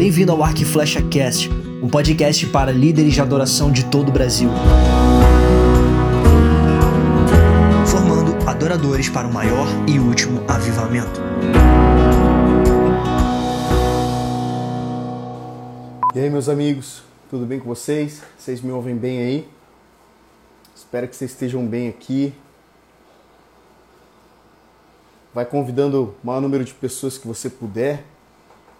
Bem-vindo 0.00 0.32
ao 0.32 0.42
Arc 0.42 0.64
Flecha 0.64 1.06
Cast, 1.10 1.50
um 1.82 1.86
podcast 1.86 2.46
para 2.46 2.72
líderes 2.72 3.12
de 3.12 3.20
adoração 3.20 3.70
de 3.70 3.84
todo 3.84 4.08
o 4.08 4.10
Brasil. 4.10 4.48
Formando 7.86 8.48
adoradores 8.48 9.10
para 9.10 9.28
o 9.28 9.30
maior 9.30 9.66
e 9.86 9.98
último 9.98 10.42
avivamento. 10.48 11.20
E 16.14 16.18
aí, 16.18 16.30
meus 16.30 16.48
amigos, 16.48 17.02
tudo 17.28 17.44
bem 17.44 17.60
com 17.60 17.66
vocês? 17.66 18.22
Vocês 18.38 18.62
me 18.62 18.72
ouvem 18.72 18.96
bem 18.96 19.18
aí? 19.18 19.48
Espero 20.74 21.06
que 21.08 21.14
vocês 21.14 21.30
estejam 21.30 21.66
bem 21.66 21.90
aqui. 21.90 22.32
Vai 25.34 25.44
convidando 25.44 26.14
o 26.22 26.26
maior 26.26 26.40
número 26.40 26.64
de 26.64 26.72
pessoas 26.72 27.18
que 27.18 27.28
você 27.28 27.50
puder. 27.50 28.02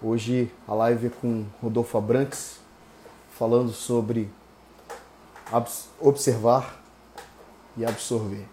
Hoje 0.03 0.51
a 0.67 0.73
live 0.73 1.09
é 1.09 1.11
com 1.11 1.45
Rodolfo 1.61 1.99
Abrantes, 1.99 2.59
falando 3.37 3.71
sobre 3.71 4.31
observar 6.01 6.83
e 7.77 7.85
absorver. 7.85 8.47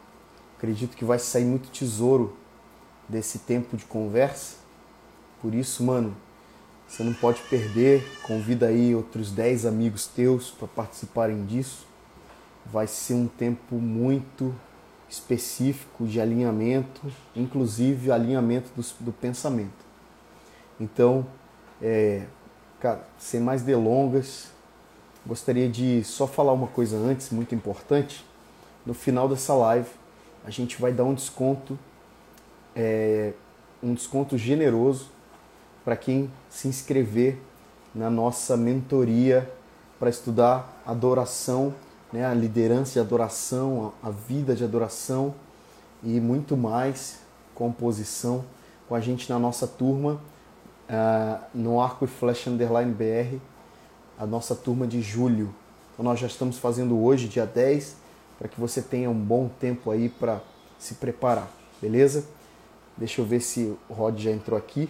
Acredito 0.58 0.98
que 0.98 1.06
vai 1.06 1.18
sair 1.18 1.46
muito 1.46 1.70
tesouro 1.70 2.36
desse 3.08 3.40
tempo 3.40 3.78
de 3.78 3.86
conversa. 3.86 4.58
Por 5.42 5.56
isso, 5.56 5.86
mano, 5.86 6.18
você 6.86 7.02
não 7.02 7.14
pode 7.14 7.42
perder. 7.44 8.06
Convida 8.24 8.68
aí 8.68 8.94
outros 8.94 9.32
10 9.32 9.66
amigos 9.66 10.06
teus 10.06 10.52
para 10.52 10.68
participarem 10.68 11.46
disso. 11.46 11.88
Vai 12.66 12.88
ser 12.88 13.14
um 13.14 13.26
tempo 13.26 13.76
muito 13.76 14.54
específico 15.08 16.06
de 16.06 16.20
alinhamento, 16.20 17.02
inclusive 17.34 18.12
alinhamento 18.12 18.70
do, 18.76 18.86
do 19.00 19.14
pensamento. 19.14 19.88
Então, 20.80 21.26
é, 21.82 22.24
cara, 22.80 23.02
sem 23.18 23.40
mais 23.40 23.62
delongas, 23.62 24.48
gostaria 25.26 25.70
de 25.70 26.04
só 26.04 26.28
falar 26.28 26.54
uma 26.54 26.68
coisa 26.68 26.98
antes, 26.98 27.30
muito 27.30 27.54
importante. 27.54 28.26
No 28.86 28.94
final 28.94 29.28
dessa 29.28 29.54
live, 29.54 29.90
a 30.46 30.50
gente 30.50 30.80
vai 30.80 30.92
dar 30.92 31.04
um 31.04 31.14
desconto, 31.14 31.78
é, 32.76 33.34
um 33.84 33.94
desconto 33.94 34.38
generoso 34.38 35.10
para 35.84 35.96
quem 35.96 36.32
se 36.50 36.68
inscrever 36.68 37.38
na 37.94 38.10
nossa 38.10 38.56
mentoria 38.56 39.52
para 40.00 40.10
estudar 40.10 40.82
adoração 40.86 41.74
né, 42.12 42.26
a 42.26 42.34
liderança 42.34 42.94
de 42.94 43.00
adoração, 43.00 43.94
a, 44.02 44.10
vida 44.10 44.56
de 44.56 44.64
adoração 44.64 45.34
e 46.04 46.20
muito 46.20 46.56
mais 46.56 47.20
composição 47.54 48.46
com 48.88 48.96
a 48.96 49.02
gente 49.02 49.30
na 49.30 49.38
nossa 49.38 49.68
turma 49.68 50.20
uh, 50.90 51.44
no 51.54 51.82
Arco 51.82 52.06
e 52.06 52.08
Flash 52.08 52.48
Underline 52.48 52.92
BR, 52.92 53.38
a 54.18 54.26
nossa 54.26 54.56
turma 54.56 54.88
de 54.88 55.02
julho. 55.02 55.54
Então 55.94 56.04
nós 56.04 56.20
já 56.20 56.28
estamos 56.28 56.58
fazendo 56.58 57.02
hoje, 57.02 57.28
dia 57.28 57.46
10, 57.46 57.98
para 58.38 58.48
que 58.48 58.60
você 58.60 58.82
tenha 58.82 59.10
um 59.10 59.20
bom 59.20 59.50
tempo 59.60 59.92
aí 59.92 60.10
para 60.10 60.42
se 60.78 60.96
preparar, 60.96 61.50
beleza? 61.82 62.26
Deixa 62.96 63.22
eu 63.22 63.26
ver 63.26 63.42
se 63.42 63.76
o 63.90 63.94
Rod 63.94 64.20
já 64.20 64.32
entrou 64.32 64.58
aqui. 64.58 64.90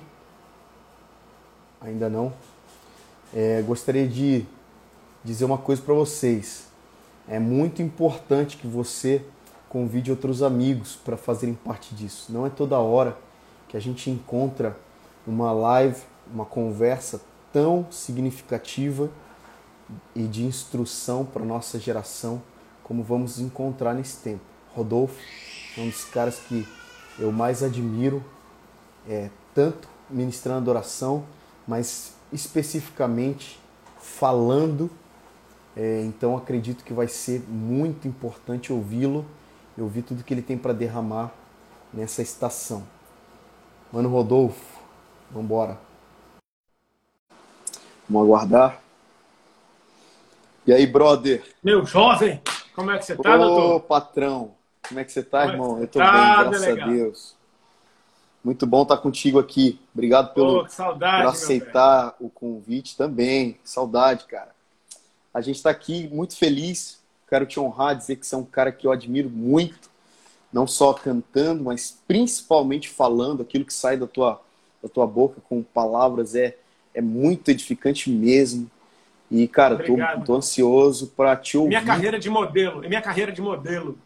Ainda 1.82 2.10
não. 2.10 2.34
É, 3.34 3.62
gostaria 3.62 4.08
de 4.08 4.46
dizer 5.24 5.46
uma 5.46 5.58
coisa 5.58 5.82
para 5.82 5.94
vocês 5.94 6.68
é 7.28 7.40
muito 7.40 7.82
importante 7.82 8.56
que 8.56 8.68
você 8.68 9.22
convide 9.68 10.10
outros 10.10 10.42
amigos 10.42 10.96
para 10.96 11.18
fazerem 11.18 11.54
parte 11.54 11.94
disso. 11.94 12.32
Não 12.32 12.46
é 12.46 12.50
toda 12.50 12.80
hora 12.80 13.18
que 13.68 13.76
a 13.76 13.82
gente 13.82 14.10
encontra 14.10 14.78
uma 15.28 15.52
live, 15.52 16.02
uma 16.32 16.46
conversa 16.46 17.22
tão 17.52 17.88
significativa 17.92 19.10
e 20.16 20.24
de 20.24 20.44
instrução 20.44 21.26
para 21.26 21.44
nossa 21.44 21.80
geração 21.80 22.42
como 22.84 23.04
vamos 23.04 23.40
encontrar 23.40 23.94
nesse 23.94 24.18
tempo. 24.18 24.42
Rodolfo 24.74 25.20
é 25.78 25.82
um 25.82 25.90
dos 25.90 26.06
caras 26.06 26.40
que 26.40 26.66
eu 27.20 27.32
mais 27.32 27.62
admiro, 27.62 28.24
é, 29.08 29.30
tanto 29.54 29.90
ministrando 30.10 30.60
adoração, 30.60 31.26
mas 31.68 32.14
especificamente 32.32 33.60
falando 34.00 34.90
é, 35.80 36.02
então 36.02 36.36
acredito 36.36 36.84
que 36.84 36.92
vai 36.92 37.08
ser 37.08 37.42
muito 37.48 38.08
importante 38.08 38.74
ouvi-lo 38.74 39.24
e 39.78 39.82
ouvir 39.82 40.02
tudo 40.02 40.24
que 40.24 40.34
ele 40.34 40.42
tem 40.42 40.58
para 40.58 40.74
derramar 40.74 41.32
nessa 41.94 42.24
estação. 42.24 42.84
Mano 43.94 44.10
Rodolfo, 44.10 44.77
vamos 45.30 45.46
embora. 45.46 45.78
Vamos 48.10 48.28
aguardar. 48.28 48.82
E 50.66 50.74
aí, 50.74 50.86
brother? 50.86 51.44
Meu 51.64 51.86
jovem, 51.86 52.42
como 52.76 52.92
é 52.92 52.98
que 52.98 53.06
você 53.06 53.16
tá, 53.16 53.36
Ô, 53.36 53.38
doutor? 53.38 53.76
Ô, 53.76 53.80
patrão, 53.80 54.56
como 54.88 55.00
é 55.00 55.04
que 55.04 55.12
você 55.12 55.24
tá, 55.24 55.42
como 55.42 55.54
irmão? 55.54 55.80
Eu 55.80 55.88
tô 55.88 56.00
tá, 56.00 56.12
bem, 56.12 56.22
graças 56.22 56.62
delegado. 56.62 56.90
a 56.90 56.94
Deus. 56.94 57.36
Muito 58.44 58.66
bom 58.66 58.84
estar 58.84 58.98
contigo 58.98 59.40
aqui. 59.40 59.80
Obrigado 59.94 60.34
pelo, 60.34 60.68
saudade, 60.70 61.24
por 61.24 61.30
aceitar 61.30 62.16
o 62.20 62.30
convite 62.30 62.96
também. 62.96 63.60
Saudade, 63.64 64.26
cara. 64.26 64.56
A 65.34 65.42
gente 65.42 65.58
está 65.58 65.70
aqui 65.70 66.08
muito 66.08 66.38
feliz. 66.38 67.02
Quero 67.30 67.46
te 67.46 67.60
honrar, 67.60 67.96
dizer 67.96 68.16
que 68.16 68.26
você 68.26 68.36
é 68.36 68.38
um 68.38 68.46
cara 68.46 68.72
que 68.72 68.88
eu 68.88 68.92
admiro 68.92 69.30
muito, 69.30 69.90
não 70.52 70.66
só 70.66 70.94
cantando, 70.94 71.66
mas 71.66 72.02
principalmente 72.08 72.88
falando 72.88 73.42
aquilo 73.42 73.66
que 73.66 73.74
sai 73.74 73.98
da 73.98 74.08
tua, 74.08 74.42
da 74.88 74.94
tua 74.94 75.08
boca 75.08 75.42
com 75.48 75.62
palavras 75.62 76.36
é, 76.36 76.58
é 76.94 77.02
muito 77.02 77.50
edificante 77.50 78.10
mesmo. 78.10 78.70
E, 79.30 79.48
cara, 79.48 79.76
Obrigado. 79.76 80.20
tô, 80.20 80.26
tô 80.26 80.36
ansioso 80.36 81.08
para 81.16 81.36
te 81.36 81.58
ouvir. 81.58 81.70
Minha 81.70 81.84
carreira 81.84 82.18
de 82.18 82.30
modelo, 82.30 82.80
minha 82.82 83.02
carreira 83.02 83.32
de 83.32 83.42
modelo. 83.42 83.98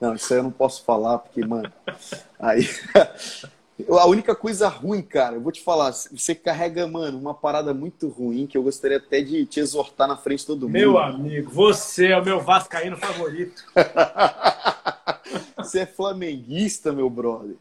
Não, 0.00 0.14
isso 0.14 0.32
aí 0.32 0.40
eu 0.40 0.44
não 0.44 0.50
posso 0.50 0.84
falar, 0.84 1.18
porque, 1.18 1.44
mano, 1.44 1.72
aí 2.40 2.68
A 3.88 4.06
única 4.06 4.34
coisa 4.34 4.68
ruim, 4.68 5.02
cara, 5.02 5.36
eu 5.36 5.40
vou 5.40 5.50
te 5.50 5.62
falar, 5.62 5.90
você 5.92 6.34
carrega, 6.34 6.86
mano, 6.86 7.18
uma 7.18 7.34
parada 7.34 7.72
muito 7.72 8.08
ruim 8.08 8.46
que 8.46 8.56
eu 8.56 8.62
gostaria 8.62 8.98
até 8.98 9.20
de 9.22 9.46
te 9.46 9.60
exortar 9.60 10.06
na 10.06 10.16
frente 10.16 10.40
de 10.40 10.46
todo 10.46 10.62
mundo. 10.62 10.72
Meu 10.72 10.98
amigo, 10.98 11.50
você 11.50 12.08
é 12.08 12.18
o 12.18 12.24
meu 12.24 12.40
vascaíno 12.40 12.96
favorito. 12.96 13.64
você 15.56 15.80
é 15.80 15.86
flamenguista, 15.86 16.92
meu 16.92 17.08
brother. 17.08 17.56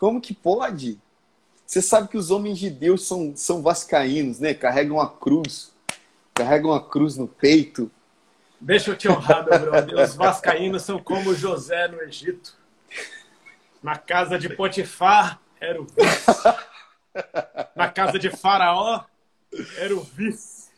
Como 0.00 0.18
que 0.18 0.32
pode? 0.32 0.98
Você 1.66 1.82
sabe 1.82 2.08
que 2.08 2.16
os 2.16 2.30
homens 2.30 2.58
de 2.58 2.70
Deus 2.70 3.06
são, 3.06 3.36
são 3.36 3.60
vascaínos, 3.60 4.40
né? 4.40 4.54
Carregam 4.54 4.98
a 4.98 5.06
cruz. 5.06 5.74
Carregam 6.32 6.72
a 6.72 6.82
cruz 6.82 7.18
no 7.18 7.28
peito. 7.28 7.90
Deixa 8.58 8.92
eu 8.92 8.96
te 8.96 9.10
honrar, 9.10 9.44
meu 9.44 9.60
brother. 9.60 9.98
Os 10.02 10.14
vascaínos 10.14 10.84
são 10.84 10.98
como 10.98 11.34
José 11.34 11.86
no 11.88 12.00
Egito. 12.00 12.56
Na 13.82 13.98
casa 13.98 14.38
de 14.38 14.48
Potifar 14.48 15.38
era 15.60 15.78
o 15.82 15.84
vice. 15.84 16.58
Na 17.76 17.90
casa 17.90 18.18
de 18.18 18.30
Faraó 18.30 19.04
era 19.76 19.94
o 19.94 20.00
vice. 20.00 20.70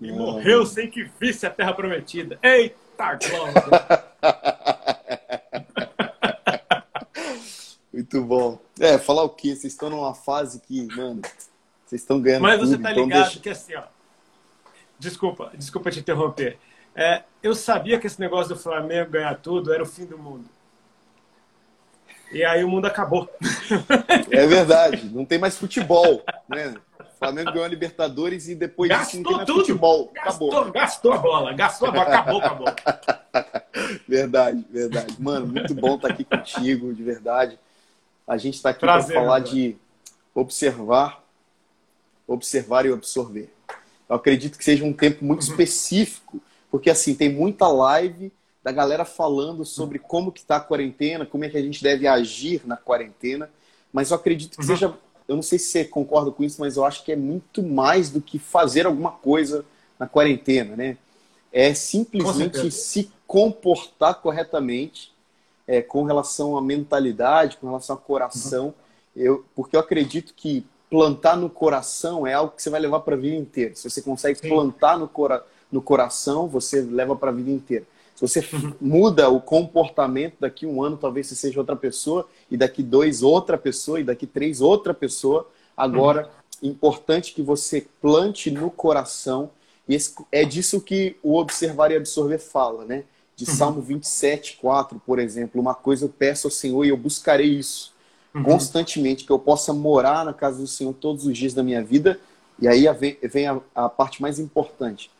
E 0.00 0.06
Não. 0.08 0.16
morreu 0.16 0.64
sem 0.64 0.90
que 0.90 1.04
visse 1.20 1.46
a 1.46 1.50
terra 1.50 1.74
prometida. 1.74 2.38
Eita 2.42 3.16
glória! 3.16 4.53
Muito 8.14 8.28
bom. 8.28 8.60
É, 8.78 8.96
falar 8.96 9.24
o 9.24 9.28
quê? 9.28 9.56
Vocês 9.56 9.72
estão 9.72 9.90
numa 9.90 10.14
fase 10.14 10.60
que, 10.60 10.86
mano, 10.96 11.20
vocês 11.84 12.00
estão 12.00 12.20
ganhando 12.20 12.42
Mas 12.42 12.60
tudo, 12.60 12.68
você 12.68 12.78
tá 12.78 12.92
ligado 12.92 13.22
deixa... 13.24 13.40
que 13.40 13.48
assim, 13.48 13.74
ó. 13.74 13.82
Desculpa, 15.00 15.50
desculpa 15.56 15.90
te 15.90 15.98
interromper. 15.98 16.56
É, 16.94 17.24
eu 17.42 17.56
sabia 17.56 17.98
que 17.98 18.06
esse 18.06 18.20
negócio 18.20 18.54
do 18.54 18.60
Flamengo 18.60 19.10
ganhar 19.10 19.34
tudo 19.40 19.74
era 19.74 19.82
o 19.82 19.86
fim 19.86 20.04
do 20.04 20.16
mundo. 20.16 20.44
E 22.30 22.44
aí 22.44 22.62
o 22.62 22.68
mundo 22.68 22.86
acabou. 22.86 23.28
É 24.30 24.46
verdade, 24.46 25.06
não 25.06 25.24
tem 25.24 25.38
mais 25.38 25.58
futebol, 25.58 26.22
né? 26.48 26.76
O 27.00 27.18
Flamengo 27.18 27.50
ganhou 27.50 27.64
a 27.64 27.68
Libertadores 27.68 28.48
e 28.48 28.54
depois 28.54 28.88
gastou 28.90 29.06
disso 29.06 29.22
não 29.22 29.24
tem 29.24 29.36
mais 29.38 29.46
tudo. 29.46 29.60
futebol. 29.60 30.12
Gastou, 30.14 30.50
acabou. 30.52 30.72
gastou 30.72 31.12
a 31.12 31.18
bola, 31.18 31.52
gastou 31.52 31.88
a 31.88 31.90
bola, 31.90 32.04
acabou 32.04 32.40
com 32.40 32.46
a 32.46 32.54
bola. 32.54 32.76
Verdade, 34.06 34.64
verdade. 34.70 35.16
Mano, 35.18 35.48
muito 35.48 35.74
bom 35.74 35.96
estar 35.96 36.08
aqui 36.08 36.22
contigo, 36.22 36.94
de 36.94 37.02
verdade. 37.02 37.58
A 38.26 38.36
gente 38.36 38.54
está 38.54 38.70
aqui 38.70 38.80
para 38.80 39.02
falar 39.02 39.40
de 39.40 39.76
observar, 40.34 41.22
observar 42.26 42.86
e 42.86 42.92
absorver. 42.92 43.52
Eu 44.08 44.16
acredito 44.16 44.58
que 44.58 44.64
seja 44.64 44.84
um 44.84 44.92
tempo 44.92 45.24
muito 45.24 45.42
uhum. 45.42 45.50
específico, 45.50 46.40
porque 46.70 46.90
assim, 46.90 47.14
tem 47.14 47.28
muita 47.28 47.68
live 47.68 48.32
da 48.62 48.72
galera 48.72 49.04
falando 49.04 49.64
sobre 49.64 49.98
como 49.98 50.32
que 50.32 50.40
está 50.40 50.56
a 50.56 50.60
quarentena, 50.60 51.26
como 51.26 51.44
é 51.44 51.50
que 51.50 51.56
a 51.56 51.62
gente 51.62 51.82
deve 51.82 52.06
agir 52.06 52.62
na 52.64 52.76
quarentena. 52.76 53.50
Mas 53.92 54.10
eu 54.10 54.16
acredito 54.16 54.56
que 54.56 54.62
uhum. 54.62 54.66
seja, 54.66 54.94
eu 55.28 55.36
não 55.36 55.42
sei 55.42 55.58
se 55.58 55.66
você 55.66 55.84
concorda 55.84 56.30
com 56.30 56.42
isso, 56.42 56.60
mas 56.60 56.76
eu 56.76 56.84
acho 56.84 57.04
que 57.04 57.12
é 57.12 57.16
muito 57.16 57.62
mais 57.62 58.10
do 58.10 58.20
que 58.20 58.38
fazer 58.38 58.86
alguma 58.86 59.12
coisa 59.12 59.64
na 59.98 60.08
quarentena, 60.08 60.74
né? 60.74 60.96
É 61.52 61.72
simplesmente 61.72 62.70
se 62.70 63.12
comportar 63.26 64.16
corretamente 64.16 65.13
é, 65.66 65.82
com 65.82 66.02
relação 66.04 66.56
à 66.56 66.62
mentalidade, 66.62 67.56
com 67.56 67.66
relação 67.66 67.96
ao 67.96 68.02
coração. 68.02 68.66
Uhum. 68.66 68.72
Eu, 69.16 69.44
porque 69.54 69.76
eu 69.76 69.80
acredito 69.80 70.34
que 70.34 70.66
plantar 70.90 71.36
no 71.36 71.50
coração, 71.50 72.26
é 72.26 72.34
algo 72.34 72.52
que 72.54 72.62
você 72.62 72.70
vai 72.70 72.80
levar 72.80 73.00
para 73.00 73.14
a 73.14 73.18
vida 73.18 73.36
inteira. 73.36 73.74
Se 73.74 73.88
você 73.88 74.00
consegue 74.00 74.38
Sim. 74.38 74.48
plantar 74.48 74.98
no, 74.98 75.08
cora 75.08 75.44
no 75.70 75.82
coração, 75.82 76.46
você 76.46 76.80
leva 76.80 77.16
para 77.16 77.30
a 77.30 77.34
vida 77.34 77.50
inteira. 77.50 77.84
Se 78.14 78.20
você 78.20 78.46
muda 78.80 79.28
o 79.28 79.40
comportamento, 79.40 80.36
daqui 80.38 80.66
um 80.66 80.82
ano 80.82 80.96
talvez 80.96 81.26
você 81.26 81.34
seja 81.34 81.58
outra 81.58 81.74
pessoa, 81.74 82.28
e 82.48 82.56
daqui 82.56 82.82
dois 82.82 83.22
outra 83.22 83.58
pessoa, 83.58 83.98
e 83.98 84.04
daqui 84.04 84.26
três 84.26 84.60
outra 84.60 84.94
pessoa. 84.94 85.48
Agora, 85.76 86.30
importante 86.62 87.34
que 87.34 87.42
você 87.42 87.86
plante 88.00 88.50
no 88.50 88.70
coração, 88.70 89.50
e 89.88 89.96
esse, 89.96 90.14
é 90.30 90.44
disso 90.44 90.80
que 90.80 91.16
o 91.22 91.36
Observar 91.36 91.90
e 91.90 91.96
Absorver 91.96 92.38
fala, 92.38 92.84
né? 92.84 93.04
De 93.36 93.46
Salmo 93.46 93.80
27, 93.80 94.58
4, 94.60 95.00
por 95.04 95.18
exemplo. 95.18 95.60
Uma 95.60 95.74
coisa 95.74 96.04
eu 96.04 96.08
peço 96.08 96.46
ao 96.46 96.50
Senhor 96.50 96.84
e 96.84 96.90
eu 96.90 96.96
buscarei 96.96 97.48
isso 97.48 97.94
constantemente, 98.42 99.24
que 99.24 99.30
eu 99.30 99.38
possa 99.38 99.72
morar 99.72 100.24
na 100.24 100.32
casa 100.32 100.58
do 100.58 100.66
Senhor 100.66 100.92
todos 100.92 101.26
os 101.26 101.36
dias 101.36 101.54
da 101.54 101.62
minha 101.62 101.82
vida. 101.82 102.18
E 102.58 102.66
aí 102.66 102.86
vem, 103.22 103.46
a, 103.46 103.60
a 103.74 103.88
parte 103.88 104.20
mais 104.20 104.38
importante, 104.38 105.10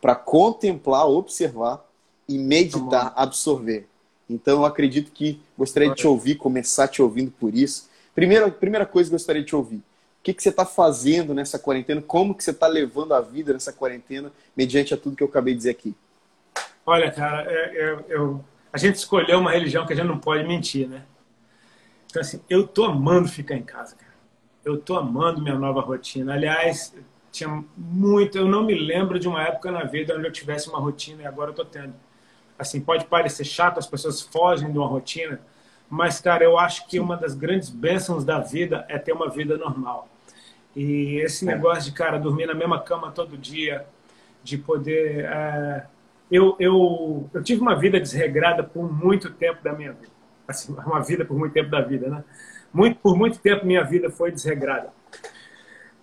para 0.00 0.14
contemplar, 0.14 1.06
observar 1.06 1.84
e 2.28 2.38
meditar, 2.38 3.12
absorver. 3.16 3.86
Então 4.28 4.60
eu 4.60 4.64
acredito 4.64 5.10
que 5.10 5.40
gostaria 5.56 5.90
de 5.90 5.96
te 5.96 6.06
ouvir, 6.06 6.36
começar 6.36 6.88
te 6.88 7.02
ouvindo 7.02 7.30
por 7.30 7.54
isso. 7.54 7.88
Primeira, 8.14 8.50
primeira 8.50 8.86
coisa 8.86 9.10
que 9.10 9.14
eu 9.14 9.18
gostaria 9.18 9.42
de 9.42 9.48
te 9.48 9.56
ouvir. 9.56 9.76
O 9.76 10.22
que, 10.22 10.32
que 10.32 10.42
você 10.42 10.50
está 10.50 10.64
fazendo 10.64 11.34
nessa 11.34 11.58
quarentena? 11.58 12.00
Como 12.00 12.34
que 12.34 12.44
você 12.44 12.52
está 12.52 12.66
levando 12.66 13.12
a 13.12 13.20
vida 13.20 13.52
nessa 13.52 13.72
quarentena, 13.72 14.32
mediante 14.56 14.94
a 14.94 14.96
tudo 14.96 15.16
que 15.16 15.22
eu 15.22 15.26
acabei 15.26 15.52
de 15.52 15.58
dizer 15.58 15.70
aqui? 15.70 15.94
Olha, 16.84 17.10
cara, 17.10 17.50
é, 17.50 17.76
é, 17.76 18.04
eu, 18.08 18.44
a 18.72 18.78
gente 18.78 18.96
escolheu 18.96 19.38
uma 19.38 19.52
religião 19.52 19.86
que 19.86 19.92
a 19.92 19.96
gente 19.96 20.06
não 20.06 20.18
pode 20.18 20.46
mentir, 20.46 20.88
né? 20.88 21.04
Então, 22.06 22.20
assim, 22.20 22.42
eu 22.50 22.66
tô 22.66 22.84
amando 22.84 23.28
ficar 23.28 23.54
em 23.54 23.62
casa, 23.62 23.96
cara. 23.96 24.12
Eu 24.64 24.78
tô 24.78 24.96
amando 24.96 25.40
minha 25.40 25.54
nova 25.54 25.80
rotina. 25.80 26.34
Aliás, 26.34 26.94
tinha 27.30 27.64
muito. 27.76 28.36
Eu 28.36 28.46
não 28.46 28.64
me 28.64 28.74
lembro 28.74 29.18
de 29.18 29.26
uma 29.26 29.42
época 29.42 29.70
na 29.70 29.84
vida 29.84 30.14
onde 30.16 30.26
eu 30.26 30.32
tivesse 30.32 30.68
uma 30.68 30.78
rotina 30.78 31.22
e 31.22 31.26
agora 31.26 31.50
eu 31.50 31.54
tô 31.54 31.64
tendo. 31.64 31.94
Assim, 32.58 32.80
pode 32.80 33.06
parecer 33.06 33.44
chato, 33.44 33.78
as 33.78 33.86
pessoas 33.86 34.20
fogem 34.20 34.70
de 34.70 34.78
uma 34.78 34.86
rotina, 34.86 35.40
mas, 35.88 36.20
cara, 36.20 36.44
eu 36.44 36.58
acho 36.58 36.86
que 36.86 37.00
uma 37.00 37.16
das 37.16 37.34
grandes 37.34 37.68
bênçãos 37.68 38.24
da 38.24 38.38
vida 38.38 38.84
é 38.88 38.98
ter 38.98 39.12
uma 39.12 39.28
vida 39.28 39.56
normal. 39.56 40.08
E 40.76 41.20
esse 41.20 41.44
negócio 41.44 41.84
de, 41.84 41.92
cara, 41.92 42.18
dormir 42.18 42.46
na 42.46 42.54
mesma 42.54 42.80
cama 42.80 43.10
todo 43.10 43.36
dia, 43.36 43.86
de 44.42 44.58
poder. 44.58 45.24
É... 45.24 45.86
Eu, 46.32 46.56
eu, 46.58 47.28
eu 47.34 47.42
tive 47.42 47.60
uma 47.60 47.78
vida 47.78 48.00
desregrada 48.00 48.64
por 48.64 48.90
muito 48.90 49.30
tempo 49.30 49.62
da 49.62 49.74
minha 49.74 49.92
vida. 49.92 50.10
Assim, 50.48 50.72
uma 50.72 51.00
vida 51.00 51.26
por 51.26 51.38
muito 51.38 51.52
tempo 51.52 51.68
da 51.68 51.82
vida, 51.82 52.08
né? 52.08 52.24
Muito, 52.72 52.98
por 53.00 53.14
muito 53.14 53.38
tempo 53.38 53.66
minha 53.66 53.84
vida 53.84 54.08
foi 54.08 54.32
desregrada. 54.32 54.90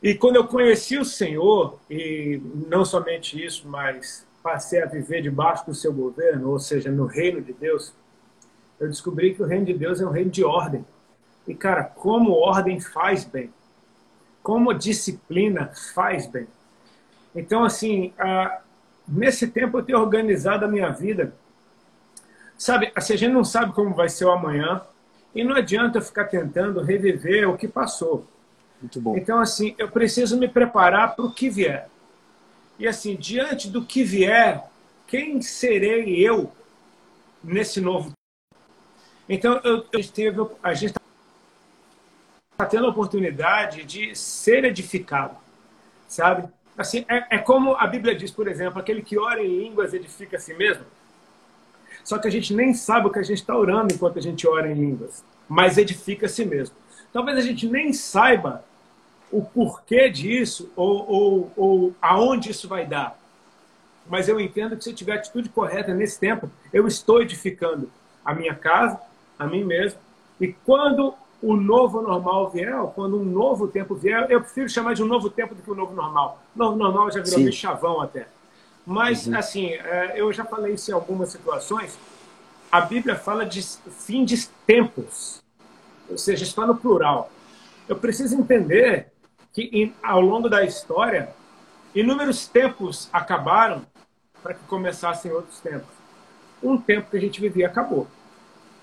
E 0.04 0.14
quando 0.14 0.36
eu 0.36 0.46
conheci 0.46 1.00
o 1.00 1.04
Senhor, 1.04 1.80
e 1.90 2.40
não 2.70 2.86
somente 2.86 3.44
isso, 3.44 3.68
mas 3.68 4.28
passei 4.44 4.84
a 4.84 4.86
viver 4.86 5.24
debaixo 5.24 5.66
do 5.66 5.74
seu 5.74 5.92
governo, 5.92 6.52
ou 6.52 6.60
seja, 6.60 6.92
no 6.92 7.08
reino 7.08 7.42
de 7.42 7.52
Deus, 7.52 7.92
eu 8.80 8.88
descobri 8.88 9.34
que 9.34 9.42
o 9.42 9.48
reino 9.48 9.66
de 9.66 9.74
Deus 9.74 10.00
é 10.00 10.06
um 10.06 10.12
reino 10.12 10.30
de 10.30 10.44
ordem. 10.44 10.86
E, 11.48 11.56
cara, 11.56 11.84
como 11.84 12.34
ordem 12.34 12.80
faz 12.80 13.26
bem. 13.26 13.52
Como 14.44 14.76
disciplina 14.76 15.72
faz 15.96 16.28
bem. 16.28 16.48
Então, 17.36 17.64
assim, 17.64 18.14
ah, 18.20 18.62
nesse 19.12 19.48
tempo 19.48 19.78
eu 19.78 19.84
tenho 19.84 20.00
organizado 20.00 20.66
a 20.66 20.68
minha 20.68 20.90
vida. 20.90 21.34
Sabe, 22.58 22.92
assim, 22.96 23.14
a 23.14 23.18
gente 23.18 23.34
não 23.34 23.44
sabe 23.44 23.74
como 23.74 23.96
vai 23.96 24.10
ser 24.10 24.26
o 24.26 24.32
amanhã, 24.32 24.82
e 25.34 25.44
não 25.44 25.56
adianta 25.56 26.02
ficar 26.02 26.26
tentando 26.26 26.82
reviver 26.82 27.48
o 27.48 27.58
que 27.58 27.68
passou. 27.68 28.28
Muito 28.82 29.00
bom. 29.00 29.18
Então, 29.18 29.40
assim, 29.40 29.76
eu 29.78 29.90
preciso 29.90 30.38
me 30.38 30.48
preparar 30.48 31.16
para 31.16 31.26
o 31.26 31.32
que 31.32 31.50
vier. 31.50 31.90
E, 32.78 32.88
assim, 32.88 33.16
diante 33.16 33.70
do 33.70 33.84
que 33.86 34.04
vier, 34.04 34.64
quem 35.08 35.42
serei 35.42 36.16
eu 36.16 36.52
nesse 37.44 37.80
novo 37.80 38.12
Então, 39.28 39.60
eu, 39.64 39.86
eu 39.92 40.08
teve, 40.08 40.46
a 40.62 40.74
gente 40.74 40.94
está 42.52 42.66
tendo 42.66 42.86
a 42.86 42.90
oportunidade 42.90 43.84
de 43.86 44.16
ser 44.16 44.66
edificado, 44.66 45.38
sabe? 46.08 46.50
Assim, 46.80 47.04
é, 47.10 47.36
é 47.36 47.38
como 47.38 47.76
a 47.76 47.86
Bíblia 47.86 48.16
diz, 48.16 48.32
por 48.32 48.48
exemplo, 48.48 48.80
aquele 48.80 49.02
que 49.02 49.20
ora 49.20 49.44
em 49.44 49.64
línguas 49.64 49.94
edifica 49.94 50.38
a 50.38 50.40
si 50.40 50.54
mesmo. 50.54 50.86
Só 52.06 52.18
que 52.18 52.26
a 52.26 52.32
gente 52.32 52.54
nem 52.54 52.74
sabe 52.74 53.08
o 53.08 53.10
que 53.10 53.20
a 53.20 53.24
gente 53.24 53.40
está 53.40 53.54
orando 53.54 53.94
enquanto 53.94 54.18
a 54.18 54.22
gente 54.22 54.48
ora 54.48 54.72
em 54.72 54.76
línguas, 54.76 55.22
mas 55.50 55.78
edifica 55.78 56.26
a 56.26 56.30
si 56.30 56.46
mesmo. 56.46 56.74
Talvez 57.12 57.38
a 57.38 57.42
gente 57.42 57.68
nem 57.68 57.92
saiba 57.92 58.64
o 59.30 59.42
porquê 59.42 60.10
disso 60.10 60.72
ou, 60.74 61.06
ou, 61.12 61.54
ou 61.58 61.96
aonde 62.02 62.52
isso 62.52 62.66
vai 62.66 62.86
dar. 62.86 63.20
Mas 64.08 64.30
eu 64.30 64.40
entendo 64.40 64.78
que 64.78 64.84
se 64.86 64.92
eu 64.92 64.96
tiver 64.96 65.12
a 65.12 65.16
atitude 65.16 65.50
correta 65.50 65.94
nesse 65.94 66.18
tempo, 66.18 66.50
eu 66.72 66.88
estou 66.88 67.22
edificando 67.22 67.92
a 68.24 68.34
minha 68.34 68.56
casa, 68.56 69.02
a 69.38 69.46
mim 69.46 69.66
mesmo. 69.66 70.00
E 70.40 70.54
quando 70.66 71.14
o 71.42 71.56
novo 71.56 72.02
normal 72.02 72.50
vier, 72.50 72.74
quando 72.96 73.18
um 73.20 73.24
novo 73.24 73.68
tempo 73.68 73.96
vier, 73.96 74.30
eu 74.30 74.42
prefiro 74.42 74.68
chamar 74.68 74.94
de 74.94 75.02
um 75.04 75.06
novo 75.08 75.30
tempo 75.30 75.56
do 75.56 75.62
que 75.62 75.72
um 75.72 75.76
novo 75.76 75.94
normal. 75.96 76.42
Novo 76.56 76.76
normal 76.76 77.12
já 77.12 77.22
virou 77.22 77.40
meio 77.40 77.54
chavão 77.54 78.02
até. 78.02 78.28
Mas, 78.86 79.26
Uhum. 79.28 79.38
assim, 79.38 79.68
é, 79.68 80.14
eu 80.16 80.32
já 80.34 80.44
falei 80.44 80.74
isso 80.74 80.92
em 80.92 80.94
algumas 80.94 81.30
situações. 81.30 81.98
A 82.72 82.82
Bíblia 82.82 83.16
fala 83.16 83.46
de 83.46 83.62
fim 83.62 84.26
de 84.26 84.48
tempos, 84.68 85.42
ou 86.10 86.18
seja, 86.18 86.44
está 86.44 86.66
no 86.66 86.76
plural. 86.76 87.32
Eu 87.88 87.96
preciso 87.96 88.36
entender 88.36 89.08
que 89.54 89.94
ao 90.04 90.22
longo 90.22 90.50
da 90.50 90.64
história, 90.64 91.30
inúmeros 91.96 92.48
tempos 92.48 93.10
acabaram 93.14 93.82
para 94.44 94.54
que 94.54 94.64
começassem 94.66 95.32
outros 95.32 95.60
tempos. 95.60 95.90
Um 96.62 96.78
tempo 96.78 97.10
que 97.10 97.18
a 97.18 97.22
gente 97.22 97.40
vivia 97.40 97.68
acabou. 97.68 98.08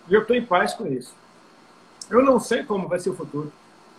E 0.09 0.15
eu 0.15 0.23
estou 0.23 0.35
em 0.35 0.45
paz 0.45 0.73
com 0.75 0.87
isso. 0.87 1.15
Eu 2.11 2.23
não 2.23 2.39
sei 2.39 2.63
como 2.65 2.89
vai 2.89 2.99
ser 2.99 3.11
o 3.11 3.15
futuro. 3.15 3.53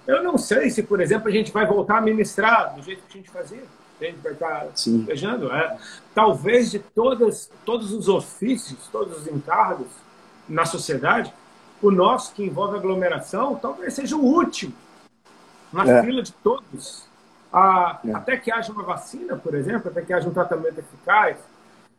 Eu 0.05 0.23
não 0.23 0.37
sei 0.37 0.69
se, 0.69 0.83
por 0.83 1.01
exemplo, 1.01 1.27
a 1.27 1.31
gente 1.31 1.51
vai 1.51 1.65
voltar 1.65 1.97
a 1.97 2.01
ministrar 2.01 2.73
do 2.75 2.81
jeito 2.81 3.03
que 3.07 3.17
a 3.17 3.21
gente 3.21 3.29
fazia. 3.29 3.63
A 3.99 4.03
gente 4.05 4.19
vai 4.19 4.31
estar 4.33 4.67
Sim. 4.75 5.03
viajando. 5.03 5.51
É. 5.51 5.77
Talvez 6.13 6.71
de 6.71 6.79
todas, 6.79 7.49
todos 7.65 7.91
os 7.91 8.07
ofícios, 8.07 8.87
todos 8.91 9.17
os 9.21 9.27
encargos 9.27 9.87
na 10.47 10.65
sociedade, 10.65 11.33
o 11.81 11.91
nosso, 11.91 12.33
que 12.33 12.43
envolve 12.43 12.77
aglomeração, 12.77 13.55
talvez 13.55 13.93
seja 13.93 14.15
o 14.15 14.23
último 14.23 14.73
na 15.73 15.85
É. 15.85 16.03
fila 16.03 16.21
de 16.21 16.31
todos. 16.31 17.05
Ah, 17.51 17.99
É. 18.05 18.13
Até 18.13 18.37
que 18.37 18.51
haja 18.51 18.71
uma 18.71 18.83
vacina, 18.83 19.35
por 19.35 19.53
exemplo, 19.55 19.89
até 19.89 20.01
que 20.01 20.13
haja 20.13 20.27
um 20.29 20.33
tratamento 20.33 20.79
eficaz, 20.79 21.37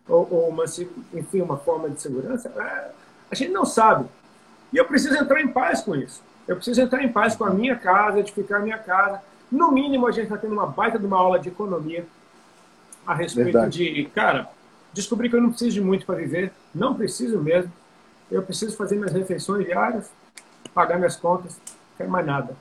ou, 0.08 0.26
ou 0.30 0.48
uma, 0.48 0.64
enfim, 1.12 1.42
uma 1.42 1.58
forma 1.58 1.90
de 1.90 2.00
segurança, 2.00 2.48
é, 2.56 2.90
a 3.30 3.34
gente 3.34 3.50
não 3.50 3.64
sabe. 3.64 4.06
E 4.72 4.76
eu 4.76 4.84
preciso 4.84 5.16
entrar 5.16 5.40
em 5.40 5.48
paz 5.48 5.80
com 5.80 5.94
isso. 5.94 6.22
Eu 6.46 6.56
preciso 6.56 6.80
entrar 6.80 7.02
em 7.02 7.12
paz 7.12 7.36
com 7.36 7.44
a 7.44 7.50
minha 7.50 7.76
casa, 7.76 8.20
edificar 8.20 8.60
a 8.60 8.62
minha 8.62 8.78
casa. 8.78 9.20
No 9.50 9.70
mínimo, 9.70 10.06
a 10.06 10.10
gente 10.10 10.24
está 10.24 10.36
tendo 10.36 10.52
uma 10.52 10.66
baita 10.66 10.98
de 10.98 11.06
uma 11.06 11.18
aula 11.18 11.38
de 11.38 11.48
economia 11.48 12.06
a 13.06 13.14
respeito 13.14 13.52
Verdade. 13.52 13.94
de, 13.94 14.04
cara, 14.14 14.48
descobri 14.92 15.30
que 15.30 15.36
eu 15.36 15.40
não 15.40 15.50
preciso 15.50 15.72
de 15.72 15.80
muito 15.80 16.04
para 16.04 16.16
viver, 16.16 16.52
não 16.74 16.94
preciso 16.94 17.38
mesmo. 17.40 17.72
Eu 18.30 18.42
preciso 18.42 18.76
fazer 18.76 18.96
minhas 18.96 19.12
refeições 19.12 19.64
diárias, 19.64 20.10
pagar 20.74 20.98
minhas 20.98 21.16
contas, 21.16 21.56
não 21.56 21.96
quero 21.96 22.10
mais 22.10 22.26
nada. 22.26 22.54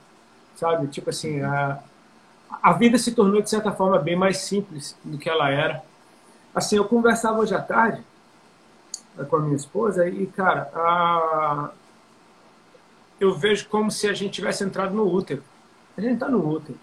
Sabe? 0.55 0.87
Tipo 0.87 1.09
assim, 1.09 1.41
a, 1.41 1.79
a 2.63 2.73
vida 2.73 2.97
se 2.97 3.13
tornou, 3.13 3.41
de 3.41 3.49
certa 3.49 3.71
forma, 3.71 3.99
bem 3.99 4.15
mais 4.15 4.37
simples 4.37 4.97
do 5.03 5.17
que 5.17 5.29
ela 5.29 5.49
era. 5.49 5.83
Assim, 6.55 6.77
eu 6.77 6.85
conversava 6.85 7.39
hoje 7.39 7.53
à 7.53 7.61
tarde 7.61 8.01
eh, 9.19 9.23
com 9.23 9.35
a 9.35 9.39
minha 9.39 9.55
esposa 9.55 10.07
e, 10.07 10.25
cara, 10.27 10.69
a... 10.73 11.71
eu 13.19 13.33
vejo 13.33 13.67
como 13.69 13.89
se 13.89 14.07
a 14.07 14.13
gente 14.13 14.33
tivesse 14.33 14.63
entrado 14.63 14.93
no 14.93 15.05
útero. 15.11 15.43
A 15.97 16.01
gente 16.01 16.13
está 16.13 16.29
no 16.29 16.47
útero. 16.47 16.77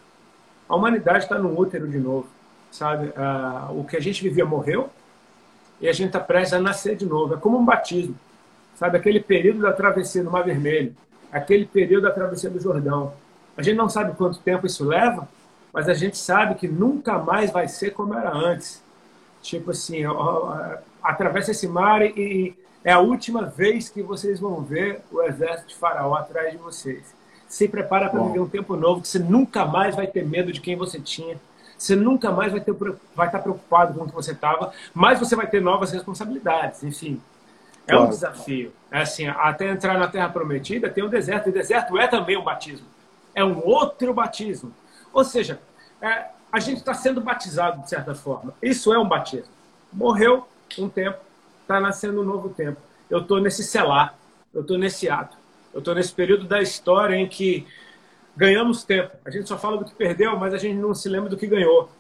A 0.68 0.74
humanidade 0.74 1.24
está 1.24 1.38
no 1.38 1.58
útero 1.58 1.88
de 1.88 1.98
novo, 1.98 2.26
sabe? 2.70 3.12
Ah, 3.16 3.68
o 3.70 3.84
que 3.84 3.96
a 3.96 4.00
gente 4.00 4.22
vivia 4.22 4.44
morreu 4.44 4.90
e 5.80 5.88
a 5.88 5.92
gente 5.92 6.08
está 6.08 6.20
prestes 6.20 6.54
a 6.54 6.60
nascer 6.60 6.96
de 6.96 7.06
novo. 7.06 7.34
É 7.34 7.36
como 7.36 7.58
um 7.58 7.64
batismo, 7.64 8.18
sabe? 8.74 8.96
Aquele 8.96 9.20
período 9.20 9.60
da 9.60 9.72
travessia 9.72 10.24
do 10.24 10.30
Mar 10.30 10.44
Vermelho, 10.44 10.94
aquele 11.30 11.66
período 11.66 12.04
da 12.04 12.10
travessia 12.10 12.50
do 12.50 12.60
Jordão. 12.60 13.12
A 13.56 13.62
gente 13.62 13.76
não 13.76 13.88
sabe 13.88 14.16
quanto 14.16 14.38
tempo 14.40 14.66
isso 14.66 14.84
leva, 14.84 15.28
mas 15.72 15.88
a 15.88 15.94
gente 15.94 16.16
sabe 16.16 16.54
que 16.54 16.66
nunca 16.66 17.18
mais 17.18 17.50
vai 17.50 17.68
ser 17.68 17.90
como 17.90 18.14
era 18.14 18.32
antes. 18.32 18.82
Tipo 19.42 19.72
assim, 19.72 20.02
atravessa 21.02 21.50
esse 21.50 21.68
mar 21.68 22.02
e 22.02 22.56
é 22.84 22.92
a 22.92 22.98
última 23.00 23.42
vez 23.46 23.88
que 23.88 24.02
vocês 24.02 24.38
vão 24.38 24.60
ver 24.60 25.00
o 25.10 25.22
exército 25.22 25.68
de 25.68 25.74
Faraó 25.76 26.14
atrás 26.14 26.52
de 26.52 26.58
vocês. 26.58 27.14
Se 27.48 27.66
prepara 27.68 28.08
para 28.08 28.22
viver 28.22 28.40
um 28.40 28.48
tempo 28.48 28.76
novo 28.76 29.00
que 29.00 29.08
você 29.08 29.18
nunca 29.18 29.64
mais 29.64 29.96
vai 29.96 30.06
ter 30.06 30.24
medo 30.24 30.52
de 30.52 30.60
quem 30.60 30.76
você 30.76 31.00
tinha. 31.00 31.40
Você 31.78 31.96
nunca 31.96 32.30
mais 32.30 32.52
vai, 32.52 32.60
ter, 32.60 32.74
vai 33.14 33.26
estar 33.26 33.38
preocupado 33.40 33.94
com 33.94 34.04
o 34.04 34.08
que 34.08 34.14
você 34.14 34.32
estava, 34.32 34.72
mas 34.92 35.18
você 35.18 35.34
vai 35.34 35.46
ter 35.46 35.60
novas 35.60 35.92
responsabilidades. 35.92 36.82
Enfim, 36.84 37.20
é 37.86 37.94
um 37.94 37.98
Claro. 37.98 38.10
desafio. 38.10 38.72
É 38.90 39.00
assim, 39.02 39.26
até 39.28 39.68
entrar 39.70 39.98
na 39.98 40.08
Terra 40.08 40.28
Prometida 40.28 40.88
tem 40.88 41.04
um 41.04 41.08
deserto. 41.08 41.46
E 41.48 41.50
o 41.50 41.52
deserto 41.52 41.98
é 41.98 42.06
também 42.06 42.36
um 42.36 42.44
batismo. 42.44 42.86
É 43.34 43.44
um 43.44 43.64
outro 43.64 44.12
batismo. 44.14 44.72
Ou 45.12 45.24
seja, 45.24 45.60
é, 46.00 46.26
a 46.50 46.60
gente 46.60 46.78
está 46.78 46.94
sendo 46.94 47.20
batizado 47.20 47.82
de 47.82 47.88
certa 47.88 48.14
forma. 48.14 48.54
Isso 48.62 48.92
é 48.92 48.98
um 48.98 49.06
batismo. 49.08 49.52
Morreu 49.92 50.46
um 50.78 50.88
tempo, 50.88 51.18
está 51.64 51.80
nascendo 51.80 52.21
um 52.21 52.25
novo 52.25 52.50
tempo. 52.50 52.80
Eu 53.11 53.21
estou 53.21 53.40
nesse 53.40 53.64
selar, 53.64 54.16
eu 54.52 54.61
estou 54.61 54.78
nesse 54.78 55.09
ato, 55.09 55.37
eu 55.73 55.80
estou 55.80 55.94
nesse 55.94 56.12
período 56.12 56.44
da 56.44 56.62
história 56.62 57.16
em 57.16 57.28
que 57.28 57.66
ganhamos 58.37 58.85
tempo. 58.85 59.11
A 59.25 59.30
gente 59.30 59.49
só 59.49 59.59
fala 59.59 59.78
do 59.78 59.85
que 59.85 59.94
perdeu, 59.94 60.38
mas 60.38 60.54
a 60.54 60.59
gente 60.59 60.76
não 60.76 60.94
se 60.94 61.09
lembra 61.09 61.28
do 61.28 61.37
que 61.37 61.47
ganhou. 61.47 61.90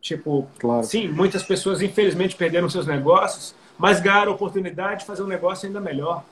Tipo, 0.00 0.48
claro. 0.58 0.82
sim, 0.82 1.08
muitas 1.08 1.42
pessoas 1.42 1.82
infelizmente 1.82 2.34
perderam 2.34 2.68
seus 2.70 2.86
negócios, 2.86 3.54
mas 3.78 4.00
ganharam 4.00 4.32
a 4.32 4.34
oportunidade 4.34 5.00
de 5.00 5.06
fazer 5.06 5.22
um 5.22 5.26
negócio 5.26 5.66
ainda 5.66 5.80
melhor. 5.80 6.24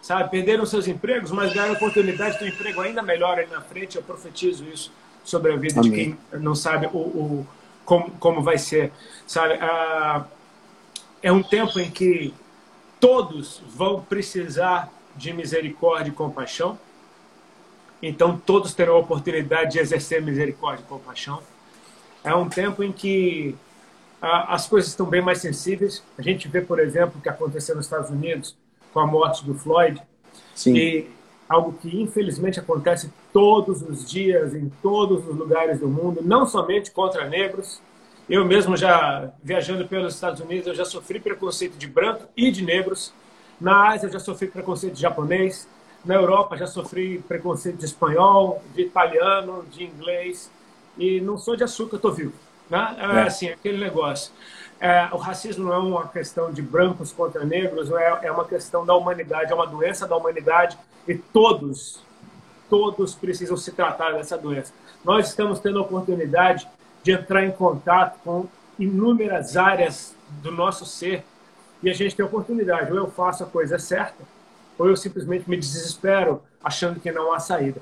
Sabe? 0.00 0.30
Perderam 0.30 0.64
seus 0.64 0.88
empregos, 0.88 1.30
mas 1.30 1.52
ganharam 1.52 1.74
a 1.74 1.76
oportunidade 1.76 2.38
de 2.38 2.44
um 2.44 2.48
emprego 2.48 2.80
ainda 2.80 3.02
melhor 3.02 3.38
aí 3.38 3.46
na 3.46 3.60
frente. 3.60 3.96
Eu 3.96 4.02
profetizo 4.02 4.64
isso 4.64 4.90
sobre 5.22 5.52
a 5.52 5.56
vida 5.56 5.80
Amém. 5.80 5.90
de 5.90 5.96
quem 5.96 6.18
não 6.40 6.54
sabe 6.54 6.86
o, 6.86 6.98
o 6.98 7.46
como, 7.84 8.10
como 8.12 8.42
vai 8.42 8.56
ser. 8.56 8.92
Sabe? 9.26 9.54
Ah, 9.60 10.24
é 11.22 11.30
um 11.32 11.42
tempo 11.42 11.78
em 11.78 11.90
que 11.90 12.34
todos 12.98 13.62
vão 13.74 14.02
precisar 14.02 14.92
de 15.16 15.32
misericórdia 15.32 16.10
e 16.10 16.14
compaixão. 16.14 16.78
Então, 18.02 18.38
todos 18.38 18.72
terão 18.72 18.94
a 18.94 18.98
oportunidade 18.98 19.72
de 19.72 19.78
exercer 19.78 20.22
misericórdia 20.22 20.82
e 20.82 20.86
compaixão. 20.86 21.42
É 22.24 22.34
um 22.34 22.48
tempo 22.48 22.82
em 22.82 22.92
que 22.92 23.54
ah, 24.20 24.54
as 24.54 24.66
coisas 24.66 24.90
estão 24.90 25.06
bem 25.06 25.20
mais 25.20 25.38
sensíveis. 25.38 26.02
A 26.18 26.22
gente 26.22 26.48
vê, 26.48 26.60
por 26.60 26.78
exemplo, 26.78 27.18
o 27.18 27.22
que 27.22 27.28
aconteceu 27.28 27.74
nos 27.76 27.86
Estados 27.86 28.10
Unidos 28.10 28.56
com 28.92 29.00
a 29.00 29.06
morte 29.06 29.44
do 29.44 29.54
Floyd. 29.54 30.00
Sim. 30.54 30.76
E 30.76 31.10
algo 31.48 31.72
que 31.72 32.00
infelizmente 32.00 32.60
acontece 32.60 33.12
todos 33.32 33.82
os 33.82 34.08
dias 34.08 34.54
em 34.54 34.70
todos 34.82 35.26
os 35.26 35.36
lugares 35.36 35.80
do 35.80 35.88
mundo, 35.88 36.20
não 36.22 36.46
somente 36.46 36.90
contra 36.90 37.28
negros. 37.28 37.80
Eu 38.30 38.44
mesmo 38.44 38.76
já 38.76 39.28
viajando 39.42 39.88
pelos 39.88 40.14
Estados 40.14 40.40
Unidos, 40.40 40.68
eu 40.68 40.74
já 40.76 40.84
sofri 40.84 41.18
preconceito 41.18 41.76
de 41.76 41.88
branco 41.88 42.28
e 42.36 42.52
de 42.52 42.64
negros. 42.64 43.12
Na 43.60 43.88
Ásia 43.88 44.06
eu 44.06 44.12
já 44.12 44.20
sofri 44.20 44.46
preconceito 44.46 44.94
de 44.94 45.00
japonês. 45.00 45.68
Na 46.04 46.14
Europa 46.14 46.56
já 46.56 46.68
sofri 46.68 47.18
preconceito 47.26 47.78
de 47.78 47.86
espanhol, 47.86 48.62
de 48.72 48.82
italiano, 48.82 49.66
de 49.68 49.82
inglês. 49.82 50.48
E 50.96 51.20
não 51.20 51.36
sou 51.36 51.56
de 51.56 51.64
açúcar, 51.64 51.96
estou 51.96 52.12
vivo. 52.12 52.32
Né? 52.70 52.96
É, 53.00 53.04
é 53.04 53.22
assim, 53.22 53.48
aquele 53.48 53.78
negócio. 53.78 54.32
É, 54.78 55.08
o 55.10 55.16
racismo 55.16 55.64
não 55.64 55.74
é 55.74 55.78
uma 55.78 56.06
questão 56.06 56.52
de 56.52 56.62
brancos 56.62 57.10
contra 57.10 57.44
negros, 57.44 57.90
é, 57.90 58.20
é 58.22 58.30
uma 58.30 58.44
questão 58.44 58.86
da 58.86 58.94
humanidade, 58.94 59.50
é 59.50 59.54
uma 59.56 59.66
doença 59.66 60.06
da 60.06 60.16
humanidade 60.16 60.78
e 61.06 61.16
todos, 61.16 62.00
todos 62.68 63.12
precisam 63.12 63.56
se 63.56 63.72
tratar 63.72 64.12
dessa 64.12 64.38
doença. 64.38 64.72
Nós 65.04 65.28
estamos 65.28 65.58
tendo 65.58 65.80
a 65.80 65.82
oportunidade 65.82 66.68
de 67.02 67.12
entrar 67.12 67.44
em 67.44 67.50
contato 67.50 68.18
com 68.24 68.46
inúmeras 68.78 69.56
áreas 69.56 70.14
do 70.42 70.50
nosso 70.50 70.86
ser 70.86 71.24
e 71.82 71.88
a 71.88 71.94
gente 71.94 72.14
tem 72.14 72.22
a 72.22 72.28
oportunidade, 72.28 72.92
ou 72.92 72.98
eu 72.98 73.10
faço 73.10 73.42
a 73.42 73.46
coisa 73.46 73.78
certa, 73.78 74.22
ou 74.78 74.88
eu 74.88 74.96
simplesmente 74.96 75.48
me 75.48 75.56
desespero 75.56 76.42
achando 76.62 77.00
que 77.00 77.10
não 77.10 77.32
há 77.32 77.38
saída. 77.38 77.80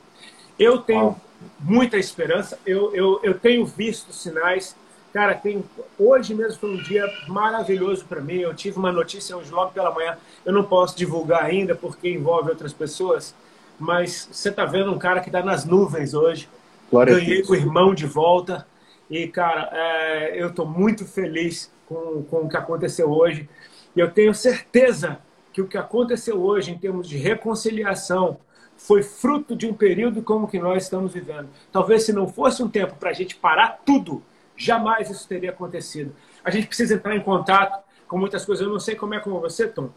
Eu 0.58 0.78
tenho 0.78 1.16
muita 1.58 1.96
esperança, 1.96 2.58
eu, 2.66 2.94
eu, 2.94 3.20
eu 3.22 3.38
tenho 3.38 3.64
visto 3.64 4.12
sinais. 4.12 4.76
Cara, 5.12 5.34
tem, 5.34 5.64
hoje 5.98 6.34
mesmo 6.34 6.60
foi 6.60 6.70
um 6.70 6.82
dia 6.82 7.04
maravilhoso 7.28 8.04
para 8.04 8.20
mim. 8.20 8.38
Eu 8.38 8.54
tive 8.54 8.78
uma 8.78 8.92
notícia 8.92 9.36
hoje 9.36 9.50
logo 9.50 9.72
pela 9.72 9.92
manhã. 9.92 10.16
Eu 10.44 10.52
não 10.52 10.64
posso 10.64 10.96
divulgar 10.96 11.44
ainda 11.44 11.74
porque 11.74 12.08
envolve 12.08 12.50
outras 12.50 12.72
pessoas, 12.72 13.34
mas 13.78 14.28
você 14.30 14.48
está 14.48 14.64
vendo 14.64 14.92
um 14.92 14.98
cara 14.98 15.20
que 15.20 15.28
está 15.28 15.42
nas 15.42 15.64
nuvens 15.64 16.14
hoje. 16.14 16.48
Glória 16.90 17.14
Ganhei 17.14 17.42
o 17.48 17.54
irmão 17.54 17.94
de 17.94 18.06
volta. 18.06 18.66
E, 19.10 19.28
cara, 19.28 19.70
é, 19.72 20.40
eu 20.40 20.48
estou 20.48 20.66
muito 20.66 21.04
feliz 21.04 21.72
com, 21.86 22.22
com 22.24 22.36
o 22.38 22.48
que 22.48 22.56
aconteceu 22.56 23.10
hoje. 23.10 23.48
E 23.96 24.00
eu 24.00 24.10
tenho 24.10 24.34
certeza 24.34 25.18
que 25.52 25.62
o 25.62 25.66
que 25.66 25.78
aconteceu 25.78 26.40
hoje 26.40 26.70
em 26.70 26.78
termos 26.78 27.08
de 27.08 27.16
reconciliação 27.16 28.38
foi 28.76 29.02
fruto 29.02 29.56
de 29.56 29.66
um 29.66 29.74
período 29.74 30.22
como 30.22 30.46
que 30.46 30.58
nós 30.58 30.84
estamos 30.84 31.12
vivendo. 31.12 31.48
Talvez 31.72 32.04
se 32.04 32.12
não 32.12 32.28
fosse 32.28 32.62
um 32.62 32.68
tempo 32.68 32.94
para 32.94 33.10
a 33.10 33.12
gente 33.12 33.34
parar 33.34 33.80
tudo, 33.84 34.22
jamais 34.56 35.10
isso 35.10 35.26
teria 35.26 35.50
acontecido. 35.50 36.14
A 36.44 36.50
gente 36.50 36.68
precisa 36.68 36.94
entrar 36.94 37.16
em 37.16 37.20
contato 37.20 37.82
com 38.06 38.16
muitas 38.16 38.44
coisas. 38.44 38.64
Eu 38.64 38.72
não 38.72 38.78
sei 38.78 38.94
como 38.94 39.14
é 39.14 39.20
com 39.20 39.30
você, 39.40 39.66
Tom, 39.66 39.90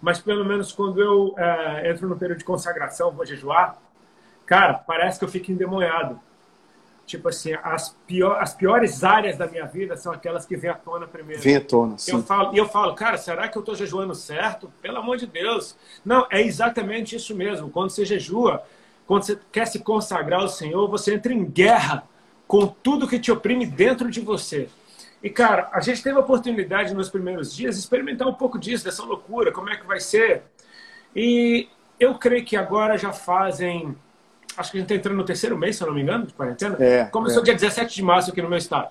mas 0.00 0.18
pelo 0.18 0.44
menos 0.44 0.72
quando 0.72 1.00
eu 1.00 1.34
é, 1.38 1.90
entro 1.90 2.08
no 2.08 2.16
período 2.16 2.38
de 2.38 2.44
consagração, 2.44 3.10
vou 3.10 3.24
jejuar, 3.24 3.80
cara, 4.44 4.74
parece 4.74 5.18
que 5.18 5.24
eu 5.24 5.28
fico 5.28 5.50
endemoniado 5.50 6.20
tipo 7.06 7.28
assim, 7.28 7.54
as, 7.62 7.96
pior, 8.06 8.38
as 8.40 8.52
piores 8.52 9.04
áreas 9.04 9.38
da 9.38 9.46
minha 9.46 9.64
vida 9.64 9.96
são 9.96 10.12
aquelas 10.12 10.44
que 10.44 10.56
vêm 10.56 10.70
à 10.70 10.74
tona 10.74 11.06
primeiro. 11.06 11.40
Vem 11.40 11.56
à 11.56 11.60
tona, 11.60 11.96
sim. 11.96 12.12
Eu 12.12 12.22
falo, 12.22 12.54
e 12.54 12.58
eu 12.58 12.68
falo, 12.68 12.94
cara, 12.94 13.16
será 13.16 13.48
que 13.48 13.56
eu 13.56 13.60
estou 13.60 13.74
jejuando 13.74 14.14
certo? 14.14 14.70
Pelo 14.82 14.98
amor 14.98 15.16
de 15.16 15.26
Deus. 15.26 15.76
Não, 16.04 16.26
é 16.30 16.42
exatamente 16.42 17.14
isso 17.14 17.34
mesmo. 17.34 17.70
Quando 17.70 17.90
você 17.90 18.04
jejua, 18.04 18.62
quando 19.06 19.22
você 19.22 19.38
quer 19.52 19.66
se 19.66 19.78
consagrar 19.78 20.40
ao 20.40 20.48
Senhor, 20.48 20.88
você 20.88 21.14
entra 21.14 21.32
em 21.32 21.44
guerra 21.44 22.02
com 22.48 22.66
tudo 22.66 23.08
que 23.08 23.18
te 23.18 23.30
oprime 23.30 23.64
dentro 23.64 24.10
de 24.10 24.20
você. 24.20 24.68
E, 25.22 25.30
cara, 25.30 25.70
a 25.72 25.80
gente 25.80 26.02
teve 26.02 26.16
a 26.16 26.20
oportunidade 26.20 26.92
nos 26.92 27.08
primeiros 27.08 27.54
dias 27.54 27.76
de 27.76 27.80
experimentar 27.80 28.26
um 28.28 28.34
pouco 28.34 28.58
disso, 28.58 28.84
dessa 28.84 29.04
loucura, 29.04 29.52
como 29.52 29.70
é 29.70 29.76
que 29.76 29.86
vai 29.86 30.00
ser. 30.00 30.42
E 31.14 31.68
eu 31.98 32.16
creio 32.16 32.44
que 32.44 32.56
agora 32.56 32.98
já 32.98 33.12
fazem 33.12 33.96
acho 34.56 34.70
que 34.70 34.78
a 34.78 34.80
gente 34.80 34.88
está 34.88 34.94
entrando 34.94 35.16
no 35.16 35.24
terceiro 35.24 35.56
mês, 35.56 35.76
se 35.76 35.82
eu 35.82 35.88
não 35.88 35.94
me 35.94 36.02
engano, 36.02 36.26
de 36.26 36.34
quarentena. 36.34 36.76
É, 36.80 37.04
Começou 37.06 37.42
é. 37.42 37.44
dia 37.44 37.54
17 37.54 37.94
de 37.94 38.02
março 38.02 38.30
aqui 38.30 38.40
no 38.40 38.48
meu 38.48 38.58
estado. 38.58 38.90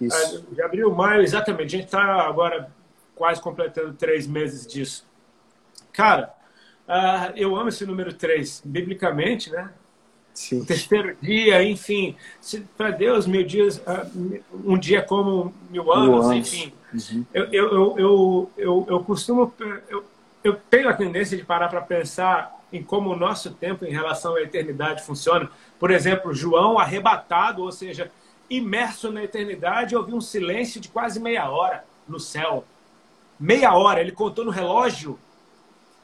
Isso. 0.00 0.44
É, 0.50 0.54
de 0.54 0.62
abril, 0.62 0.92
maio, 0.92 1.22
exatamente. 1.22 1.76
A 1.76 1.78
gente 1.78 1.84
está 1.84 2.22
agora 2.22 2.70
quase 3.14 3.40
completando 3.40 3.92
três 3.92 4.26
meses 4.26 4.66
disso. 4.66 5.06
Cara, 5.92 6.34
uh, 6.88 7.32
eu 7.36 7.54
amo 7.54 7.68
esse 7.68 7.84
número 7.84 8.12
três, 8.12 8.62
biblicamente, 8.64 9.50
né? 9.50 9.70
Sim. 10.34 10.60
O 10.60 10.64
terceiro 10.64 11.14
dia, 11.20 11.62
enfim. 11.62 12.16
Para 12.76 12.90
Deus, 12.90 13.26
mil 13.26 13.44
dias, 13.44 13.76
uh, 13.78 14.42
um 14.64 14.78
dia 14.78 15.02
como 15.02 15.54
mil 15.70 15.92
anos, 15.92 16.08
mil 16.08 16.22
anos. 16.22 16.52
enfim. 16.52 16.72
Uhum. 16.92 17.26
Eu, 17.32 17.44
eu, 17.52 17.98
eu, 17.98 18.50
eu, 18.56 18.86
eu 18.88 19.00
costumo. 19.04 19.52
Eu, 19.88 20.04
eu 20.42 20.54
tenho 20.70 20.88
a 20.88 20.94
tendência 20.94 21.36
de 21.36 21.44
parar 21.44 21.68
para 21.68 21.80
pensar 21.80 22.61
em 22.72 22.82
como 22.82 23.10
o 23.10 23.16
nosso 23.16 23.50
tempo 23.52 23.84
em 23.84 23.92
relação 23.92 24.36
à 24.36 24.42
eternidade 24.42 25.04
funciona. 25.04 25.50
Por 25.78 25.90
exemplo, 25.90 26.32
João 26.32 26.78
arrebatado, 26.78 27.62
ou 27.62 27.70
seja, 27.70 28.10
imerso 28.48 29.10
na 29.10 29.22
eternidade, 29.22 29.96
ouviu 29.96 30.16
um 30.16 30.20
silêncio 30.20 30.80
de 30.80 30.88
quase 30.88 31.20
meia 31.20 31.50
hora 31.50 31.84
no 32.08 32.18
céu. 32.18 32.64
Meia 33.38 33.74
hora, 33.74 34.00
ele 34.00 34.12
contou 34.12 34.44
no 34.44 34.50
relógio 34.50 35.18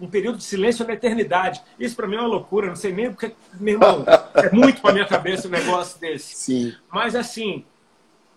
um 0.00 0.08
período 0.08 0.38
de 0.38 0.44
silêncio 0.44 0.86
na 0.86 0.94
eternidade. 0.94 1.60
Isso 1.78 1.96
para 1.96 2.06
mim 2.06 2.16
é 2.16 2.20
uma 2.20 2.28
loucura, 2.28 2.68
não 2.68 2.76
sei 2.76 2.92
nem 2.92 3.10
porque, 3.10 3.32
meu 3.54 3.74
irmão, 3.74 4.04
é 4.34 4.50
muito 4.50 4.80
para 4.80 4.92
minha 4.92 5.06
cabeça 5.06 5.48
um 5.48 5.50
negócio 5.50 5.98
desse. 6.00 6.36
Sim. 6.36 6.74
Mas 6.90 7.14
assim, 7.14 7.64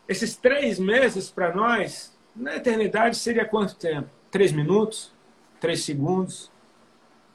esses 0.08 0.36
três 0.36 0.80
meses 0.80 1.30
para 1.30 1.54
nós, 1.54 2.16
na 2.36 2.56
eternidade 2.56 3.16
seria 3.18 3.46
quanto 3.46 3.76
tempo? 3.76 4.10
Três 4.30 4.52
minutos? 4.52 5.12
Três 5.60 5.84
segundos? 5.84 6.51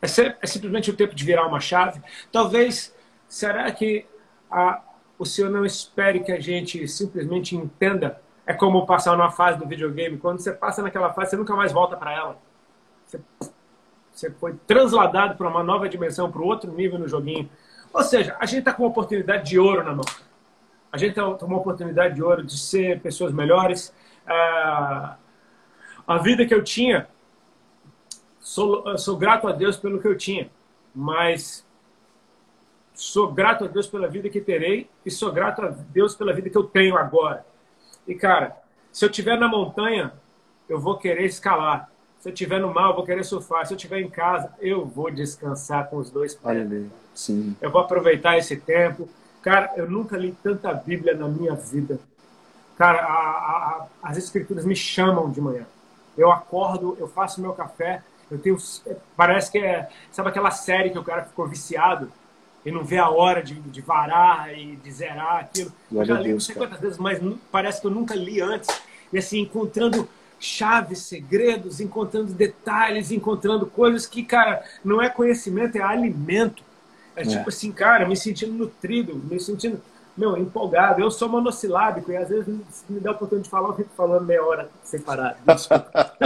É, 0.00 0.06
é 0.42 0.46
simplesmente 0.46 0.90
o 0.90 0.96
tempo 0.96 1.14
de 1.14 1.24
virar 1.24 1.46
uma 1.46 1.60
chave. 1.60 2.00
Talvez, 2.30 2.94
será 3.28 3.70
que 3.72 4.06
a, 4.50 4.82
o 5.18 5.24
Senhor 5.24 5.50
não 5.50 5.64
espere 5.64 6.20
que 6.20 6.32
a 6.32 6.40
gente 6.40 6.86
simplesmente 6.86 7.56
entenda? 7.56 8.20
É 8.46 8.52
como 8.52 8.86
passar 8.86 9.16
numa 9.16 9.30
fase 9.30 9.58
do 9.58 9.66
videogame. 9.66 10.18
Quando 10.18 10.40
você 10.40 10.52
passa 10.52 10.82
naquela 10.82 11.12
fase, 11.12 11.30
você 11.30 11.36
nunca 11.36 11.56
mais 11.56 11.72
volta 11.72 11.96
para 11.96 12.12
ela. 12.12 12.38
Você, 13.04 13.20
você 14.12 14.30
foi 14.30 14.54
transladado 14.66 15.36
para 15.36 15.48
uma 15.48 15.62
nova 15.62 15.88
dimensão, 15.88 16.30
para 16.30 16.42
outro 16.42 16.70
nível 16.72 16.98
no 16.98 17.08
joguinho. 17.08 17.48
Ou 17.92 18.02
seja, 18.02 18.36
a 18.38 18.46
gente 18.46 18.60
está 18.60 18.72
com 18.72 18.82
uma 18.82 18.90
oportunidade 18.90 19.48
de 19.48 19.58
ouro 19.58 19.82
na 19.82 19.92
mão. 19.92 20.04
A 20.92 20.98
gente 20.98 21.10
está 21.10 21.22
com 21.22 21.46
uma 21.46 21.56
oportunidade 21.56 22.14
de 22.14 22.22
ouro 22.22 22.44
de 22.44 22.56
ser 22.56 23.00
pessoas 23.00 23.32
melhores. 23.32 23.92
Ah, 24.26 25.16
a 26.06 26.18
vida 26.18 26.46
que 26.46 26.54
eu 26.54 26.62
tinha 26.62 27.08
Sou, 28.46 28.96
sou 28.96 29.16
grato 29.16 29.48
a 29.48 29.52
Deus 29.52 29.76
pelo 29.76 30.00
que 30.00 30.06
eu 30.06 30.16
tinha, 30.16 30.48
mas 30.94 31.66
sou 32.94 33.32
grato 33.32 33.64
a 33.64 33.66
Deus 33.66 33.88
pela 33.88 34.06
vida 34.06 34.30
que 34.30 34.40
terei 34.40 34.88
e 35.04 35.10
sou 35.10 35.32
grato 35.32 35.62
a 35.62 35.68
Deus 35.70 36.14
pela 36.14 36.32
vida 36.32 36.48
que 36.48 36.56
eu 36.56 36.62
tenho 36.62 36.96
agora. 36.96 37.44
E 38.06 38.14
cara, 38.14 38.56
se 38.92 39.04
eu 39.04 39.10
estiver 39.10 39.36
na 39.36 39.48
montanha, 39.48 40.12
eu 40.68 40.78
vou 40.78 40.96
querer 40.96 41.24
escalar. 41.24 41.90
Se 42.20 42.28
eu 42.28 42.32
estiver 42.32 42.60
no 42.60 42.72
mar, 42.72 42.90
eu 42.90 42.94
vou 42.94 43.04
querer 43.04 43.24
surfar. 43.24 43.66
Se 43.66 43.72
eu 43.72 43.76
estiver 43.76 43.98
em 43.98 44.08
casa, 44.08 44.54
eu 44.60 44.86
vou 44.86 45.10
descansar 45.10 45.90
com 45.90 45.96
os 45.96 46.08
dois 46.08 46.32
pés. 46.32 46.68
Sim. 47.16 47.56
Eu 47.60 47.72
vou 47.72 47.80
aproveitar 47.80 48.38
esse 48.38 48.56
tempo. 48.56 49.08
Cara, 49.42 49.72
eu 49.76 49.90
nunca 49.90 50.16
li 50.16 50.30
tanta 50.40 50.72
Bíblia 50.72 51.16
na 51.16 51.26
minha 51.26 51.56
vida. 51.56 51.98
Cara, 52.78 53.00
a, 53.00 53.10
a, 53.10 53.86
as 54.04 54.16
escrituras 54.16 54.64
me 54.64 54.76
chamam 54.76 55.32
de 55.32 55.40
manhã. 55.40 55.66
Eu 56.16 56.30
acordo, 56.30 56.96
eu 57.00 57.08
faço 57.08 57.40
meu 57.40 57.52
café, 57.52 58.04
eu 58.30 58.38
tenho. 58.38 58.56
Parece 59.16 59.50
que 59.50 59.58
é. 59.58 59.88
Sabe 60.10 60.28
aquela 60.28 60.50
série 60.50 60.90
que 60.90 60.98
o 60.98 61.04
cara 61.04 61.24
ficou 61.24 61.46
viciado? 61.46 62.10
e 62.66 62.70
não 62.72 62.82
vê 62.82 62.98
a 62.98 63.08
hora 63.08 63.40
de, 63.44 63.54
de 63.54 63.80
varar 63.80 64.52
e 64.52 64.74
de 64.74 64.90
zerar 64.90 65.36
aquilo. 65.36 65.72
Eu 65.90 66.04
já 66.04 66.18
li 66.18 66.32
não 66.32 66.40
sei 66.40 66.56
quantas 66.56 66.80
vezes, 66.80 66.98
mas 66.98 67.20
parece 67.52 67.80
que 67.80 67.86
eu 67.86 67.92
nunca 67.92 68.16
li 68.16 68.40
antes. 68.40 68.68
E 69.12 69.18
assim, 69.18 69.38
encontrando 69.38 70.08
chaves, 70.40 70.98
segredos, 71.02 71.80
encontrando 71.80 72.32
detalhes, 72.32 73.12
encontrando 73.12 73.66
coisas 73.66 74.04
que, 74.04 74.24
cara, 74.24 74.64
não 74.84 75.00
é 75.00 75.08
conhecimento, 75.08 75.78
é 75.78 75.80
alimento. 75.80 76.64
É, 77.14 77.22
tipo 77.22 77.48
assim, 77.48 77.70
cara, 77.70 78.06
me 78.06 78.16
sentindo 78.16 78.52
nutrido, 78.52 79.14
me 79.14 79.38
sentindo, 79.38 79.80
meu, 80.16 80.36
empolgado. 80.36 81.00
Eu 81.00 81.10
sou 81.10 81.28
monossilábico 81.28 82.10
e 82.10 82.16
às 82.16 82.28
vezes 82.28 82.46
me 82.88 83.00
dá 83.00 83.10
a 83.10 83.12
oportunidade 83.12 83.44
de 83.44 83.50
falar, 83.50 83.68
eu 83.68 83.74
fico 83.76 83.90
falando 83.96 84.24
meia 84.24 84.44
hora 84.44 84.70
sem 84.82 85.00
parar. 85.00 85.38
Desculpa. 85.44 86.16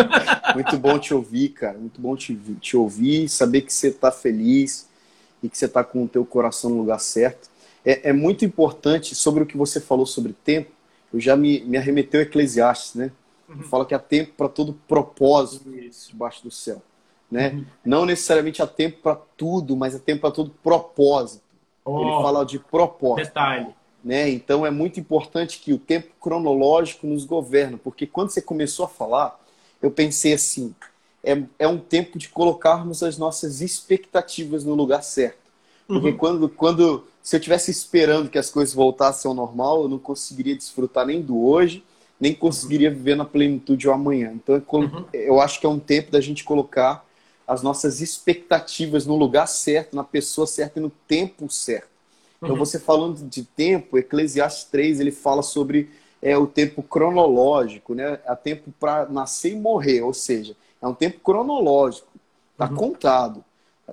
Muito 0.55 0.79
bom 0.79 0.99
te 0.99 1.13
ouvir, 1.13 1.51
cara. 1.51 1.77
Muito 1.77 2.01
bom 2.01 2.15
te, 2.17 2.35
te 2.61 2.77
ouvir, 2.77 3.29
saber 3.29 3.63
que 3.63 3.73
você 3.73 3.89
está 3.89 4.13
feliz 4.13 4.89
e 5.43 5.49
que 5.49 5.59
você 5.59 5.65
está 5.67 5.83
com 5.83 6.05
o 6.05 6.09
teu 6.09 6.25
coração 6.25 6.71
no 6.71 6.79
lugar 6.79 7.01
certo. 7.01 7.49
É, 7.85 8.11
é 8.11 8.13
muito 8.13 8.45
importante 8.45 9.15
sobre 9.15 9.43
o 9.43 9.47
que 9.47 9.57
você 9.57 9.81
falou 9.81 10.07
sobre 10.07 10.33
tempo. 10.33 10.71
Eu 11.13 11.19
já 11.19 11.35
me, 11.37 11.61
me 11.61 11.77
arremeteu 11.77 12.21
a 12.21 12.23
Eclesiastes, 12.23 12.95
né? 12.95 13.11
Fala 13.69 13.85
que 13.85 13.95
há 13.95 13.99
tempo 13.99 14.33
para 14.37 14.49
todo 14.49 14.79
propósito 14.87 15.69
Isso. 15.75 16.11
debaixo 16.13 16.45
do 16.45 16.53
céu, 16.53 16.81
né? 17.29 17.65
Não 17.85 18.07
necessariamente 18.07 18.63
há 18.63 18.67
tempo 18.67 18.99
para 19.03 19.17
tudo, 19.37 19.77
mas 19.77 19.93
há 19.93 19.99
tempo 19.99 20.21
para 20.21 20.31
todo 20.31 20.53
propósito. 20.63 21.43
Ele 21.85 22.11
Oh, 22.11 22.23
fala 22.23 22.45
de 22.45 22.59
propósito 22.59 23.27
detalhe. 23.27 23.75
Né? 24.03 24.29
Então 24.31 24.65
é 24.65 24.71
muito 24.71 24.99
importante 25.01 25.59
que 25.59 25.73
o 25.73 25.79
tempo 25.79 26.09
cronológico 26.21 27.07
nos 27.07 27.25
governe, 27.25 27.77
porque 27.77 28.07
quando 28.07 28.31
você 28.31 28.41
começou 28.43 28.85
a 28.87 28.89
falar, 28.89 29.39
eu 29.83 29.91
pensei 29.91 30.33
assim: 30.35 30.75
é, 31.23 31.43
é 31.59 31.69
um 31.69 31.79
tempo 31.79 32.19
de 32.19 32.29
colocarmos 32.29 33.03
as 33.03 33.19
nossas 33.19 33.61
expectativas 33.61 34.65
no 34.65 34.75
lugar 34.75 35.03
certo. 35.03 35.39
Porque 35.93 36.13
quando, 36.13 36.49
quando 36.49 37.05
se 37.23 37.37
eu 37.37 37.41
tivesse 37.41 37.71
esperando 37.71 38.31
que 38.31 38.39
as 38.39 38.51
coisas 38.51 38.75
voltassem 38.75 39.29
ao 39.29 39.35
normal, 39.35 39.83
eu 39.83 39.89
não 39.89 39.99
conseguiria 39.99 40.57
desfrutar 40.57 41.05
nem 41.07 41.21
do 41.21 41.45
hoje, 41.45 41.83
nem 42.19 42.33
conseguiria 42.35 42.91
viver 42.91 43.17
na 43.17 43.25
plenitude 43.25 43.89
o 43.89 43.93
amanhã. 43.93 44.33
Então 44.35 44.55
é 44.55 44.61
colo- 44.61 44.85
Uhum. 44.95 45.05
eu 45.13 45.41
acho 45.41 45.59
que 45.61 45.67
é 45.67 45.69
um 45.69 45.81
tempo 45.81 46.11
da 46.13 46.21
gente 46.21 46.45
colocar 46.45 47.05
as 47.47 47.63
nossas 47.63 48.01
expectativas 48.01 49.05
no 49.07 49.17
lugar 49.17 49.47
certo, 49.49 49.97
na 49.97 50.05
pessoa 50.05 50.47
certa 50.47 50.79
e 50.79 50.83
no 50.83 50.91
tempo 51.09 51.51
certo. 51.51 51.90
Então, 52.43 52.57
você 52.57 52.79
falando 52.79 53.29
de 53.29 53.45
tempo, 53.45 53.99
Eclesiastes 53.99 54.65
3, 54.65 55.01
ele 55.01 55.13
fala 55.13 55.43
sobre 55.43 55.91
é, 56.23 56.37
o 56.37 56.47
tempo 56.47 56.83
cronológico, 56.83 57.95
né? 57.95 58.19
É 58.25 58.35
tempo 58.35 58.73
para 58.79 59.07
nascer 59.09 59.53
e 59.53 59.57
morrer, 59.57 60.03
ou 60.03 60.13
seja, 60.15 60.57
é 60.81 60.87
um 60.87 60.95
tempo 60.95 61.21
cronológico, 61.21 62.09
está 62.53 62.69
contado. 62.69 63.45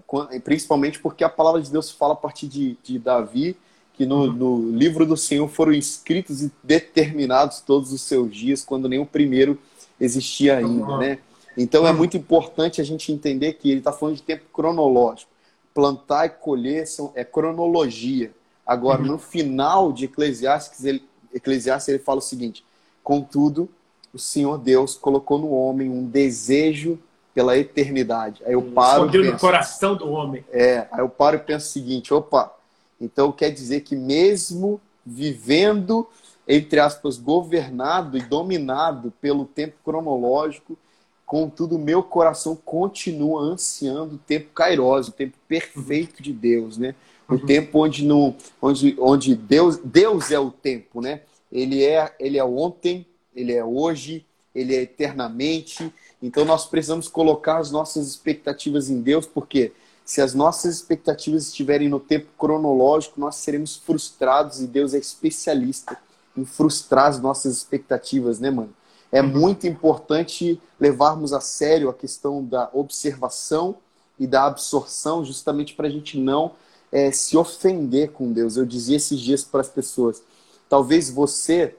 Quan- 0.06 0.28
Principalmente 0.42 1.00
porque 1.00 1.24
a 1.24 1.30
palavra 1.30 1.62
de 1.62 1.72
Deus 1.72 1.92
fala 1.92 2.14
a 2.14 2.16
partir 2.16 2.48
de, 2.48 2.78
de 2.84 3.00
Davi, 3.00 3.56
que 3.94 4.06
no, 4.06 4.28
no 4.32 4.72
livro 4.72 5.06
do 5.06 5.18
Senhor 5.18 5.48
foram 5.50 5.74
escritos 5.74 6.42
e 6.44 6.52
determinados 6.64 7.62
todos 7.62 7.92
os 7.92 8.02
seus 8.02 8.34
dias, 8.34 8.64
quando 8.64 8.88
nem 8.88 9.00
o 9.00 9.06
primeiro 9.06 9.58
existia 10.00 10.58
ainda, 10.58 10.96
Uhum. 10.96 10.98
né? 10.98 11.20
Então 11.56 11.88
é 11.88 11.92
muito 11.92 12.16
importante 12.16 12.80
a 12.80 12.84
gente 12.84 13.12
entender 13.12 13.54
que 13.54 13.70
ele 13.72 13.80
está 13.80 13.92
falando 13.92 14.16
de 14.16 14.22
tempo 14.22 14.46
cronológico. 14.54 15.32
Plantar 15.74 16.26
e 16.26 16.30
colher 16.30 16.86
são, 16.88 17.12
é 17.16 17.24
cronologia. 17.24 18.32
Agora, 18.68 19.02
no 19.02 19.18
final 19.18 19.94
de 19.94 20.06
Eclesiastes 20.06 20.84
ele, 20.84 21.02
Eclesiastes, 21.34 21.88
ele 21.88 22.00
fala 22.00 22.20
o 22.20 22.22
seguinte: 22.22 22.66
Contudo, 23.04 23.70
o 24.14 24.20
Senhor 24.20 24.58
Deus 24.58 24.96
colocou 24.96 25.38
no 25.38 25.52
homem 25.52 25.90
um 25.90 26.06
desejo 26.06 27.00
pela 27.34 27.58
eternidade. 27.58 28.44
Aí 28.46 28.54
eu 28.54 28.62
paro 28.62 29.04
e 29.04 29.06
Escondeu 29.06 29.24
no 29.24 29.32
penso, 29.32 29.42
coração 29.42 29.96
do 29.96 30.10
homem. 30.10 30.44
é, 30.52 30.88
aí 30.92 31.00
eu 31.00 31.08
paro 31.10 31.38
e 31.38 31.40
penso 31.40 31.68
o 31.68 31.72
seguinte: 31.72 32.14
opa, 32.14 32.52
então 33.00 33.32
quer 33.32 33.52
dizer 33.52 33.82
que 33.82 33.96
mesmo 33.96 34.82
vivendo, 35.06 36.08
entre 36.48 36.80
aspas, 36.80 37.18
governado 37.18 38.18
e 38.18 38.22
dominado 38.22 39.14
pelo 39.22 39.46
tempo 39.46 39.76
cronológico, 39.86 40.78
contudo, 41.26 41.76
o 41.76 41.80
meu 41.80 42.02
coração 42.04 42.56
continua 42.56 43.42
ansiando 43.42 44.16
o 44.16 44.18
tempo 44.18 44.50
kairos, 44.54 45.08
o 45.10 45.12
tempo 45.12 45.38
perfeito 45.48 46.22
de 46.22 46.34
Deus, 46.34 46.78
né? 46.78 46.96
O 47.30 47.38
tempo 47.38 47.84
onde, 47.84 48.06
não, 48.06 48.36
onde, 48.62 48.96
onde 49.00 49.36
Deus, 49.36 49.78
Deus 49.84 50.32
é 50.32 50.40
o 50.40 50.50
tempo, 50.50 51.02
né? 51.02 51.22
Ele 51.52 51.84
é, 51.84 52.14
ele 52.20 52.38
é 52.38 52.44
ontem, 52.44 53.06
ele 53.36 53.54
é 53.54 53.64
hoje, 53.64 54.26
ele 54.56 54.76
é 54.76 54.82
eternamente. 54.82 55.94
Então 56.22 56.46
nós 56.46 56.66
precisamos 56.66 57.08
colocar 57.08 57.58
as 57.58 57.72
nossas 57.72 58.08
expectativas 58.08 58.90
em 58.90 59.02
Deus, 59.02 59.26
porque 59.26 59.74
se 60.06 60.22
as 60.22 60.34
nossas 60.34 60.76
expectativas 60.76 61.48
estiverem 61.48 61.90
no 61.90 62.00
tempo 62.00 62.28
cronológico, 62.38 63.20
nós 63.20 63.36
seremos 63.36 63.76
frustrados 63.76 64.62
e 64.62 64.68
Deus 64.68 64.94
é 64.94 64.98
especialista 64.98 65.98
em 66.36 66.46
frustrar 66.46 67.08
as 67.08 67.20
nossas 67.20 67.58
expectativas, 67.58 68.40
né, 68.40 68.50
mano? 68.50 68.74
É 69.12 69.22
muito 69.22 69.68
importante 69.68 70.62
levarmos 70.80 71.34
a 71.34 71.42
sério 71.42 71.90
a 71.90 71.94
questão 71.94 72.44
da 72.44 72.70
observação 72.74 73.76
e 74.20 74.28
da 74.28 74.46
absorção, 74.46 75.24
justamente 75.24 75.74
para 75.74 75.88
a 75.88 75.90
gente 75.90 76.18
não 76.18 76.54
é, 76.92 77.12
se 77.12 77.38
ofender 77.38 78.12
com 78.12 78.32
Deus. 78.32 78.58
Eu 78.58 78.66
dizia 78.66 78.98
esses 78.98 79.20
dias 79.20 79.44
para 79.44 79.62
as 79.62 79.70
pessoas: 79.70 80.22
talvez 80.70 81.10
você 81.10 81.76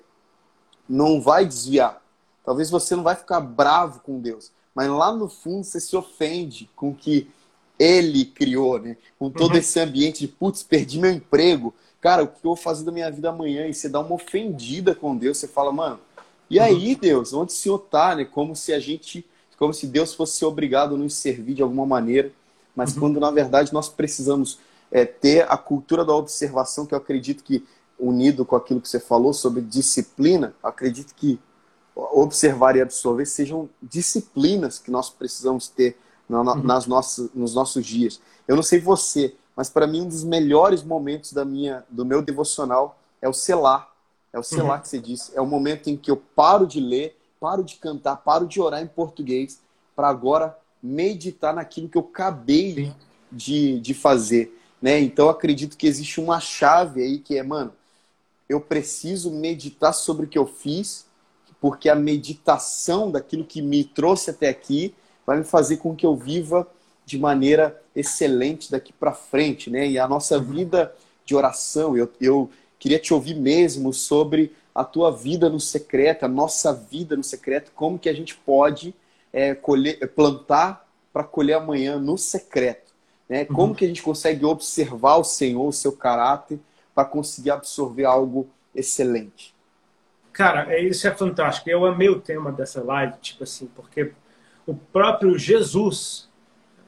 não 0.89 1.21
vai 1.21 1.45
desviar, 1.45 2.03
talvez 2.45 2.71
você 2.71 2.97
não 2.97 3.03
vai 3.03 3.15
ficar 3.15 3.41
bravo 3.41 4.01
com 4.01 4.19
Deus, 4.21 4.51
mas 4.75 4.89
lá 4.89 5.13
no 5.13 5.29
fundo 5.29 5.65
você 5.65 5.81
se 5.81 5.97
ofende 5.97 6.69
com 6.75 6.91
o 6.91 6.95
que 6.95 7.29
Ele 7.79 8.25
criou, 8.25 8.79
né? 8.79 8.97
Com 9.19 9.31
todo 9.31 9.53
Uhum. 9.53 9.59
esse 9.59 9.79
ambiente 9.81 10.21
de 10.21 10.29
putz, 10.29 10.63
perdi 10.63 10.99
meu 10.99 11.11
emprego, 11.11 11.75
cara, 12.01 12.23
o 12.25 12.27
que 12.29 12.37
eu 12.37 12.41
vou 12.51 12.57
fazer 12.57 12.85
da 12.85 12.93
minha 12.93 13.11
vida 13.11 13.29
amanhã? 13.29 13.67
E 13.67 13.75
você 13.75 13.89
dá 13.89 14.01
uma 14.01 14.15
ofendida 14.15 14.95
com 14.95 15.17
Deus, 15.17 15.39
você 15.39 15.49
fala, 15.49 15.73
mano, 15.73 16.01
e 16.51 16.59
aí, 16.59 16.95
Deus, 16.95 17.35
onde 17.35 17.53
o 17.53 17.55
Senhor 17.57 17.79
tá, 17.79 18.15
né? 18.17 18.25
Como 18.25 18.57
se 18.57 18.73
a 18.73 18.81
gente, 18.81 19.27
como 19.59 19.75
se 19.75 19.87
Deus 19.87 20.15
fosse 20.15 20.45
obrigado 20.45 20.95
a 20.95 20.99
nos 20.99 21.15
servir 21.15 21.55
de 21.55 21.63
alguma 21.63 21.85
maneira, 21.85 22.33
mas 22.75 22.93
quando 22.95 23.21
na 23.21 23.31
verdade 23.31 23.73
nós 23.73 23.89
precisamos 23.89 24.59
é, 24.91 25.05
ter 25.05 25.51
a 25.51 25.57
cultura 25.57 26.05
da 26.05 26.15
observação, 26.15 26.87
que 26.87 26.95
eu 26.95 26.99
acredito 26.99 27.43
que, 27.45 27.65
unido 27.99 28.45
com 28.45 28.57
aquilo 28.57 28.81
que 28.81 28.89
você 28.89 29.01
falou 29.01 29.33
sobre 29.33 29.61
disciplina, 29.61 30.55
acredito 30.63 31.15
que 31.15 31.39
observar 31.95 32.77
e 32.77 32.81
absorver 32.81 33.27
sejam 33.27 33.69
disciplinas 33.83 34.79
que 34.79 34.91
nós 34.91 35.11
precisamos 35.11 35.69
ter 35.69 35.99
na- 36.29 36.45
na- 36.45 36.55
nas 36.55 36.87
nossas, 36.87 37.29
nos 37.35 37.55
nossos 37.55 37.85
dias. 37.85 38.21
Eu 38.47 38.55
não 38.55 38.63
sei 38.63 38.79
você, 38.81 39.35
mas 39.57 39.69
para 39.69 39.87
mim 39.87 40.03
um 40.03 40.09
dos 40.09 40.23
melhores 40.23 40.83
momentos 40.83 41.33
da 41.33 41.45
minha, 41.45 41.85
do 41.91 42.05
meu 42.05 42.23
devocional 42.23 42.99
é 43.21 43.29
o 43.29 43.33
selar. 43.33 43.93
É 44.33 44.39
o 44.39 44.43
selar 44.45 44.77
Uhum. 44.77 44.83
que 44.83 44.89
você 44.89 45.01
disse. 45.01 45.33
É 45.35 45.41
o 45.41 45.47
momento 45.47 45.89
em 45.91 45.97
que 45.97 46.11
eu 46.11 46.17
paro 46.17 46.67
de 46.67 46.79
ler, 46.81 47.19
paro 47.41 47.65
de 47.65 47.77
cantar, 47.77 48.17
paro 48.19 48.47
de 48.47 48.61
orar 48.61 48.81
em 48.83 48.87
português, 48.87 49.59
para 49.97 50.09
agora 50.09 50.57
meditar 50.81 51.53
naquilo 51.53 51.89
que 51.89 51.99
eu 51.99 52.03
acabei 52.03 52.75
Sim. 52.75 52.95
de, 53.33 53.81
de 53.81 53.95
fazer. 53.95 54.57
Né? 54.81 55.01
Então 55.01 55.29
acredito 55.29 55.77
que 55.77 55.87
existe 55.87 56.21
uma 56.21 56.41
chave 56.41 57.03
aí 57.03 57.19
que 57.19 57.37
é, 57.37 57.43
mano, 57.43 57.73
eu 58.49 58.61
preciso 58.61 59.31
meditar 59.31 59.93
sobre 59.93 60.27
o 60.27 60.29
que 60.29 60.39
eu 60.39 60.47
fiz, 60.47 61.07
porque 61.61 61.89
a 61.89 61.95
meditação 61.95 63.11
daquilo 63.11 63.45
que 63.45 63.61
me 63.61 63.85
trouxe 63.85 64.31
até 64.31 64.49
aqui 64.49 64.95
vai 65.27 65.39
me 65.39 65.45
fazer 65.45 65.79
com 65.79 65.95
que 65.95 66.07
eu 66.07 66.17
viva 66.17 66.67
de 67.05 67.19
maneira 67.19 67.81
excelente 67.95 68.71
daqui 68.71 68.93
para 68.93 69.13
frente, 69.13 69.71
né? 69.71 69.89
E 69.89 69.99
a 69.99 70.07
nossa 70.07 70.39
vida 70.39 70.95
de 71.25 71.35
oração, 71.35 71.97
eu, 71.97 72.11
eu 72.21 72.51
queria 72.79 72.99
te 72.99 73.13
ouvir 73.13 73.35
mesmo 73.35 73.93
sobre 73.93 74.53
a 74.75 74.85
tua 74.85 75.11
vida 75.11 75.49
no 75.49 75.59
secreto, 75.59 76.25
a 76.25 76.29
nossa 76.29 76.73
vida 76.73 77.17
no 77.17 77.25
secreto, 77.25 77.73
como 77.75 77.99
que 77.99 78.09
a 78.09 78.13
gente 78.13 78.37
pode 78.37 78.95
é, 79.33 79.55
colher, 79.55 79.99
plantar 80.15 80.87
para 81.13 81.25
colher 81.25 81.55
amanhã 81.55 81.99
no 81.99 82.17
secreto, 82.17 82.88
né? 83.29 83.45
Como 83.45 83.75
que 83.75 83.85
a 83.85 83.89
gente 83.89 84.03
consegue 84.03 84.45
observar 84.45 85.17
o 85.17 85.25
Senhor, 85.25 85.67
o 85.67 85.73
seu 85.73 85.93
caráter, 85.93 86.59
para 86.95 87.05
conseguir 87.05 87.51
absorver 87.51 88.05
algo 88.05 88.49
excelente. 88.75 89.55
Cara, 90.33 90.73
é, 90.73 90.81
isso 90.81 91.07
é 91.07 91.11
fantástico. 91.11 91.69
Eu 91.69 91.85
amei 91.85 92.09
o 92.09 92.21
tema 92.21 92.51
dessa 92.53 92.83
live, 92.83 93.15
tipo 93.21 93.45
assim, 93.45 93.67
porque 93.75 94.13
o 94.67 94.75
próprio 94.75 95.39
Jesus 95.39 96.29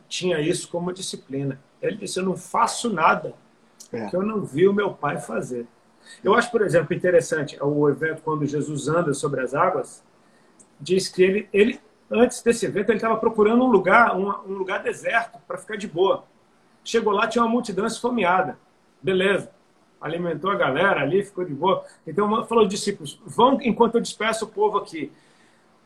tinha 0.09 0.41
isso 0.41 0.69
como 0.69 0.93
disciplina. 0.93 1.61
Ele 1.83 1.97
disse: 1.97 2.19
Eu 2.19 2.25
não 2.25 2.37
faço 2.37 2.93
nada 2.93 3.35
É. 3.93 4.07
que 4.09 4.17
eu 4.17 4.23
não 4.23 4.43
vi 4.45 4.69
o 4.69 4.73
meu 4.73 4.93
pai 4.93 5.21
fazer. 5.21 5.67
Eu 6.25 6.35
acho, 6.35 6.51
por 6.51 6.63
exemplo, 6.63 6.95
interessante 6.95 7.59
o 7.63 7.89
evento 7.89 8.23
quando 8.23 8.47
Jesus 8.47 8.89
anda 8.89 9.13
sobre 9.13 9.41
as 9.41 9.55
águas, 9.55 10.03
diz 10.81 11.09
que 11.09 11.23
ele, 11.23 11.49
ele 11.53 11.81
antes 12.11 12.43
desse 12.43 12.67
evento, 12.67 12.91
ele 12.91 12.99
estava 12.99 13.17
procurando 13.17 13.63
um 13.65 13.71
lugar, 13.71 14.17
um, 14.17 14.29
um 14.47 14.55
lugar 14.55 14.83
deserto 14.83 15.39
para 15.47 15.57
ficar 15.57 15.77
de 15.77 15.87
boa. 15.87 16.25
Chegou 16.85 17.13
lá, 17.13 17.29
tinha 17.29 17.45
uma 17.45 17.51
multidão 17.51 17.87
esfomeada. 17.87 18.59
Beleza. 19.01 19.51
Alimentou 20.01 20.51
a 20.51 20.57
galera 20.57 21.03
ali, 21.03 21.23
ficou 21.23 21.45
de 21.45 21.55
boa. 21.55 21.85
Então 22.07 22.45
falou 22.47 22.65
aos 22.65 22.73
discípulos: 22.73 23.21
vão 23.25 23.59
enquanto 23.63 23.97
eu 23.97 24.01
despeço 24.01 24.47
o 24.47 24.49
povo 24.49 24.79
aqui. 24.79 25.13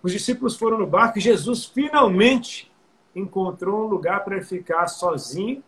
Os 0.03 0.13
discípulos 0.13 0.57
foram 0.57 0.79
no 0.79 0.87
barco 0.87 1.19
e 1.19 1.21
Jesus 1.21 1.65
finalmente 1.65 2.71
encontrou 3.15 3.85
um 3.85 3.89
lugar 3.89 4.25
para 4.25 4.37
ele 4.37 4.45
ficar 4.45 4.87
sozinho. 4.87 5.63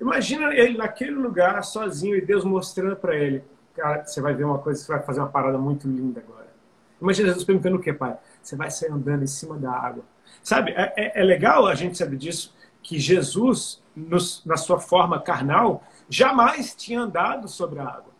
Imagina 0.00 0.54
ele 0.54 0.78
naquele 0.78 1.12
lugar, 1.12 1.62
sozinho, 1.64 2.16
e 2.16 2.20
Deus 2.20 2.44
mostrando 2.44 2.96
para 2.96 3.14
ele. 3.14 3.44
Cara, 3.74 4.04
você 4.04 4.20
vai 4.20 4.34
ver 4.34 4.44
uma 4.44 4.58
coisa, 4.58 4.80
você 4.80 4.92
vai 4.92 5.02
fazer 5.02 5.20
uma 5.20 5.28
parada 5.28 5.58
muito 5.58 5.88
linda 5.88 6.20
agora. 6.20 6.46
Imagina 7.00 7.28
Jesus 7.28 7.44
perguntando 7.44 7.76
o 7.76 7.80
que, 7.80 7.92
pai? 7.92 8.16
Você 8.44 8.56
vai 8.56 8.70
sair 8.70 8.90
andando 8.90 9.22
em 9.22 9.26
cima 9.26 9.56
da 9.58 9.72
água. 9.72 10.04
Sabe, 10.42 10.72
é, 10.72 10.92
é, 10.96 11.20
é 11.20 11.24
legal 11.24 11.66
a 11.66 11.74
gente 11.74 11.96
saber 11.96 12.16
disso, 12.16 12.54
que 12.82 12.98
Jesus, 12.98 13.82
nos, 13.96 14.44
na 14.44 14.56
sua 14.56 14.78
forma 14.78 15.20
carnal, 15.20 15.82
jamais 16.08 16.74
tinha 16.74 17.00
andado 17.00 17.48
sobre 17.48 17.80
a 17.80 17.84
água. 17.84 18.12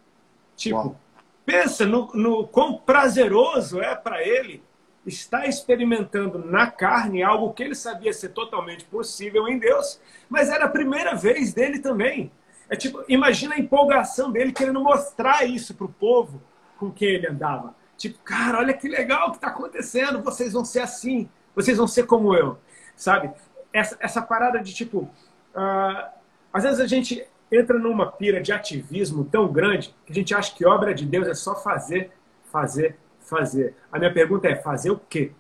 Tipo, 0.57 0.77
Uau. 0.77 1.01
pensa 1.45 1.85
no, 1.85 2.11
no 2.15 2.47
quão 2.49 2.79
prazeroso 2.79 3.81
é 3.81 3.95
para 3.95 4.23
ele 4.27 4.63
estar 5.07 5.47
experimentando 5.47 6.39
na 6.39 6.71
carne 6.71 7.23
algo 7.23 7.53
que 7.53 7.63
ele 7.63 7.75
sabia 7.75 8.13
ser 8.13 8.31
totalmente 8.31 8.85
possível 8.87 9.47
em 9.47 9.59
Deus, 9.59 10.01
mas 10.31 10.49
era 10.49 10.65
a 10.65 10.71
primeira 10.71 11.15
vez 11.15 11.53
dele 11.53 11.79
também. 11.79 12.33
É 12.71 12.77
tipo, 12.77 13.05
imagina 13.07 13.55
a 13.55 13.59
empolgação 13.59 14.33
dele 14.33 14.53
querendo 14.53 14.81
mostrar 14.81 15.45
isso 15.45 15.75
para 15.75 15.85
o 15.85 15.93
povo 15.93 16.41
com 16.79 16.91
quem 16.91 17.09
ele 17.09 17.27
andava. 17.27 17.75
Tipo, 17.97 18.19
cara, 18.21 18.59
olha 18.59 18.75
que 18.75 18.89
legal 18.89 19.31
que 19.31 19.37
está 19.37 19.49
acontecendo, 19.49 20.23
vocês 20.23 20.53
vão 20.53 20.65
ser 20.65 20.81
assim, 20.81 21.29
vocês 21.55 21.79
vão 21.79 21.87
ser 21.87 22.05
como 22.07 22.35
eu, 22.35 22.59
sabe? 22.97 23.31
Essa, 23.73 23.97
essa 24.01 24.23
parada 24.23 24.61
de 24.61 24.75
tipo, 24.75 25.11
uh, 25.55 26.11
às 26.53 26.65
vezes 26.65 26.81
a 26.81 26.87
gente 26.87 27.27
entra 27.51 27.79
numa 27.79 28.11
pira 28.11 28.41
de 28.41 28.53
ativismo 28.53 29.25
tão 29.25 29.53
grande 29.53 29.95
que 30.05 30.13
a 30.13 30.15
gente 30.15 30.35
acha 30.35 30.55
que 30.55 30.67
obra 30.67 30.95
de 30.95 31.07
Deus 31.07 31.27
é 31.27 31.35
só 31.35 31.55
fazer, 31.55 32.11
fazer, 32.51 32.97
fazer. 33.21 33.75
A 33.91 33.99
minha 33.99 34.13
pergunta 34.13 34.49
é: 34.49 34.57
fazer 34.57 34.91
o 34.91 34.99
quê? 34.99 35.33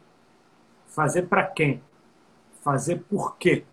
Fazer 0.86 1.22
para 1.22 1.44
quem? 1.44 1.82
Fazer 2.62 3.02
por 3.08 3.36
quê? 3.36 3.64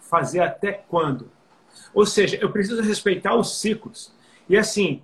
Fazer 0.00 0.40
até 0.40 0.72
quando? 0.72 1.30
Ou 1.94 2.06
seja, 2.06 2.36
eu 2.36 2.50
preciso 2.50 2.82
respeitar 2.82 3.34
os 3.34 3.60
ciclos. 3.60 4.14
E 4.48 4.56
assim, 4.56 5.02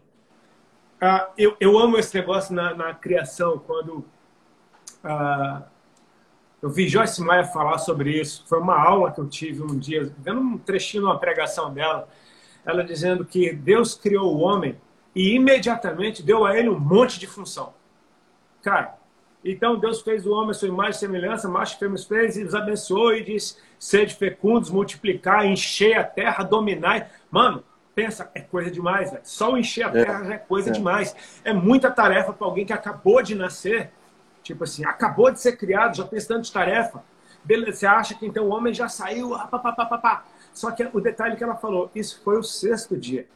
uh, 1.02 1.32
eu, 1.36 1.56
eu 1.58 1.78
amo 1.78 1.98
esse 1.98 2.14
negócio 2.14 2.54
na, 2.54 2.74
na 2.74 2.94
criação, 2.94 3.58
quando 3.58 4.04
uh, 5.04 5.62
eu 6.62 6.70
vi 6.70 6.88
Joyce 6.88 7.20
Maia 7.20 7.44
falar 7.44 7.78
sobre 7.78 8.18
isso. 8.20 8.44
Foi 8.46 8.60
uma 8.60 8.80
aula 8.80 9.10
que 9.10 9.20
eu 9.20 9.28
tive 9.28 9.62
um 9.62 9.76
dia, 9.78 10.14
vendo 10.18 10.40
um 10.40 10.56
trechinho 10.56 11.02
de 11.02 11.08
uma 11.08 11.18
pregação 11.18 11.74
dela, 11.74 12.08
ela 12.64 12.84
dizendo 12.84 13.24
que 13.24 13.52
Deus 13.52 13.94
criou 13.94 14.36
o 14.36 14.40
homem 14.40 14.80
e 15.14 15.34
imediatamente 15.34 16.22
deu 16.22 16.44
a 16.46 16.56
ele 16.56 16.68
um 16.68 16.78
monte 16.78 17.18
de 17.18 17.26
função. 17.26 17.74
Cara, 18.62 18.96
então 19.44 19.76
Deus 19.76 20.00
fez 20.02 20.24
o 20.24 20.32
homem 20.32 20.50
a 20.50 20.54
sua 20.54 20.68
imagem 20.68 20.92
e 20.92 20.94
semelhança, 20.94 21.48
macho 21.48 21.74
e 21.74 21.78
fêmea 21.78 21.98
fez, 21.98 22.36
e 22.36 22.44
os 22.44 22.54
abençoou 22.54 23.12
e 23.12 23.24
disse: 23.24 23.56
sede 23.78 24.14
fecundos, 24.14 24.70
multiplicar, 24.70 25.44
encher 25.44 25.98
a 25.98 26.04
terra, 26.04 26.44
dominar. 26.44 27.10
Mano, 27.28 27.64
pensa, 27.94 28.31
é 28.35 28.40
coisa 28.40 28.70
demais, 28.70 29.11
velho. 29.11 29.22
Só 29.24 29.57
encher 29.57 29.85
a 29.85 29.88
é. 29.88 30.05
terra 30.05 30.24
é, 30.24 30.28
já 30.28 30.35
é 30.35 30.38
coisa 30.38 30.70
é. 30.70 30.72
demais. 30.72 31.14
É 31.44 31.52
muita 31.52 31.90
tarefa 31.90 32.33
para 32.33 32.46
alguém 32.46 32.64
que 32.64 32.72
acabou 32.72 33.22
de 33.22 33.35
nascer. 33.35 33.90
Tipo 34.42 34.64
assim, 34.64 34.85
acabou 34.85 35.31
de 35.31 35.40
ser 35.40 35.57
criado, 35.57 35.96
já 35.96 36.05
tem 36.05 36.18
tanto 36.20 36.42
de 36.42 36.52
tarefa. 36.52 37.02
Beleza, 37.44 37.78
você 37.78 37.87
acha 37.87 38.14
que 38.14 38.26
então 38.26 38.44
o 38.44 38.50
homem 38.50 38.72
já 38.72 38.88
saiu, 38.88 39.35
ah, 39.35 39.46
pá, 39.46 39.59
pá, 39.59 39.72
pá, 39.72 39.98
pá. 39.98 40.24
Só 40.52 40.70
que 40.70 40.88
o 40.92 41.00
detalhe 41.00 41.37
que 41.37 41.44
ela 41.44 41.57
falou, 41.57 41.90
isso 41.94 42.20
foi 42.22 42.38
o 42.38 42.42
sexto 42.42 42.96
dia. 42.96 43.26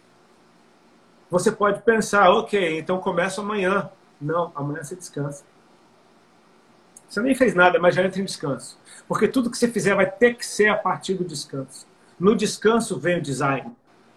Você 1.30 1.50
pode 1.50 1.82
pensar, 1.82 2.30
ok, 2.30 2.78
então 2.78 2.98
começa 2.98 3.40
amanhã. 3.40 3.90
Não, 4.20 4.52
amanhã 4.54 4.82
você 4.82 4.94
descansa. 4.94 5.44
Você 7.08 7.20
nem 7.20 7.34
fez 7.34 7.54
nada, 7.54 7.78
mas 7.78 7.94
já 7.94 8.04
entra 8.04 8.20
em 8.20 8.24
descanso. 8.24 8.78
Porque 9.08 9.28
tudo 9.28 9.50
que 9.50 9.58
você 9.58 9.68
fizer 9.68 9.94
vai 9.94 10.10
ter 10.10 10.34
que 10.34 10.46
ser 10.46 10.68
a 10.68 10.76
partir 10.76 11.14
do 11.14 11.24
descanso. 11.24 11.86
No 12.18 12.34
descanso 12.34 12.98
vem 12.98 13.18
o 13.18 13.22
design. 13.22 13.74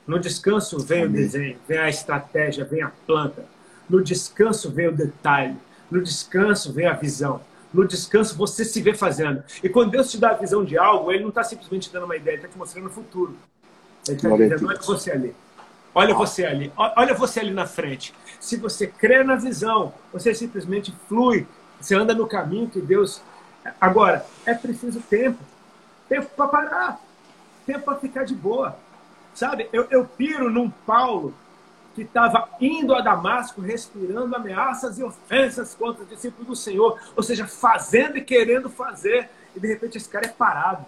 No 0.09 0.17
descanso 0.17 0.79
vem 0.79 1.03
Amém. 1.03 1.11
o 1.11 1.17
desenho, 1.23 1.57
vem 1.67 1.77
a 1.77 1.87
estratégia, 1.87 2.65
vem 2.65 2.81
a 2.81 2.91
planta. 3.05 3.45
No 3.87 4.03
descanso 4.03 4.71
vem 4.71 4.87
o 4.87 4.91
detalhe. 4.91 5.55
No 5.89 6.01
descanso 6.01 6.73
vem 6.73 6.87
a 6.87 6.93
visão. 6.93 7.41
No 7.71 7.87
descanso 7.87 8.35
você 8.35 8.65
se 8.65 8.81
vê 8.81 8.95
fazendo. 8.95 9.43
E 9.63 9.69
quando 9.69 9.91
Deus 9.91 10.09
te 10.09 10.17
dá 10.17 10.31
a 10.31 10.33
visão 10.33 10.65
de 10.65 10.79
algo, 10.79 11.11
Ele 11.11 11.21
não 11.21 11.29
está 11.29 11.43
simplesmente 11.43 11.93
dando 11.93 12.05
uma 12.05 12.15
ideia, 12.15 12.33
Ele 12.33 12.41
está 12.41 12.51
te 12.51 12.57
mostrando 12.57 12.87
o 12.87 12.89
futuro. 12.89 13.37
Ele 14.07 14.17
está 14.17 14.35
dizendo, 14.35 14.67
olha 14.67 14.79
você 14.81 15.11
ali. 15.11 15.35
Olha 15.93 16.15
você 16.15 16.43
ali. 16.43 16.73
Olha 16.75 17.13
você 17.13 17.39
ali 17.41 17.51
na 17.51 17.67
frente. 17.67 18.11
Se 18.39 18.57
você 18.57 18.87
crê 18.87 19.23
na 19.23 19.35
visão, 19.35 19.93
você 20.11 20.33
simplesmente 20.33 20.91
flui. 21.07 21.45
Você 21.79 21.93
anda 21.93 22.15
no 22.15 22.25
caminho 22.25 22.67
que 22.67 22.81
Deus. 22.81 23.21
Agora, 23.79 24.25
é 24.43 24.55
preciso 24.55 25.01
tempo. 25.01 25.37
Tempo 26.07 26.31
para 26.35 26.47
parar. 26.47 26.99
Tempo 27.67 27.85
para 27.85 27.99
ficar 27.99 28.23
de 28.23 28.33
boa. 28.33 28.75
Sabe? 29.33 29.69
Eu, 29.71 29.87
eu 29.89 30.05
piro 30.05 30.49
num 30.49 30.69
Paulo 30.69 31.33
que 31.95 32.01
estava 32.03 32.47
indo 32.61 32.93
a 32.93 33.01
Damasco 33.01 33.61
respirando 33.61 34.35
ameaças 34.35 34.97
e 34.99 35.03
ofensas 35.03 35.75
contra 35.75 36.03
os 36.03 36.09
discípulos 36.09 36.47
do 36.47 36.55
Senhor, 36.55 36.99
ou 37.15 37.23
seja, 37.23 37.47
fazendo 37.47 38.17
e 38.17 38.21
querendo 38.21 38.69
fazer, 38.69 39.29
e 39.55 39.59
de 39.59 39.67
repente 39.67 39.97
esse 39.97 40.07
cara 40.07 40.25
é 40.25 40.29
parado. 40.29 40.85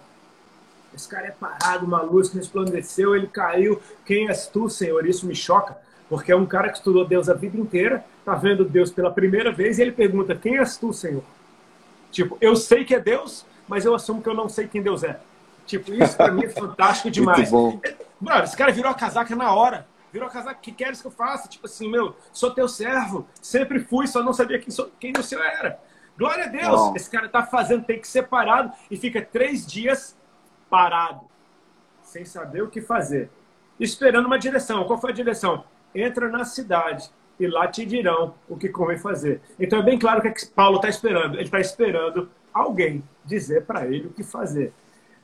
Esse 0.94 1.08
cara 1.08 1.26
é 1.26 1.30
parado, 1.30 1.86
uma 1.86 2.02
luz 2.02 2.28
que 2.28 2.36
resplandeceu, 2.36 3.16
ele 3.16 3.26
caiu. 3.26 3.80
Quem 4.04 4.28
és 4.28 4.46
tu, 4.46 4.68
Senhor? 4.68 5.06
Isso 5.06 5.26
me 5.26 5.34
choca, 5.34 5.76
porque 6.08 6.30
é 6.30 6.36
um 6.36 6.46
cara 6.46 6.68
que 6.68 6.76
estudou 6.76 7.04
Deus 7.04 7.28
a 7.28 7.34
vida 7.34 7.58
inteira, 7.58 8.04
está 8.18 8.34
vendo 8.34 8.64
Deus 8.64 8.90
pela 8.90 9.10
primeira 9.10 9.50
vez 9.50 9.78
e 9.78 9.82
ele 9.82 9.92
pergunta: 9.92 10.34
Quem 10.34 10.58
és 10.58 10.76
tu, 10.76 10.92
Senhor? 10.92 11.24
Tipo, 12.10 12.36
eu 12.40 12.54
sei 12.54 12.84
que 12.84 12.94
é 12.94 13.00
Deus, 13.00 13.46
mas 13.66 13.86
eu 13.86 13.94
assumo 13.94 14.22
que 14.22 14.28
eu 14.28 14.34
não 14.34 14.48
sei 14.48 14.68
quem 14.68 14.82
Deus 14.82 15.02
é. 15.02 15.18
Tipo, 15.66 15.92
isso 15.92 16.16
para 16.16 16.32
mim 16.32 16.44
é 16.44 16.48
fantástico 16.48 17.10
demais. 17.10 17.50
Bom. 17.50 17.80
esse 18.42 18.56
cara 18.56 18.72
virou 18.72 18.90
a 18.90 18.94
casaca 18.94 19.34
na 19.34 19.54
hora 19.54 19.86
virou 20.12 20.28
casaco, 20.28 20.60
que 20.60 20.70
queres 20.70 21.00
que 21.00 21.06
eu 21.06 21.10
faça? 21.10 21.48
Tipo 21.48 21.66
assim, 21.66 21.90
meu, 21.90 22.14
sou 22.32 22.50
teu 22.50 22.68
servo, 22.68 23.26
sempre 23.40 23.80
fui, 23.80 24.06
só 24.06 24.22
não 24.22 24.32
sabia 24.32 24.58
quem, 24.58 24.70
sou, 24.70 24.92
quem 25.00 25.12
o 25.18 25.22
senhor 25.22 25.44
era. 25.44 25.80
Glória 26.18 26.44
a 26.44 26.48
Deus, 26.48 26.80
Não. 26.80 26.94
esse 26.94 27.10
cara 27.10 27.28
tá 27.28 27.42
fazendo, 27.42 27.84
tem 27.84 27.98
que 27.98 28.06
ser 28.06 28.24
parado 28.24 28.70
e 28.90 28.96
fica 28.96 29.22
três 29.22 29.66
dias 29.66 30.14
parado, 30.68 31.22
sem 32.02 32.24
saber 32.24 32.62
o 32.62 32.68
que 32.68 32.82
fazer, 32.82 33.30
esperando 33.80 34.26
uma 34.26 34.38
direção. 34.38 34.84
Qual 34.84 35.00
foi 35.00 35.10
a 35.10 35.14
direção? 35.14 35.64
Entra 35.94 36.28
na 36.28 36.44
cidade 36.44 37.10
e 37.40 37.46
lá 37.46 37.66
te 37.66 37.86
dirão 37.86 38.34
o 38.46 38.56
que 38.56 38.68
convém 38.68 38.98
fazer. 38.98 39.40
Então 39.58 39.78
é 39.78 39.82
bem 39.82 39.98
claro 39.98 40.18
o 40.18 40.22
que, 40.22 40.28
é 40.28 40.32
que 40.32 40.46
Paulo 40.46 40.76
está 40.76 40.90
esperando. 40.90 41.36
Ele 41.36 41.44
está 41.44 41.58
esperando 41.58 42.30
alguém 42.52 43.02
dizer 43.24 43.64
para 43.64 43.86
ele 43.86 44.08
o 44.08 44.12
que 44.12 44.22
fazer. 44.22 44.74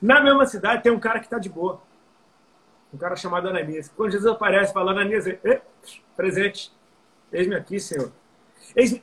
Na 0.01 0.21
mesma 0.21 0.45
cidade 0.45 0.83
tem 0.83 0.91
um 0.91 0.99
cara 0.99 1.19
que 1.19 1.25
está 1.25 1.37
de 1.37 1.49
boa 1.49 1.81
um 2.93 2.97
cara 2.97 3.15
chamado 3.15 3.47
Ananias. 3.47 3.91
Quando 3.95 4.11
Jesus 4.11 4.31
aparece, 4.31 4.73
fala, 4.73 4.91
Ananias, 4.91 5.25
presente, 6.15 6.71
eis-me 7.31 7.55
aqui, 7.55 7.79
Senhor. 7.79 8.11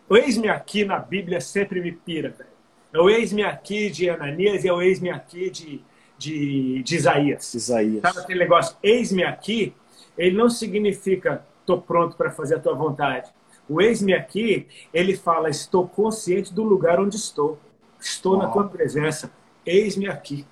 o 0.08 0.16
eis-me 0.16 0.48
aqui 0.48 0.84
na 0.84 0.98
Bíblia 0.98 1.40
sempre 1.40 1.80
me 1.80 1.92
pira, 1.92 2.30
velho. 2.30 2.50
É 2.92 2.98
o 2.98 3.10
eis-me 3.10 3.42
aqui 3.42 3.90
de 3.90 4.08
Ananias 4.08 4.64
e 4.64 4.68
é 4.68 4.72
o 4.72 4.80
eis-me 4.80 5.10
aqui 5.10 5.50
de, 5.50 5.80
de, 6.18 6.82
de 6.82 6.96
Isaías. 6.96 7.54
Isaías. 7.54 8.02
Sabe 8.02 8.20
aquele 8.20 8.40
negócio? 8.40 8.76
Eis-me 8.82 9.22
aqui, 9.22 9.74
ele 10.16 10.36
não 10.36 10.48
significa 10.48 11.44
estou 11.60 11.80
pronto 11.80 12.16
para 12.16 12.30
fazer 12.30 12.56
a 12.56 12.58
tua 12.60 12.74
vontade. 12.74 13.28
O 13.68 13.80
eis-me 13.80 14.14
aqui, 14.14 14.68
ele 14.94 15.16
fala, 15.16 15.50
estou 15.50 15.88
consciente 15.88 16.54
do 16.54 16.62
lugar 16.62 17.00
onde 17.00 17.16
estou. 17.16 17.58
Estou 18.00 18.36
na 18.36 18.48
tua 18.48 18.68
presença. 18.68 19.30
Eis-me 19.64 20.06
aqui. 20.08 20.46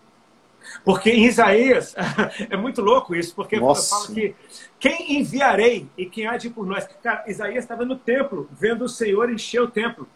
Porque 0.84 1.10
em 1.10 1.24
Isaías, 1.26 1.94
é 2.50 2.56
muito 2.56 2.80
louco 2.80 3.14
isso, 3.14 3.34
porque 3.34 3.58
Nossa. 3.58 3.96
fala 3.96 4.14
que 4.14 4.34
quem 4.78 5.20
enviarei 5.20 5.88
e 5.96 6.06
quem 6.06 6.26
há 6.26 6.36
de 6.36 6.48
ir 6.48 6.50
por 6.50 6.66
nós. 6.66 6.86
Cara, 7.02 7.24
Isaías 7.26 7.64
estava 7.64 7.84
no 7.84 7.96
templo, 7.96 8.48
vendo 8.52 8.84
o 8.84 8.88
Senhor 8.88 9.30
encher 9.30 9.60
o 9.60 9.70
templo. 9.70 10.08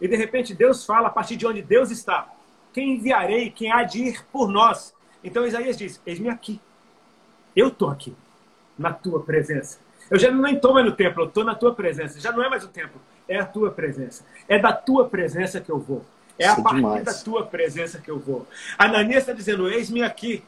E 0.00 0.08
de 0.08 0.16
repente 0.16 0.54
Deus 0.54 0.84
fala 0.84 1.08
a 1.08 1.10
partir 1.10 1.36
de 1.36 1.46
onde 1.46 1.62
Deus 1.62 1.90
está. 1.90 2.28
Quem 2.72 2.94
enviarei, 2.94 3.50
quem 3.50 3.72
há 3.72 3.82
de 3.82 4.02
ir 4.02 4.24
por 4.32 4.48
nós. 4.48 4.94
Então 5.22 5.46
Isaías 5.46 5.76
diz: 5.76 6.00
Eis-me 6.04 6.28
aqui. 6.28 6.60
Eu 7.54 7.68
estou 7.68 7.88
aqui, 7.88 8.14
na 8.78 8.92
tua 8.92 9.22
presença. 9.22 9.78
Eu 10.10 10.18
já 10.18 10.30
nem 10.30 10.54
estou 10.54 10.74
mais 10.74 10.84
no 10.84 10.92
templo, 10.92 11.22
eu 11.22 11.28
estou 11.28 11.42
na 11.42 11.54
tua 11.54 11.74
presença. 11.74 12.20
Já 12.20 12.30
não 12.30 12.44
é 12.44 12.48
mais 12.48 12.62
o 12.64 12.68
templo, 12.68 13.00
é 13.28 13.38
a 13.38 13.46
tua 13.46 13.70
presença. 13.70 14.24
É 14.46 14.58
da 14.58 14.72
tua 14.72 15.08
presença 15.08 15.60
que 15.60 15.70
eu 15.70 15.78
vou. 15.78 16.04
É 16.38 16.48
a 16.48 16.56
partir 16.56 16.76
demais. 16.76 17.04
da 17.04 17.14
tua 17.14 17.46
presença 17.46 17.98
que 17.98 18.10
eu 18.10 18.18
vou. 18.18 18.46
Ananias 18.78 19.22
está 19.22 19.32
dizendo: 19.32 19.68
Eis-me 19.68 20.02
aqui. 20.02 20.42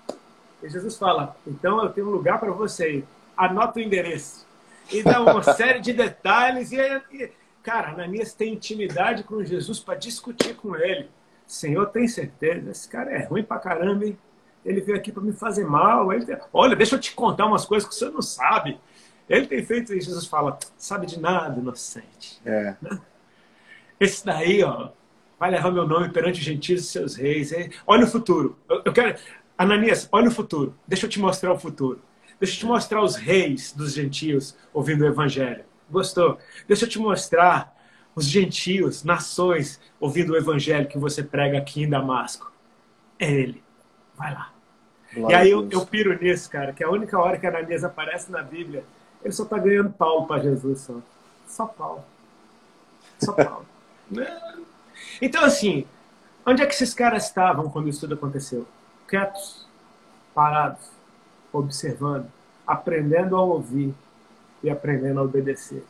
E 0.62 0.68
Jesus 0.68 0.96
fala: 0.96 1.36
Então 1.46 1.82
eu 1.82 1.90
tenho 1.90 2.08
um 2.08 2.10
lugar 2.10 2.38
para 2.38 2.50
você. 2.50 3.04
Anota 3.36 3.78
o 3.78 3.82
endereço. 3.82 4.46
E 4.92 5.02
dá 5.02 5.20
uma 5.20 5.42
série 5.54 5.80
de 5.80 5.92
detalhes. 5.92 6.72
E, 6.72 6.78
e 7.12 7.30
cara, 7.62 7.90
Ananias 7.90 8.34
tem 8.34 8.54
intimidade 8.54 9.22
com 9.24 9.42
Jesus 9.42 9.78
para 9.78 9.94
discutir 9.94 10.54
com 10.54 10.76
ele. 10.76 11.08
Senhor, 11.46 11.86
tem 11.86 12.06
certeza? 12.06 12.70
Esse 12.70 12.88
cara 12.88 13.10
é 13.10 13.24
ruim 13.24 13.42
pra 13.42 13.58
caramba, 13.58 14.04
hein? 14.04 14.18
Ele 14.64 14.82
veio 14.82 14.98
aqui 14.98 15.10
para 15.10 15.22
me 15.22 15.32
fazer 15.32 15.64
mal. 15.64 16.12
Ele. 16.12 16.36
Olha, 16.52 16.76
deixa 16.76 16.96
eu 16.96 17.00
te 17.00 17.14
contar 17.14 17.46
umas 17.46 17.64
coisas 17.64 17.88
que 17.88 17.94
você 17.94 18.10
não 18.10 18.20
sabe. 18.20 18.78
Ele 19.26 19.46
tem 19.46 19.64
feito 19.64 19.94
isso. 19.94 20.08
Jesus 20.10 20.26
fala: 20.26 20.58
Sabe 20.76 21.06
de 21.06 21.18
nada, 21.18 21.58
inocente. 21.58 22.40
É. 22.44 22.74
Esse 23.98 24.24
daí, 24.24 24.62
ó, 24.62 24.90
vai 25.38 25.50
levar 25.50 25.70
meu 25.70 25.86
nome 25.86 26.08
perante 26.08 26.40
os 26.40 26.44
gentios 26.44 26.82
e 26.82 26.84
seus 26.84 27.14
reis. 27.14 27.52
Olha 27.86 28.04
o 28.04 28.08
futuro. 28.08 28.58
Eu, 28.68 28.82
eu 28.84 28.92
quero. 28.92 29.18
Ananias, 29.56 30.08
olha 30.12 30.28
o 30.28 30.32
futuro. 30.32 30.74
Deixa 30.86 31.06
eu 31.06 31.10
te 31.10 31.18
mostrar 31.18 31.52
o 31.52 31.58
futuro. 31.58 32.00
Deixa 32.40 32.54
eu 32.54 32.60
te 32.60 32.66
mostrar 32.66 33.02
os 33.02 33.16
reis 33.16 33.72
dos 33.72 33.94
gentios 33.94 34.56
ouvindo 34.72 35.02
o 35.02 35.06
evangelho. 35.06 35.64
Gostou? 35.90 36.38
Deixa 36.66 36.84
eu 36.84 36.88
te 36.88 36.98
mostrar 36.98 37.76
os 38.14 38.24
gentios, 38.26 39.04
nações, 39.04 39.80
ouvindo 39.98 40.32
o 40.32 40.36
evangelho 40.36 40.88
que 40.88 40.98
você 40.98 41.22
prega 41.22 41.58
aqui 41.58 41.82
em 41.82 41.88
Damasco. 41.88 42.52
É 43.18 43.30
ele. 43.30 43.62
Vai 44.16 44.32
lá. 44.32 44.52
Glória 45.12 45.34
e 45.34 45.36
aí 45.36 45.50
eu, 45.50 45.66
eu, 45.70 45.86
piro 45.86 46.16
nisso, 46.20 46.50
cara, 46.50 46.72
que 46.72 46.84
a 46.84 46.90
única 46.90 47.18
hora 47.18 47.38
que 47.38 47.46
Ananias 47.46 47.82
aparece 47.82 48.30
na 48.30 48.42
Bíblia, 48.42 48.84
ele 49.24 49.32
só 49.32 49.44
tá 49.44 49.56
ganhando 49.56 49.90
Paulo 49.90 50.26
para 50.26 50.42
Jesus. 50.42 50.80
Só, 50.80 51.00
só 51.46 51.66
Paulo. 51.66 52.04
Só 53.18 53.32
Paulo. 53.32 53.66
então, 55.20 55.44
assim, 55.44 55.84
onde 56.46 56.62
é 56.62 56.66
que 56.66 56.74
esses 56.74 56.94
caras 56.94 57.26
estavam 57.26 57.70
quando 57.70 57.88
isso 57.88 58.00
tudo 58.00 58.14
aconteceu? 58.14 58.66
Quietos, 59.06 59.66
parados, 60.34 60.86
observando, 61.52 62.26
aprendendo 62.66 63.36
a 63.36 63.42
ouvir 63.42 63.94
e 64.62 64.70
aprendendo 64.70 65.20
a 65.20 65.22
obedecer. 65.22 65.84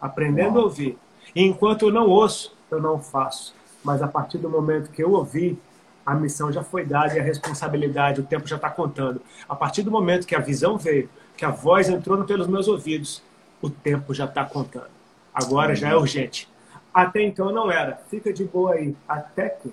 Aprendendo 0.00 0.54
Uau. 0.54 0.62
a 0.62 0.64
ouvir. 0.64 0.98
E 1.34 1.42
enquanto 1.44 1.86
eu 1.86 1.92
não 1.92 2.08
ouço, 2.08 2.56
eu 2.70 2.80
não 2.80 2.98
faço. 2.98 3.54
Mas 3.84 4.02
a 4.02 4.08
partir 4.08 4.38
do 4.38 4.48
momento 4.48 4.90
que 4.90 5.02
eu 5.02 5.12
ouvi, 5.12 5.58
a 6.04 6.14
missão 6.14 6.52
já 6.52 6.62
foi 6.62 6.84
dada 6.84 7.14
e 7.14 7.20
a 7.20 7.22
responsabilidade, 7.22 8.20
o 8.20 8.24
tempo 8.24 8.46
já 8.46 8.56
está 8.56 8.70
contando. 8.70 9.20
A 9.48 9.54
partir 9.54 9.82
do 9.82 9.90
momento 9.90 10.26
que 10.26 10.34
a 10.34 10.40
visão 10.40 10.76
veio, 10.76 11.08
que 11.36 11.44
a 11.44 11.50
voz 11.50 11.88
entrou 11.88 12.22
pelos 12.24 12.46
meus 12.46 12.68
ouvidos, 12.68 13.22
o 13.60 13.70
tempo 13.70 14.12
já 14.12 14.24
está 14.24 14.44
contando. 14.44 14.90
Agora 15.32 15.74
já 15.74 15.90
é 15.90 15.96
urgente. 15.96 16.48
Até 16.92 17.22
então 17.22 17.52
não 17.52 17.70
era. 17.70 17.96
Fica 18.10 18.32
de 18.32 18.44
boa 18.44 18.74
aí. 18.74 18.96
Até 19.08 19.48
que. 19.48 19.72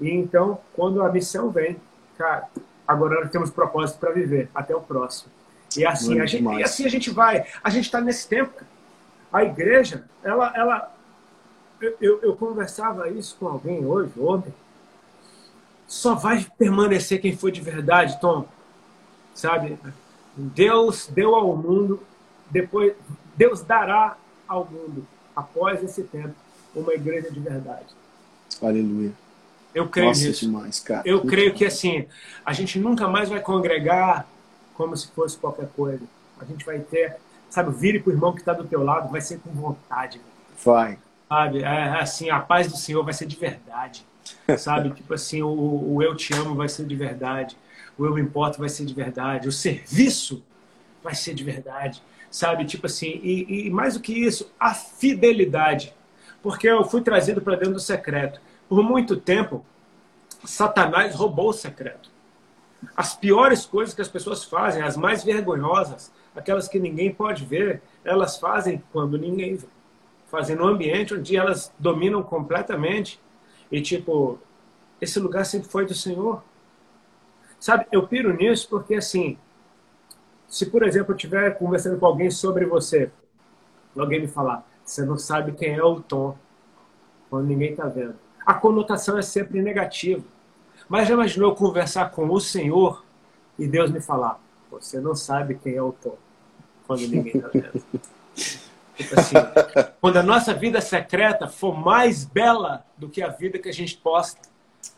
E 0.00 0.10
então, 0.10 0.58
quando 0.74 1.02
a 1.02 1.10
missão 1.10 1.50
vem, 1.50 1.76
cara, 2.18 2.48
agora 2.86 3.20
nós 3.20 3.30
temos 3.30 3.50
propósito 3.50 3.98
para 3.98 4.12
viver. 4.12 4.50
Até 4.54 4.74
o 4.74 4.80
próximo. 4.80 5.30
E 5.76 5.84
assim, 5.84 6.20
a 6.20 6.26
gente, 6.26 6.44
e 6.44 6.62
assim 6.62 6.84
a 6.84 6.88
gente 6.88 7.10
vai. 7.10 7.46
A 7.62 7.70
gente 7.70 7.84
está 7.84 8.00
nesse 8.00 8.28
tempo. 8.28 8.62
A 9.32 9.44
igreja, 9.44 10.04
ela. 10.22 10.52
ela 10.56 10.92
eu, 11.80 11.96
eu, 12.00 12.20
eu 12.22 12.36
conversava 12.36 13.08
isso 13.10 13.36
com 13.38 13.46
alguém 13.46 13.84
hoje, 13.84 14.10
ontem 14.18 14.52
só 15.86 16.14
vai 16.14 16.44
permanecer 16.58 17.20
quem 17.20 17.36
foi 17.36 17.52
de 17.52 17.60
verdade, 17.60 18.20
Tom. 18.20 18.46
Sabe? 19.34 19.78
Deus 20.36 21.08
deu 21.08 21.34
ao 21.34 21.56
mundo, 21.56 22.00
depois 22.50 22.94
Deus 23.36 23.62
dará 23.62 24.16
ao 24.48 24.64
mundo, 24.64 25.06
após 25.34 25.82
esse 25.82 26.02
tempo, 26.04 26.34
uma 26.80 26.94
igreja 26.94 27.30
de 27.30 27.40
verdade. 27.40 27.94
Aleluia. 28.62 29.12
Eu 29.74 29.88
creio 29.88 30.08
Nossa, 30.08 30.26
nisso. 30.26 30.46
Demais, 30.46 30.80
cara. 30.80 31.02
Eu 31.04 31.18
Muito 31.18 31.28
creio 31.28 31.52
bom. 31.52 31.58
que 31.58 31.64
assim, 31.64 32.06
a 32.44 32.52
gente 32.52 32.78
nunca 32.78 33.08
mais 33.08 33.28
vai 33.28 33.40
congregar 33.40 34.26
como 34.74 34.96
se 34.96 35.08
fosse 35.08 35.36
qualquer 35.36 35.68
coisa. 35.68 36.02
A 36.40 36.44
gente 36.44 36.64
vai 36.64 36.78
ter, 36.78 37.16
sabe, 37.50 37.70
vire 37.72 37.98
pro 37.98 38.12
irmão 38.12 38.32
que 38.32 38.40
está 38.40 38.52
do 38.52 38.64
teu 38.64 38.82
lado, 38.82 39.10
vai 39.10 39.20
ser 39.20 39.38
com 39.38 39.50
vontade. 39.50 40.20
Vai. 40.64 40.98
Sabe, 41.28 41.62
é 41.62 42.00
assim, 42.00 42.30
a 42.30 42.40
paz 42.40 42.70
do 42.70 42.76
Senhor 42.76 43.04
vai 43.04 43.12
ser 43.12 43.26
de 43.26 43.36
verdade. 43.36 44.06
Sabe? 44.58 44.90
tipo 44.90 45.12
assim, 45.12 45.42
o, 45.42 45.94
o 45.94 46.02
eu 46.02 46.14
te 46.14 46.32
amo 46.34 46.54
vai 46.54 46.68
ser 46.68 46.86
de 46.86 46.94
verdade. 46.94 47.56
O 47.98 48.04
eu 48.04 48.14
me 48.14 48.20
importo 48.20 48.58
vai 48.58 48.68
ser 48.68 48.84
de 48.84 48.94
verdade. 48.94 49.48
O 49.48 49.52
serviço 49.52 50.42
vai 51.02 51.14
ser 51.14 51.34
de 51.34 51.42
verdade. 51.44 52.02
Sabe? 52.30 52.64
Tipo 52.64 52.86
assim, 52.86 53.20
e, 53.22 53.66
e 53.66 53.70
mais 53.70 53.94
do 53.94 54.00
que 54.00 54.12
isso, 54.12 54.50
a 54.58 54.74
fidelidade. 54.74 55.94
Porque 56.46 56.68
eu 56.68 56.84
fui 56.84 57.00
trazido 57.00 57.40
para 57.40 57.56
dentro 57.56 57.72
do 57.74 57.80
secreto. 57.80 58.40
Por 58.68 58.80
muito 58.80 59.16
tempo, 59.16 59.66
Satanás 60.44 61.12
roubou 61.12 61.48
o 61.48 61.52
secreto. 61.52 62.08
As 62.96 63.16
piores 63.16 63.66
coisas 63.66 63.92
que 63.92 64.00
as 64.00 64.06
pessoas 64.06 64.44
fazem, 64.44 64.80
as 64.80 64.96
mais 64.96 65.24
vergonhosas, 65.24 66.12
aquelas 66.36 66.68
que 66.68 66.78
ninguém 66.78 67.12
pode 67.12 67.44
ver, 67.44 67.82
elas 68.04 68.38
fazem 68.38 68.80
quando 68.92 69.18
ninguém 69.18 69.56
vê. 69.56 69.66
Fazem 70.28 70.54
no 70.54 70.68
ambiente 70.68 71.14
onde 71.14 71.36
elas 71.36 71.74
dominam 71.80 72.22
completamente 72.22 73.20
e 73.68 73.82
tipo, 73.82 74.38
esse 75.00 75.18
lugar 75.18 75.44
sempre 75.44 75.68
foi 75.68 75.84
do 75.84 75.94
Senhor. 75.94 76.44
Sabe, 77.58 77.88
eu 77.90 78.06
piro 78.06 78.32
nisso 78.32 78.68
porque 78.68 78.94
assim, 78.94 79.36
se 80.46 80.66
por 80.66 80.84
exemplo 80.84 81.10
eu 81.10 81.16
estiver 81.16 81.58
conversando 81.58 81.98
com 81.98 82.06
alguém 82.06 82.30
sobre 82.30 82.64
você, 82.66 83.10
alguém 83.96 84.20
me 84.20 84.28
falar, 84.28 84.64
você 84.86 85.04
não 85.04 85.18
sabe 85.18 85.52
quem 85.52 85.74
é 85.74 85.82
o 85.82 86.00
Tom, 86.00 86.38
quando 87.28 87.46
ninguém 87.46 87.72
está 87.72 87.88
vendo. 87.88 88.14
A 88.46 88.54
conotação 88.54 89.18
é 89.18 89.22
sempre 89.22 89.60
negativa. 89.60 90.22
Mas 90.88 91.08
já 91.08 91.14
imaginou 91.14 91.50
eu 91.50 91.56
conversar 91.56 92.10
com 92.10 92.30
o 92.30 92.40
Senhor 92.40 93.04
e 93.58 93.66
Deus 93.66 93.90
me 93.90 94.00
falar, 94.00 94.40
você 94.70 95.00
não 95.00 95.14
sabe 95.14 95.56
quem 95.56 95.74
é 95.74 95.82
o 95.82 95.90
Tom, 95.90 96.16
quando 96.86 97.00
ninguém 97.00 97.36
está 97.36 97.48
vendo. 97.48 97.82
Tipo 98.94 99.20
assim, 99.20 99.34
quando 100.00 100.16
a 100.18 100.22
nossa 100.22 100.54
vida 100.54 100.80
secreta 100.80 101.48
for 101.48 101.76
mais 101.76 102.24
bela 102.24 102.84
do 102.96 103.08
que 103.08 103.20
a 103.20 103.28
vida 103.28 103.58
que 103.58 103.68
a 103.68 103.72
gente 103.72 103.96
posta. 103.96 104.40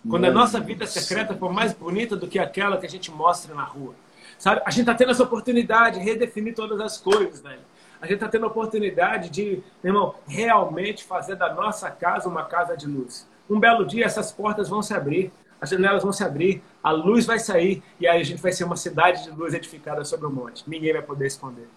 Quando 0.08 0.26
a 0.26 0.30
nossa 0.30 0.60
vida 0.60 0.86
secreta 0.86 1.34
for 1.34 1.50
mais 1.50 1.72
bonita 1.72 2.14
do 2.14 2.28
que 2.28 2.38
aquela 2.38 2.76
que 2.76 2.86
a 2.86 2.90
gente 2.90 3.10
mostra 3.10 3.54
na 3.54 3.64
rua. 3.64 3.94
Sabe? 4.38 4.60
A 4.64 4.70
gente 4.70 4.82
está 4.82 4.94
tendo 4.94 5.10
essa 5.10 5.22
oportunidade 5.22 5.98
de 5.98 6.04
redefinir 6.04 6.54
todas 6.54 6.78
as 6.80 6.98
coisas, 6.98 7.40
velho. 7.40 7.60
A 8.00 8.06
gente 8.06 8.16
está 8.16 8.28
tendo 8.28 8.44
a 8.44 8.48
oportunidade 8.48 9.28
de, 9.30 9.62
irmão, 9.82 10.14
realmente 10.26 11.04
fazer 11.04 11.36
da 11.36 11.52
nossa 11.52 11.90
casa 11.90 12.28
uma 12.28 12.44
casa 12.44 12.76
de 12.76 12.86
luz. 12.86 13.26
Um 13.50 13.58
belo 13.58 13.84
dia 13.84 14.04
essas 14.04 14.30
portas 14.30 14.68
vão 14.68 14.82
se 14.82 14.94
abrir, 14.94 15.32
as 15.60 15.70
janelas 15.70 16.02
vão 16.02 16.12
se 16.12 16.22
abrir, 16.22 16.62
a 16.82 16.92
luz 16.92 17.26
vai 17.26 17.38
sair 17.38 17.82
e 17.98 18.06
aí 18.06 18.20
a 18.20 18.24
gente 18.24 18.40
vai 18.40 18.52
ser 18.52 18.64
uma 18.64 18.76
cidade 18.76 19.24
de 19.24 19.30
luz 19.30 19.52
edificada 19.54 20.04
sobre 20.04 20.26
o 20.26 20.30
monte. 20.30 20.62
Ninguém 20.68 20.92
vai 20.92 21.02
poder 21.02 21.26
esconder. 21.26 21.68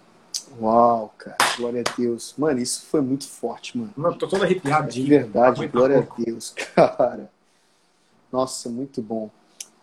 Uau, 0.60 1.12
cara, 1.18 1.36
glória 1.56 1.82
a 1.86 1.96
Deus. 1.96 2.34
Mano, 2.36 2.60
isso 2.60 2.86
foi 2.86 3.00
muito 3.00 3.28
forte, 3.28 3.76
mano. 3.76 3.92
Mano, 3.96 4.16
tô 4.16 4.28
todo 4.28 4.44
arrepiado. 4.44 4.90
De 4.90 5.02
verdade, 5.02 5.66
glória 5.66 5.98
a 5.98 6.22
Deus, 6.22 6.54
cara. 6.74 7.30
Nossa, 8.30 8.68
muito 8.68 9.02
bom. 9.02 9.30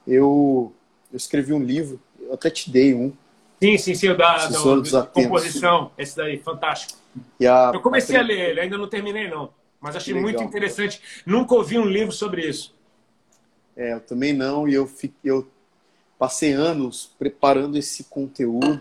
Eu, 0.08 0.74
eu 1.12 1.18
escrevi 1.18 1.54
um 1.54 1.62
livro, 1.62 2.00
eu 2.20 2.34
até 2.34 2.50
te 2.50 2.72
dei 2.72 2.94
um. 2.94 3.12
Sim, 3.62 3.78
sim, 3.78 3.96
sim, 3.96 4.10
o 4.10 4.18
da, 4.18 4.48
do, 4.48 4.82
do, 4.82 5.08
composição. 5.08 5.92
Esse 5.98 6.16
daí, 6.16 6.38
fantástico. 6.38 6.98
A, 7.42 7.72
eu 7.74 7.82
comecei 7.82 8.16
a, 8.16 8.22
a 8.22 8.24
ler 8.24 8.52
ele, 8.52 8.62
ainda 8.62 8.78
não 8.78 8.88
terminei, 8.88 9.28
não. 9.30 9.50
Mas 9.82 9.96
achei 9.96 10.14
legal, 10.14 10.32
muito 10.32 10.44
interessante. 10.44 11.02
Nunca 11.26 11.56
ouvi 11.56 11.78
um 11.78 11.86
livro 11.86 12.12
sobre 12.12 12.48
isso. 12.48 12.74
É, 13.76 13.94
eu 13.94 14.00
também 14.00 14.34
não, 14.34 14.68
e 14.68 14.74
eu, 14.74 14.88
fiquei, 14.88 15.32
eu 15.32 15.48
passei 16.18 16.54
anos 16.54 17.12
preparando 17.18 17.78
esse 17.78 18.06
conteúdo 18.06 18.80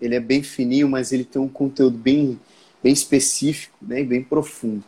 ele 0.00 0.14
é 0.14 0.20
bem 0.20 0.42
fininho, 0.42 0.88
mas 0.88 1.12
ele 1.12 1.24
tem 1.24 1.40
um 1.40 1.48
conteúdo 1.48 1.96
bem, 1.96 2.38
bem 2.82 2.92
específico, 2.92 3.76
né, 3.80 4.02
bem 4.02 4.22
profundo. 4.22 4.84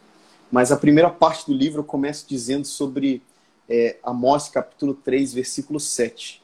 Mas 0.50 0.70
a 0.70 0.76
primeira 0.76 1.10
parte 1.10 1.46
do 1.46 1.54
livro 1.54 1.80
eu 1.80 1.84
começo 1.84 2.26
dizendo 2.28 2.66
sobre 2.66 3.22
é, 3.68 3.96
Amós 4.02 4.48
capítulo 4.48 4.94
3, 4.94 5.32
versículo 5.32 5.80
7. 5.80 6.42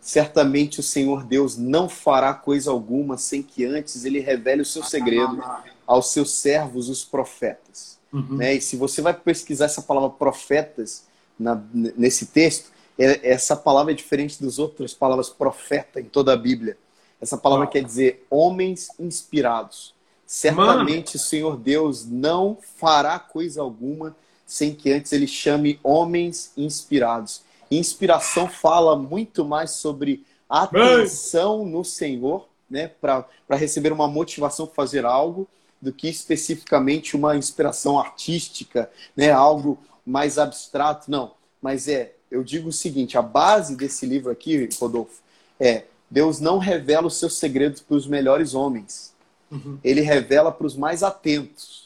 Certamente 0.00 0.80
o 0.80 0.82
Senhor 0.82 1.24
Deus 1.24 1.56
não 1.56 1.88
fará 1.88 2.32
coisa 2.32 2.70
alguma 2.70 3.18
sem 3.18 3.42
que 3.42 3.64
antes 3.64 4.04
ele 4.04 4.18
revele 4.20 4.62
o 4.62 4.64
seu 4.64 4.82
segredo 4.82 5.42
aos 5.86 6.12
seus 6.12 6.32
servos, 6.32 6.88
os 6.88 7.04
profetas. 7.04 7.98
Uhum. 8.12 8.36
Né? 8.36 8.54
E 8.54 8.60
se 8.60 8.76
você 8.76 9.02
vai 9.02 9.12
pesquisar 9.12 9.66
essa 9.66 9.82
palavra 9.82 10.10
profetas 10.10 11.04
na, 11.38 11.60
nesse 11.72 12.26
texto, 12.26 12.70
é, 12.98 13.30
essa 13.30 13.56
palavra 13.56 13.92
é 13.92 13.94
diferente 13.94 14.42
das 14.42 14.58
outras 14.58 14.94
palavras 14.94 15.28
profeta 15.28 16.00
em 16.00 16.04
toda 16.04 16.32
a 16.32 16.36
Bíblia. 16.36 16.76
Essa 17.20 17.36
palavra 17.36 17.66
quer 17.66 17.84
dizer 17.84 18.26
homens 18.30 18.88
inspirados. 18.98 19.94
Certamente 20.26 21.16
Mano. 21.16 21.16
o 21.16 21.18
Senhor 21.18 21.56
Deus 21.56 22.06
não 22.06 22.56
fará 22.76 23.18
coisa 23.18 23.60
alguma 23.60 24.16
sem 24.46 24.74
que 24.74 24.92
antes 24.92 25.12
ele 25.12 25.26
chame 25.26 25.78
homens 25.82 26.52
inspirados. 26.56 27.42
Inspiração 27.70 28.48
fala 28.48 28.96
muito 28.96 29.44
mais 29.44 29.72
sobre 29.72 30.24
atenção 30.48 31.64
no 31.64 31.84
Senhor, 31.84 32.48
né, 32.68 32.88
para 32.88 33.26
receber 33.50 33.92
uma 33.92 34.08
motivação 34.08 34.66
para 34.66 34.74
fazer 34.74 35.04
algo, 35.04 35.48
do 35.80 35.92
que 35.92 36.08
especificamente 36.08 37.16
uma 37.16 37.36
inspiração 37.36 37.98
artística, 37.98 38.90
né, 39.16 39.30
algo 39.30 39.78
mais 40.04 40.38
abstrato. 40.38 41.10
Não, 41.10 41.32
mas 41.62 41.88
é, 41.88 42.12
eu 42.30 42.42
digo 42.42 42.68
o 42.68 42.72
seguinte: 42.72 43.16
a 43.16 43.22
base 43.22 43.76
desse 43.76 44.04
livro 44.04 44.30
aqui, 44.30 44.68
Rodolfo, 44.78 45.22
é 45.58 45.84
Deus 46.10 46.40
não 46.40 46.58
revela 46.58 47.06
os 47.06 47.16
seus 47.16 47.38
segredos 47.38 47.80
para 47.80 47.96
os 47.96 48.06
melhores 48.06 48.52
homens. 48.52 49.14
Uhum. 49.50 49.78
Ele 49.82 50.00
revela 50.00 50.50
para 50.50 50.66
os 50.66 50.76
mais 50.76 51.02
atentos. 51.02 51.79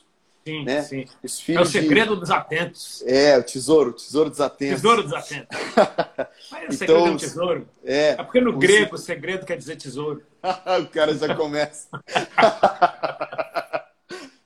Sim, 0.46 0.62
né? 0.62 0.82
sim. 0.82 1.06
é 1.48 1.60
o 1.60 1.64
segredo 1.64 2.14
de... 2.14 2.20
dos 2.20 2.30
atentos. 2.30 3.02
É, 3.06 3.38
o 3.38 3.42
tesouro, 3.42 3.90
o 3.90 3.92
tesouro 3.94 4.28
dos 4.28 4.42
atentos. 4.42 4.82
Tesouro 4.82 5.02
dos 5.02 5.14
atentos. 5.14 5.48
Mas 6.52 6.62
o 6.68 6.74
então, 6.74 6.76
segredo 6.76 7.06
é 7.06 7.10
um 7.10 7.16
tesouro. 7.16 7.68
É, 7.82 8.08
é 8.08 8.16
porque 8.16 8.40
no 8.42 8.50
o 8.50 8.58
grego 8.58 8.94
o 8.94 8.98
segredo 8.98 9.46
quer 9.46 9.56
dizer 9.56 9.76
tesouro. 9.76 10.22
o 10.82 10.86
cara 10.88 11.14
já 11.14 11.34
começa. 11.34 11.88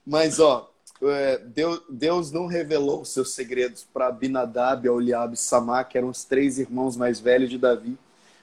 Mas, 0.07 0.39
ó, 0.39 0.71
é, 1.03 1.37
Deus, 1.39 1.81
Deus 1.89 2.31
não 2.31 2.45
revelou 2.45 3.01
os 3.01 3.09
seus 3.09 3.33
segredos 3.33 3.85
para 3.93 4.07
Abinadab, 4.07 4.87
Oliab 4.87 5.33
e 5.33 5.37
Samá, 5.37 5.83
que 5.83 5.97
eram 5.97 6.07
os 6.07 6.23
três 6.23 6.57
irmãos 6.59 6.95
mais 6.95 7.19
velhos 7.19 7.49
de 7.49 7.57
Davi 7.57 7.97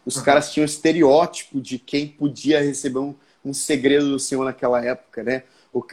Os 0.05 0.17
uhum. 0.17 0.23
caras 0.23 0.53
tinham 0.53 0.67
estereótipo 0.67 1.59
de 1.59 1.79
quem 1.79 2.07
podia 2.07 2.61
receber 2.61 2.99
um, 2.99 3.15
um 3.43 3.55
segredo 3.55 4.11
do 4.11 4.19
Senhor 4.19 4.45
naquela 4.45 4.85
época, 4.85 5.23
né? 5.23 5.43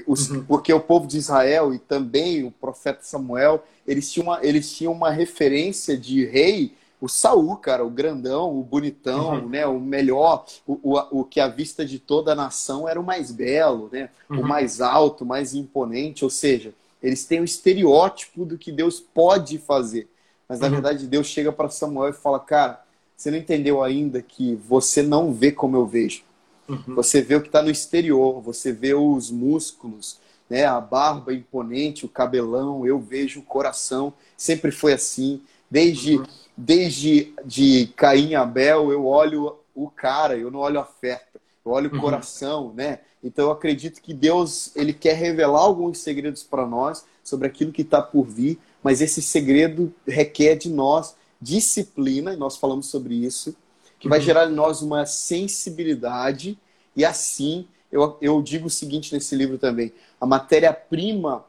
Os, 0.08 0.30
uhum. 0.30 0.44
Porque 0.46 0.72
o 0.74 0.80
povo 0.80 1.08
de 1.08 1.18
Israel 1.18 1.74
e 1.74 1.80
também 1.80 2.44
o 2.44 2.52
profeta 2.52 3.00
Samuel, 3.04 3.64
eles 3.86 4.12
tinham 4.12 4.28
uma, 4.28 4.40
eles 4.46 4.72
tinham 4.72 4.94
uma 4.94 5.10
referência 5.10 5.98
de 5.98 6.26
rei, 6.26 6.74
o 7.02 7.10
Saul, 7.10 7.58
cara, 7.58 7.84
o 7.84 7.90
grandão, 7.90 8.58
o 8.58 8.64
bonitão, 8.64 9.34
uhum. 9.34 9.50
né? 9.50 9.68
O 9.68 9.80
melhor, 9.80 10.46
o, 10.66 10.80
o, 10.82 11.20
o, 11.20 11.24
que 11.26 11.42
a 11.42 11.50
vista 11.50 11.86
de 11.86 12.00
toda 12.00 12.32
a 12.32 12.36
nação 12.36 12.88
era 12.88 13.00
o 13.00 13.04
mais 13.04 13.30
belo, 13.30 13.90
né? 13.92 14.10
Uhum. 14.30 14.40
O 14.40 14.48
mais 14.48 14.80
alto, 14.80 15.26
mais 15.26 15.54
imponente, 15.54 16.24
ou 16.24 16.30
seja, 16.30 16.74
eles 17.02 17.26
têm 17.26 17.42
o 17.42 17.44
estereótipo 17.44 18.46
do 18.46 18.58
que 18.58 18.72
Deus 18.72 19.02
pode 19.02 19.58
fazer. 19.58 20.08
Mas 20.48 20.62
na 20.62 20.68
uhum. 20.68 20.74
verdade 20.74 21.08
Deus 21.08 21.28
chega 21.28 21.52
para 21.52 21.70
Samuel 21.70 22.12
e 22.12 22.14
fala: 22.14 22.40
Cara, 22.40 22.82
você 23.18 23.30
não 23.30 23.38
entendeu 23.38 23.84
ainda 23.84 24.22
que 24.22 24.56
você 24.56 25.02
não 25.02 25.34
vê 25.34 25.52
como 25.52 25.76
eu 25.76 25.86
vejo. 25.86 26.24
Uhum. 26.68 26.96
Você 26.96 27.22
vê 27.22 27.36
o 27.36 27.42
que 27.42 27.48
está 27.48 27.62
no 27.62 27.70
exterior, 27.70 28.42
você 28.42 28.72
vê 28.72 28.94
os 28.94 29.30
músculos, 29.30 30.20
né, 30.50 30.66
a 30.66 30.80
barba 30.80 31.34
imponente, 31.34 32.06
o 32.06 32.10
cabelão, 32.10 32.86
eu 32.86 33.00
vejo 33.00 33.40
o 33.40 33.44
coração. 33.44 34.14
Sempre 34.38 34.72
foi 34.72 34.94
assim. 34.94 35.42
Desde, 35.70 36.18
uhum. 36.18 36.26
desde 36.56 37.34
de 37.46 37.88
Caim 37.96 38.30
e 38.30 38.36
Abel, 38.36 38.92
eu 38.92 39.06
olho 39.06 39.56
o 39.76 39.90
cara, 39.90 40.38
eu 40.38 40.52
não 40.52 40.60
olho 40.60 40.80
a 40.80 40.84
oferta, 40.84 41.40
eu 41.66 41.72
olho 41.72 41.90
o 41.90 41.96
uhum. 41.96 42.02
coração, 42.02 42.74
né? 42.76 43.00
Então 43.24 43.46
eu 43.46 43.52
acredito 43.52 44.02
que 44.02 44.14
Deus 44.14 44.76
ele 44.76 44.94
quer 44.94 45.16
revelar 45.16 45.62
alguns 45.62 46.00
segredos 46.00 46.44
para 46.44 46.68
nós 46.68 47.06
sobre 47.24 47.48
aquilo 47.48 47.72
que 47.72 47.82
está 47.82 48.02
por 48.02 48.26
vir, 48.26 48.60
mas 48.84 49.02
esse 49.02 49.22
segredo 49.22 49.94
requer 50.06 50.56
de 50.56 50.70
nós 50.70 51.16
disciplina, 51.42 52.34
e 52.34 52.38
nós 52.38 52.56
falamos 52.56 52.86
sobre 52.86 53.16
isso, 53.16 53.56
que 54.04 54.10
vai 54.10 54.20
gerar 54.20 54.52
em 54.52 54.54
nós 54.54 54.82
uma 54.82 55.06
sensibilidade, 55.06 56.60
e 56.94 57.06
assim, 57.06 57.66
eu, 57.90 58.18
eu 58.22 58.42
digo 58.42 58.68
o 58.68 58.70
seguinte 58.70 59.14
nesse 59.14 59.34
livro 59.34 59.58
também: 59.58 59.94
a 60.20 60.26
matéria-prima 60.26 61.46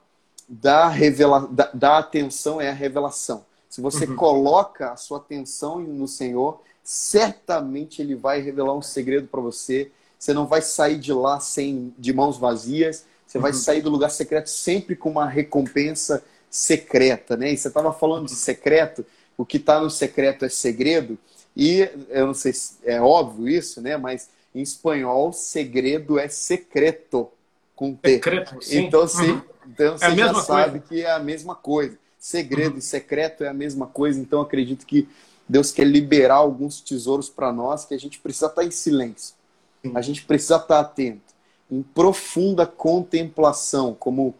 da, 0.48 0.86
revela, 0.86 1.48
da, 1.50 1.68
da, 1.74 1.98
atenção 1.98 2.60
é 2.60 2.70
a 2.70 2.72
revelação. 2.72 3.44
Se 3.68 3.80
você 3.80 4.06
uhum. 4.06 4.14
coloca 4.14 4.92
a 4.92 4.96
sua 4.96 5.18
atenção 5.18 5.80
no 5.80 6.06
Senhor, 6.06 6.60
certamente 6.84 8.00
Ele 8.00 8.14
vai 8.14 8.40
revelar 8.40 8.72
um 8.76 8.82
segredo 8.82 9.26
para 9.26 9.40
você. 9.40 9.90
Você 10.16 10.32
não 10.32 10.46
vai 10.46 10.62
sair 10.62 10.96
de 10.96 11.12
lá 11.12 11.40
sem 11.40 11.92
de 11.98 12.12
mãos 12.12 12.38
vazias. 12.38 13.04
Você 13.26 13.38
uhum. 13.38 13.42
vai 13.42 13.52
sair 13.52 13.82
do 13.82 13.90
lugar 13.90 14.10
secreto 14.10 14.48
sempre 14.48 14.94
com 14.94 15.10
uma 15.10 15.28
recompensa 15.28 16.22
secreta, 16.48 17.36
né? 17.36 17.52
E 17.52 17.56
você 17.56 17.66
estava 17.66 17.92
falando 17.92 18.26
de 18.26 18.36
secreto. 18.36 19.04
O 19.36 19.44
que 19.44 19.56
está 19.56 19.80
no 19.80 19.90
secreto 19.90 20.44
é 20.44 20.48
segredo. 20.48 21.18
E 21.56 21.88
eu 22.08 22.26
não 22.26 22.34
sei 22.34 22.52
se 22.52 22.74
é 22.84 23.00
óbvio 23.00 23.48
isso, 23.48 23.80
né? 23.80 23.96
Mas 23.96 24.28
em 24.54 24.60
espanhol, 24.60 25.32
segredo 25.32 26.18
é 26.18 26.28
secreto, 26.28 27.28
com 27.74 27.94
T. 27.94 28.14
Secreto, 28.14 28.62
sim. 28.62 28.84
Então, 28.84 29.06
sim, 29.06 29.32
uhum. 29.32 29.42
então 29.66 29.98
você 29.98 30.04
é 30.04 30.16
já 30.16 30.34
sabe 30.34 30.80
que 30.80 31.02
é 31.02 31.10
a 31.10 31.18
mesma 31.18 31.54
coisa. 31.54 31.98
Segredo 32.18 32.72
uhum. 32.72 32.78
e 32.78 32.82
secreto 32.82 33.44
é 33.44 33.48
a 33.48 33.54
mesma 33.54 33.86
coisa. 33.86 34.18
Então, 34.20 34.40
acredito 34.40 34.86
que 34.86 35.08
Deus 35.48 35.70
quer 35.70 35.84
liberar 35.84 36.36
alguns 36.36 36.80
tesouros 36.80 37.28
para 37.28 37.52
nós 37.52 37.84
que 37.84 37.94
a 37.94 37.98
gente 37.98 38.18
precisa 38.18 38.46
estar 38.46 38.62
tá 38.62 38.66
em 38.66 38.70
silêncio. 38.70 39.34
Sim. 39.82 39.92
A 39.94 40.00
gente 40.00 40.24
precisa 40.24 40.56
estar 40.56 40.66
tá 40.66 40.80
atento. 40.80 41.34
Em 41.70 41.82
profunda 41.82 42.66
contemplação, 42.66 43.94
como, 43.94 44.34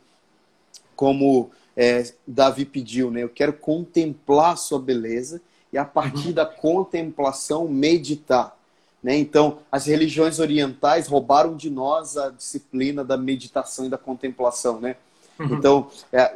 como 0.94 1.50
é, 1.76 2.04
Davi 2.26 2.64
pediu, 2.64 3.10
né? 3.10 3.22
Eu 3.22 3.28
quero 3.28 3.52
contemplar 3.52 4.52
a 4.52 4.56
sua 4.56 4.78
beleza 4.78 5.40
e 5.74 5.78
a 5.78 5.84
partir 5.84 6.32
da 6.32 6.46
contemplação 6.46 7.66
meditar. 7.66 8.56
Né? 9.02 9.18
Então, 9.18 9.58
as 9.72 9.86
religiões 9.86 10.38
orientais 10.38 11.08
roubaram 11.08 11.56
de 11.56 11.68
nós 11.68 12.16
a 12.16 12.30
disciplina 12.30 13.04
da 13.04 13.16
meditação 13.16 13.84
e 13.84 13.88
da 13.88 13.98
contemplação. 13.98 14.80
Né? 14.80 14.94
Uhum. 15.36 15.56
Então, 15.56 15.90
é, 16.12 16.32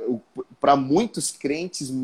para 0.59 0.75
muitos 0.75 1.31
crentes, 1.31 1.95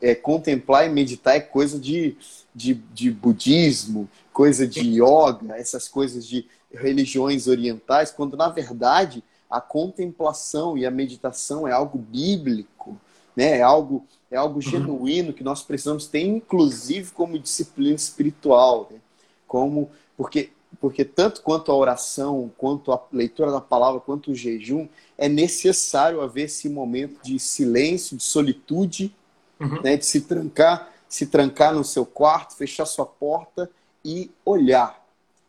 é, 0.00 0.14
contemplar 0.14 0.86
e 0.86 0.88
meditar 0.88 1.36
é 1.36 1.40
coisa 1.40 1.78
de, 1.78 2.16
de, 2.54 2.72
de 2.72 3.10
budismo, 3.10 4.08
coisa 4.32 4.66
de 4.66 4.80
yoga, 4.80 5.56
essas 5.58 5.88
coisas 5.88 6.26
de 6.26 6.46
religiões 6.72 7.46
orientais, 7.48 8.10
quando 8.10 8.34
na 8.34 8.48
verdade 8.48 9.22
a 9.50 9.60
contemplação 9.60 10.78
e 10.78 10.86
a 10.86 10.90
meditação 10.90 11.68
é 11.68 11.72
algo 11.72 11.98
bíblico, 11.98 12.98
né? 13.36 13.58
é 13.58 13.62
algo 13.62 14.06
é 14.30 14.36
algo 14.36 14.56
uhum. 14.56 14.60
genuíno 14.60 15.32
que 15.32 15.42
nós 15.42 15.62
precisamos 15.62 16.06
ter, 16.06 16.20
inclusive 16.20 17.12
como 17.12 17.38
disciplina 17.38 17.94
espiritual, 17.94 18.88
né? 18.90 18.98
como 19.46 19.90
porque 20.16 20.50
porque 20.80 21.02
tanto 21.02 21.40
quanto 21.40 21.72
a 21.72 21.74
oração, 21.74 22.52
quanto 22.58 22.92
a 22.92 23.02
leitura 23.10 23.50
da 23.50 23.60
palavra, 23.60 24.00
quanto 24.00 24.30
o 24.30 24.34
jejum, 24.34 24.86
é 25.16 25.26
necessário 25.28 26.20
haver 26.20 26.44
esse 26.44 26.68
momento 26.68 27.20
de 27.22 27.38
silêncio, 27.38 28.16
de 28.16 28.22
solitude, 28.22 29.14
uhum. 29.58 29.80
né? 29.82 29.96
de 29.96 30.04
se 30.04 30.20
trancar, 30.20 30.92
se 31.08 31.26
trancar 31.26 31.74
no 31.74 31.82
seu 31.82 32.04
quarto, 32.04 32.54
fechar 32.54 32.84
sua 32.84 33.06
porta 33.06 33.70
e 34.04 34.30
olhar, 34.44 35.02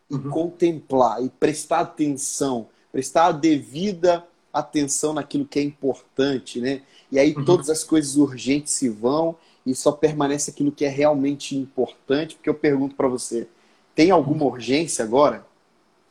e 0.09 0.15
uhum. 0.15 0.29
contemplar, 0.29 1.21
e 1.21 1.29
prestar 1.29 1.81
atenção, 1.81 2.67
prestar 2.91 3.27
a 3.27 3.31
devida 3.31 4.25
atenção 4.51 5.13
naquilo 5.13 5.45
que 5.45 5.59
é 5.59 5.63
importante, 5.63 6.59
né? 6.59 6.81
E 7.11 7.17
aí 7.19 7.33
uhum. 7.35 7.45
todas 7.45 7.69
as 7.69 7.83
coisas 7.83 8.15
urgentes 8.15 8.73
se 8.73 8.89
vão 8.89 9.35
e 9.65 9.73
só 9.75 9.91
permanece 9.91 10.51
aquilo 10.51 10.71
que 10.71 10.85
é 10.85 10.89
realmente 10.89 11.55
importante. 11.55 12.35
Porque 12.35 12.49
eu 12.49 12.53
pergunto 12.53 12.95
para 12.95 13.07
você, 13.07 13.47
tem 13.95 14.11
alguma 14.11 14.45
urgência 14.45 15.03
agora? 15.03 15.45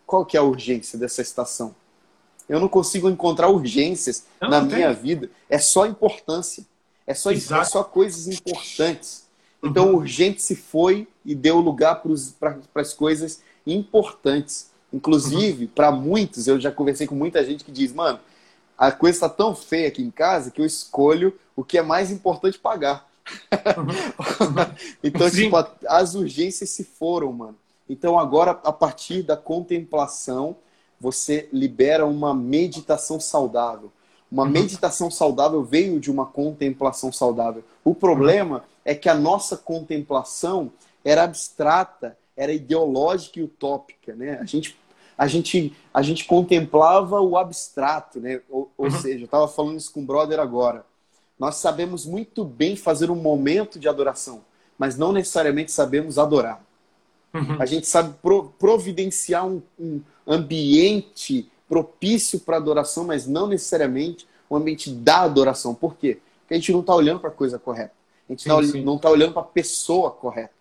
Qual 0.07 0.25
que 0.25 0.37
é 0.37 0.41
a 0.41 0.43
urgência 0.43 0.99
dessa 0.99 1.23
estação? 1.23 1.75
Eu 2.49 2.59
não 2.59 2.69
consigo 2.69 3.11
encontrar 3.11 3.49
urgências 3.49 4.25
não, 4.41 4.49
na 4.49 4.61
não 4.61 4.69
minha 4.69 4.95
tem. 4.95 5.03
vida. 5.03 5.31
É 5.51 5.59
só 5.59 5.87
importância. 5.87 6.65
É 7.07 7.15
só, 7.15 7.31
é 7.31 7.65
só 7.65 7.85
coisas 7.85 8.27
importantes. 8.27 9.27
Então, 9.63 9.89
uhum. 9.89 9.97
urgente 9.97 10.41
se 10.41 10.55
foi 10.55 11.09
e 11.25 11.35
deu 11.35 11.59
lugar 11.59 12.03
para 12.39 12.59
as 12.75 12.95
coisas 12.95 13.43
importantes. 13.67 14.71
Inclusive, 14.93 15.65
uhum. 15.65 15.71
para 15.75 15.91
muitos, 15.91 16.47
eu 16.47 16.59
já 16.59 16.71
conversei 16.71 17.07
com 17.07 17.15
muita 17.15 17.45
gente 17.45 17.65
que 17.65 17.73
diz, 17.73 17.93
mano, 17.93 18.19
a 18.79 18.93
coisa 18.93 19.17
está 19.17 19.29
tão 19.29 19.57
feia 19.57 19.89
aqui 19.89 20.03
em 20.03 20.11
casa 20.11 20.53
que 20.53 20.61
eu 20.61 20.67
escolho 20.67 21.37
o 21.57 21.65
que 21.65 21.77
é 21.77 21.83
mais 21.83 22.13
importante 22.13 22.59
pagar. 22.59 23.07
Então, 25.03 25.29
Sim. 25.29 25.45
tipo, 25.45 25.57
as 25.87 26.15
urgências 26.15 26.71
se 26.71 26.85
foram, 26.85 27.33
mano. 27.33 27.57
Então, 27.89 28.19
agora, 28.19 28.53
a 28.65 28.73
partir 28.73 29.23
da 29.23 29.37
contemplação, 29.37 30.57
você 31.01 31.49
libera 31.53 32.07
uma 32.07 32.35
meditação 32.35 33.21
saudável. 33.21 33.91
Uma 34.31 34.45
uhum. 34.45 34.51
meditação 34.51 35.11
saudável 35.11 35.63
veio 35.63 35.99
de 35.99 36.11
uma 36.11 36.27
contemplação 36.27 37.13
saudável. 37.13 37.65
O 37.85 37.95
problema 37.95 38.57
uhum. 38.57 38.63
é 38.85 38.95
que 38.95 39.09
a 39.09 39.15
nossa 39.15 39.57
contemplação 39.57 40.71
era 41.05 41.25
abstrata, 41.25 42.17
era 42.37 42.53
ideológica 42.53 43.41
e 43.41 43.43
utópica, 43.43 44.15
né? 44.15 44.39
A 44.41 44.45
gente 44.45 44.79
a 45.19 45.27
gente, 45.27 45.77
a 45.93 46.01
gente 46.01 46.25
contemplava 46.25 47.21
o 47.21 47.37
abstrato, 47.37 48.21
né? 48.21 48.41
Ou, 48.49 48.71
ou 48.79 48.87
uhum. 48.87 48.91
seja, 48.93 49.23
eu 49.23 49.25
estava 49.25 49.49
falando 49.49 49.77
isso 49.77 49.93
com 49.93 50.01
o 50.01 50.07
brother 50.07 50.39
agora. 50.39 50.87
Nós 51.37 51.57
sabemos 51.57 52.07
muito 52.07 52.45
bem 52.45 52.77
fazer 52.77 53.11
um 53.11 53.17
momento 53.17 53.81
de 53.81 53.89
adoração, 53.89 54.45
mas 54.79 54.97
não 54.97 55.13
necessariamente 55.13 55.73
sabemos 55.73 56.19
adorar. 56.19 56.65
Uhum. 57.35 57.61
A 57.61 57.67
gente 57.67 57.87
sabe 57.89 58.15
pro, 58.23 58.45
providenciar 58.59 59.45
um, 59.45 59.61
um 59.79 60.01
ambiente 60.25 61.51
propício 61.69 62.39
para 62.39 62.57
adoração, 62.57 63.05
mas 63.05 63.27
não 63.27 63.49
necessariamente 63.49 64.27
um 64.49 64.55
ambiente 64.55 64.89
da 64.89 65.23
adoração. 65.23 65.75
Por 65.75 65.97
quê? 65.97 66.21
Porque 66.41 66.55
a 66.55 66.57
gente 66.57 66.73
não 66.73 66.81
está 66.81 66.95
olhando 66.95 67.21
para 67.21 67.29
a 67.29 67.33
coisa 67.33 67.59
correta. 67.59 67.93
A 68.29 68.33
gente 68.33 68.43
sim, 68.45 68.83
não 68.83 68.97
está 68.97 69.11
olhando 69.11 69.33
para 69.33 69.43
a 69.43 69.47
pessoa 69.47 70.11
correta. 70.13 70.53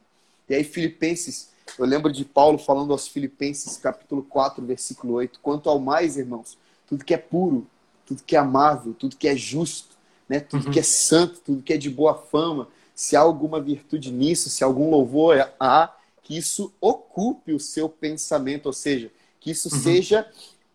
E 0.49 0.55
aí, 0.55 0.63
Filipenses 0.63 1.49
eu 1.77 1.85
lembro 1.85 2.11
de 2.11 2.25
Paulo 2.25 2.57
falando 2.57 2.91
aos 2.91 3.07
Filipenses, 3.07 3.77
capítulo 3.77 4.23
4, 4.23 4.65
versículo 4.65 5.13
8: 5.13 5.39
Quanto 5.41 5.69
ao 5.69 5.79
mais, 5.79 6.17
irmãos, 6.17 6.57
tudo 6.87 7.03
que 7.03 7.13
é 7.13 7.17
puro, 7.17 7.67
tudo 8.05 8.23
que 8.23 8.35
é 8.35 8.39
amável, 8.39 8.93
tudo 8.97 9.15
que 9.15 9.27
é 9.27 9.35
justo, 9.35 9.97
né? 10.27 10.39
tudo 10.39 10.65
uhum. 10.65 10.71
que 10.71 10.79
é 10.79 10.83
santo, 10.83 11.41
tudo 11.45 11.61
que 11.61 11.73
é 11.73 11.77
de 11.77 11.89
boa 11.89 12.15
fama, 12.15 12.67
se 12.95 13.15
há 13.15 13.19
alguma 13.19 13.59
virtude 13.61 14.11
nisso, 14.11 14.49
se 14.49 14.63
há 14.63 14.67
algum 14.67 14.89
louvor 14.89 15.51
há, 15.59 15.93
que 16.23 16.37
isso 16.37 16.73
ocupe 16.81 17.53
o 17.53 17.59
seu 17.59 17.87
pensamento, 17.87 18.65
ou 18.65 18.73
seja, 18.73 19.11
que 19.39 19.51
isso 19.51 19.73
uhum. 19.73 19.81
seja 19.81 20.27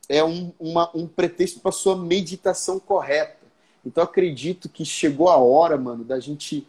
é 0.08 0.22
um, 0.22 0.52
uma, 0.58 0.90
um 0.94 1.06
pretexto 1.06 1.60
para 1.60 1.72
sua 1.72 1.96
meditação 1.96 2.78
correta. 2.78 3.38
Então 3.84 4.04
acredito 4.04 4.68
que 4.68 4.84
chegou 4.84 5.28
a 5.28 5.36
hora, 5.36 5.76
mano, 5.76 6.04
da 6.04 6.20
gente 6.20 6.66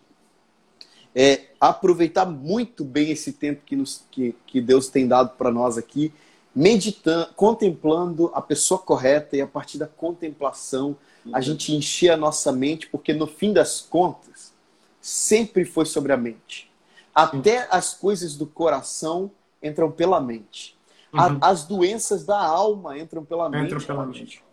é, 1.15 1.41
aproveitar 1.59 2.25
muito 2.25 2.83
bem 2.83 3.11
esse 3.11 3.33
tempo 3.33 3.61
que, 3.65 3.75
nos, 3.75 4.03
que, 4.09 4.35
que 4.47 4.59
Deus 4.59 4.87
tem 4.87 5.07
dado 5.07 5.35
para 5.37 5.51
nós 5.51 5.77
aqui, 5.77 6.11
meditando, 6.55 7.33
contemplando 7.35 8.31
a 8.33 8.41
pessoa 8.41 8.79
correta 8.79 9.35
e 9.35 9.41
a 9.41 9.47
partir 9.47 9.77
da 9.77 9.87
contemplação 9.87 10.95
a 11.31 11.37
uhum. 11.37 11.41
gente 11.41 11.73
encher 11.73 12.09
a 12.09 12.17
nossa 12.17 12.51
mente, 12.51 12.87
porque 12.87 13.13
no 13.13 13.27
fim 13.27 13.53
das 13.53 13.79
contas 13.79 14.53
sempre 14.99 15.65
foi 15.65 15.85
sobre 15.85 16.11
a 16.11 16.17
mente. 16.17 16.69
Até 17.13 17.67
as 17.69 17.93
coisas 17.93 18.35
do 18.35 18.45
coração 18.45 19.31
entram 19.61 19.91
pela 19.91 20.19
mente. 20.19 20.77
Uhum. 21.13 21.19
A- 21.19 21.49
as 21.49 21.63
doenças 21.63 22.25
da 22.25 22.39
alma 22.39 22.97
entram 22.97 23.23
pela 23.23 23.49
mente. 23.49 23.73
Entra 23.73 23.79
pela 23.79 24.05
mente. 24.05 24.43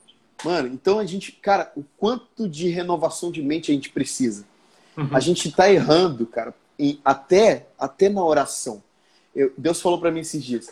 Mano, 0.45 0.69
então 0.69 0.99
a 0.99 1.05
gente, 1.05 1.33
cara, 1.33 1.73
o 1.77 1.85
quanto 1.99 2.49
de 2.49 2.69
renovação 2.69 3.31
de 3.31 3.43
mente 3.43 3.71
a 3.71 3.75
gente 3.75 3.91
precisa? 3.91 4.45
Uhum. 5.01 5.17
A 5.17 5.21
gente 5.21 5.51
tá 5.51 5.71
errando, 5.73 6.27
cara, 6.27 6.55
em- 6.79 7.01
até, 7.05 7.67
até 7.79 8.09
na 8.09 8.23
oração. 8.25 8.83
Eu- 9.35 9.53
Deus 9.57 9.81
falou 9.81 9.99
pra 10.01 10.11
mim 10.11 10.21
esses 10.21 10.43
dias: 10.45 10.69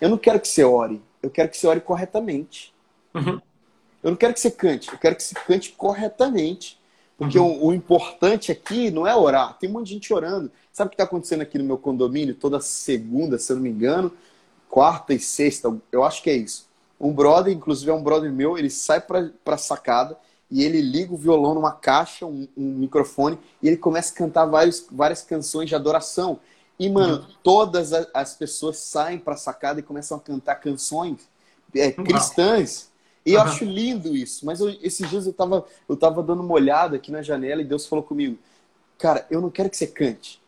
eu 0.00 0.08
não 0.08 0.16
quero 0.18 0.40
que 0.40 0.48
você 0.48 0.64
ore, 0.64 1.02
eu 1.22 1.28
quero 1.30 1.48
que 1.48 1.56
você 1.56 1.66
ore 1.66 1.80
corretamente. 1.80 2.72
Uhum. 3.14 3.40
Eu 4.02 4.10
não 4.10 4.16
quero 4.16 4.32
que 4.32 4.40
você 4.40 4.50
cante, 4.50 4.90
eu 4.92 4.98
quero 4.98 5.16
que 5.16 5.22
você 5.22 5.34
cante 5.34 5.72
corretamente. 5.72 6.78
Porque 7.18 7.36
Uhum. 7.38 7.64
o, 7.64 7.66
o 7.66 7.74
importante 7.74 8.52
aqui 8.52 8.92
não 8.92 9.04
é 9.04 9.14
orar. 9.14 9.58
Tem 9.58 9.68
um 9.68 9.72
monte 9.72 9.88
de 9.88 9.94
gente 9.94 10.14
orando. 10.14 10.52
Sabe 10.72 10.86
o 10.86 10.90
que 10.90 10.94
está 10.94 11.02
acontecendo 11.02 11.40
aqui 11.42 11.58
no 11.58 11.64
meu 11.64 11.76
condomínio? 11.76 12.32
Toda 12.34 12.60
segunda, 12.60 13.38
se 13.38 13.50
eu 13.50 13.56
não 13.56 13.62
me 13.64 13.70
engano, 13.70 14.12
quarta 14.68 15.12
e 15.12 15.18
sexta, 15.18 15.76
eu 15.90 16.04
acho 16.04 16.22
que 16.22 16.30
é 16.30 16.36
isso. 16.36 16.68
Um 17.00 17.12
brother, 17.12 17.52
inclusive 17.52 17.90
é 17.90 17.94
um 17.94 18.02
brother 18.02 18.32
meu, 18.32 18.56
ele 18.56 18.70
sai 18.70 19.00
pra, 19.00 19.30
pra 19.44 19.56
sacada 19.58 20.16
e 20.50 20.64
ele 20.64 20.80
liga 20.80 21.12
o 21.12 21.16
violão 21.16 21.54
numa 21.54 21.72
caixa, 21.72 22.24
um, 22.26 22.48
um 22.56 22.74
microfone, 22.78 23.38
e 23.62 23.68
ele 23.68 23.76
começa 23.76 24.12
a 24.12 24.16
cantar 24.16 24.46
vários, 24.46 24.86
várias 24.90 25.22
canções 25.22 25.68
de 25.68 25.74
adoração. 25.74 26.40
E, 26.78 26.88
mano, 26.88 27.26
todas 27.42 27.92
a- 27.92 28.06
as 28.14 28.34
pessoas 28.34 28.78
saem 28.78 29.18
pra 29.18 29.36
sacada 29.36 29.80
e 29.80 29.82
começam 29.82 30.16
a 30.16 30.20
cantar 30.20 30.56
canções 30.56 31.28
é, 31.74 31.92
cristãs. 31.92 32.90
E 33.26 33.34
eu 33.34 33.40
Aham. 33.40 33.50
acho 33.50 33.64
lindo 33.64 34.16
isso. 34.16 34.46
Mas 34.46 34.60
eu- 34.60 34.70
esses 34.82 35.08
dias 35.10 35.26
eu 35.26 35.32
tava, 35.32 35.66
eu 35.88 35.96
tava 35.96 36.22
dando 36.22 36.42
uma 36.42 36.54
olhada 36.54 36.96
aqui 36.96 37.10
na 37.10 37.20
janela 37.20 37.60
e 37.60 37.64
Deus 37.64 37.86
falou 37.86 38.02
comigo: 38.04 38.38
Cara, 38.98 39.26
eu 39.30 39.40
não 39.40 39.50
quero 39.50 39.70
que 39.70 39.76
você 39.76 39.86
cante. 39.86 40.40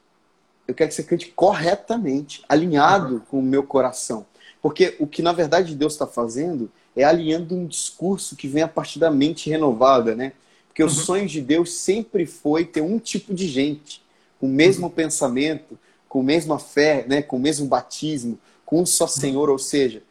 Eu 0.67 0.75
quero 0.75 0.89
que 0.89 0.95
você 0.95 1.03
cante 1.03 1.29
corretamente, 1.33 2.45
alinhado 2.49 3.23
com 3.31 3.39
o 3.41 3.43
meu 3.43 3.63
coração. 3.65 4.27
Porque 4.63 4.97
o 4.99 5.07
que 5.07 5.23
na 5.23 5.33
verdade 5.33 5.75
Deus 5.75 5.95
está 5.95 6.07
fazendo 6.07 6.71
é 6.97 7.05
alinhando 7.05 7.55
um 7.55 7.67
discurso 7.67 8.37
que 8.37 8.49
vem 8.49 8.63
a 8.63 8.69
partir 8.69 8.99
da 8.99 9.11
mente 9.11 9.49
renovada, 9.49 10.15
né? 10.15 10.33
Porque 10.69 10.83
o 10.83 10.87
Uhum. 10.87 10.93
sonho 10.93 11.27
de 11.27 11.41
Deus 11.41 11.73
sempre 11.73 12.27
foi 12.27 12.65
ter 12.65 12.81
um 12.81 12.99
tipo 12.99 13.35
de 13.35 13.47
gente, 13.49 14.03
com 14.39 14.47
o 14.47 14.51
mesmo 14.51 14.89
pensamento, 14.91 15.79
com 16.09 16.21
a 16.21 16.25
mesma 16.25 16.59
fé, 16.59 17.05
né? 17.09 17.23
com 17.23 17.37
o 17.37 17.41
mesmo 17.41 17.67
batismo, 17.67 18.39
com 18.67 18.81
um 18.83 18.87
só 18.87 19.07
Senhor, 19.07 19.49
ou 19.51 19.59
seja, 19.59 20.03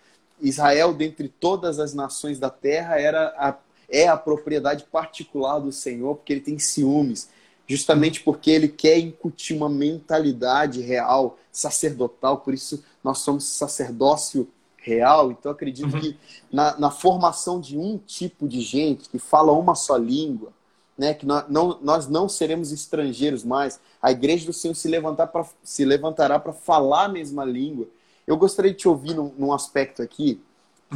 Israel, 0.41 0.93
dentre 0.93 1.27
todas 1.27 1.79
as 1.79 1.93
nações 1.93 2.39
da 2.39 2.49
terra, 2.49 2.99
era 2.99 3.33
a, 3.37 3.55
é 3.89 4.07
a 4.07 4.15
propriedade 4.17 4.85
particular 4.91 5.59
do 5.59 5.71
Senhor, 5.71 6.15
porque 6.15 6.33
ele 6.33 6.41
tem 6.41 6.57
ciúmes, 6.59 7.29
justamente 7.69 8.21
porque 8.23 8.49
ele 8.49 8.67
quer 8.67 8.97
incutir 8.97 9.55
uma 9.55 9.69
mentalidade 9.69 10.81
real, 10.81 11.37
sacerdotal, 11.51 12.39
por 12.39 12.51
isso 12.51 12.83
nós 13.03 13.19
somos 13.19 13.43
sacerdócio 13.43 14.47
real. 14.77 15.31
Então, 15.31 15.51
acredito 15.51 15.93
Uhum. 15.93 16.01
que 16.01 16.17
na, 16.51 16.77
na 16.79 16.89
formação 16.89 17.61
de 17.61 17.77
um 17.77 17.99
tipo 17.99 18.47
de 18.47 18.59
gente 18.59 19.07
que 19.07 19.19
fala 19.19 19.51
uma 19.51 19.75
só 19.75 19.95
língua, 19.95 20.51
né, 20.97 21.13
que 21.13 21.27
nós 21.27 21.45
não, 21.47 21.77
nós 21.79 22.07
não 22.07 22.27
seremos 22.27 22.71
estrangeiros 22.71 23.43
mais, 23.43 23.79
a 24.01 24.11
igreja 24.11 24.47
do 24.47 24.51
Senhor 24.53 24.73
se, 24.73 24.87
levantar 24.87 25.27
pra, 25.27 25.45
se 25.63 25.85
levantará 25.85 26.39
para 26.39 26.51
falar 26.51 27.05
a 27.05 27.09
mesma 27.09 27.45
língua. 27.45 27.87
Eu 28.25 28.35
gostaria 28.35 28.71
de 28.71 28.77
te 28.77 28.87
ouvir 28.87 29.13
num, 29.13 29.31
num 29.37 29.53
aspecto 29.53 30.01
aqui, 30.01 30.41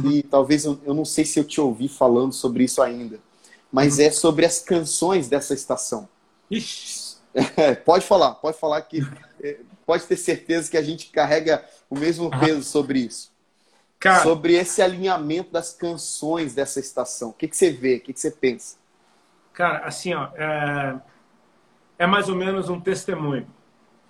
que 0.02 0.24
talvez 0.24 0.64
eu, 0.64 0.76
eu 0.84 0.92
não 0.92 1.04
sei 1.04 1.24
se 1.24 1.38
eu 1.38 1.44
te 1.44 1.60
ouvi 1.60 1.86
falando 1.86 2.32
sobre 2.32 2.64
isso 2.64 2.82
ainda, 2.82 3.20
mas 3.70 4.00
é 4.00 4.10
sobre 4.10 4.44
as 4.44 4.58
canções 4.58 5.28
dessa 5.28 5.54
estação. 5.54 6.08
Ixi. 6.50 7.14
É, 7.56 7.74
pode 7.74 8.06
falar, 8.06 8.34
pode 8.36 8.56
falar 8.56 8.80
que 8.82 9.00
é, 9.42 9.58
pode 9.84 10.04
ter 10.04 10.16
certeza 10.16 10.70
que 10.70 10.76
a 10.76 10.82
gente 10.82 11.10
carrega 11.10 11.64
o 11.90 11.98
mesmo 11.98 12.30
peso 12.38 12.62
sobre 12.62 13.00
isso. 13.00 13.32
Cara, 13.98 14.22
Sobre 14.22 14.54
esse 14.54 14.80
alinhamento 14.80 15.50
das 15.50 15.72
canções 15.72 16.54
dessa 16.54 16.78
estação. 16.78 17.30
O 17.30 17.32
que, 17.32 17.48
que 17.48 17.56
você 17.56 17.70
vê? 17.70 17.96
O 17.96 18.00
que, 18.00 18.12
que 18.12 18.20
você 18.20 18.30
pensa? 18.30 18.76
cara, 19.54 19.86
assim, 19.86 20.12
ó, 20.12 20.28
é, 20.34 21.00
é 22.00 22.06
mais 22.06 22.28
ou 22.28 22.34
menos 22.34 22.68
um 22.68 22.80
testemunho. 22.80 23.46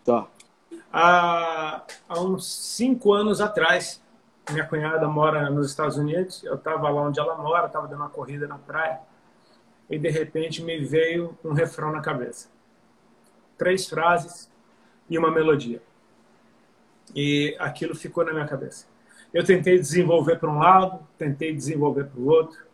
Tá. 0.04 0.26
Há, 0.92 1.82
há 2.08 2.20
uns 2.20 2.46
cinco 2.46 3.12
anos 3.12 3.40
atrás, 3.40 4.02
minha 4.50 4.66
cunhada 4.66 5.06
mora 5.06 5.50
nos 5.50 5.70
Estados 5.70 5.96
Unidos, 5.96 6.42
eu 6.44 6.54
estava 6.54 6.88
lá 6.88 7.02
onde 7.02 7.20
ela 7.20 7.36
mora, 7.36 7.66
estava 7.66 7.86
dando 7.86 8.00
uma 8.00 8.08
corrida 8.08 8.48
na 8.48 8.58
praia, 8.58 8.98
e 9.88 9.98
de 9.98 10.10
repente 10.10 10.62
me 10.62 10.78
veio 10.84 11.36
um 11.44 11.52
refrão 11.52 11.92
na 11.92 12.00
cabeça. 12.00 12.48
Três 13.56 13.88
frases 13.88 14.50
e 15.08 15.18
uma 15.18 15.30
melodia. 15.30 15.82
E 17.14 17.56
aquilo 17.58 17.94
ficou 17.94 18.24
na 18.24 18.32
minha 18.32 18.46
cabeça. 18.46 18.86
Eu 19.32 19.44
tentei 19.44 19.78
desenvolver 19.78 20.36
para 20.36 20.50
um 20.50 20.58
lado, 20.58 21.06
tentei 21.18 21.52
desenvolver 21.52 22.04
para 22.04 22.20
o 22.20 22.26
outro, 22.26 22.64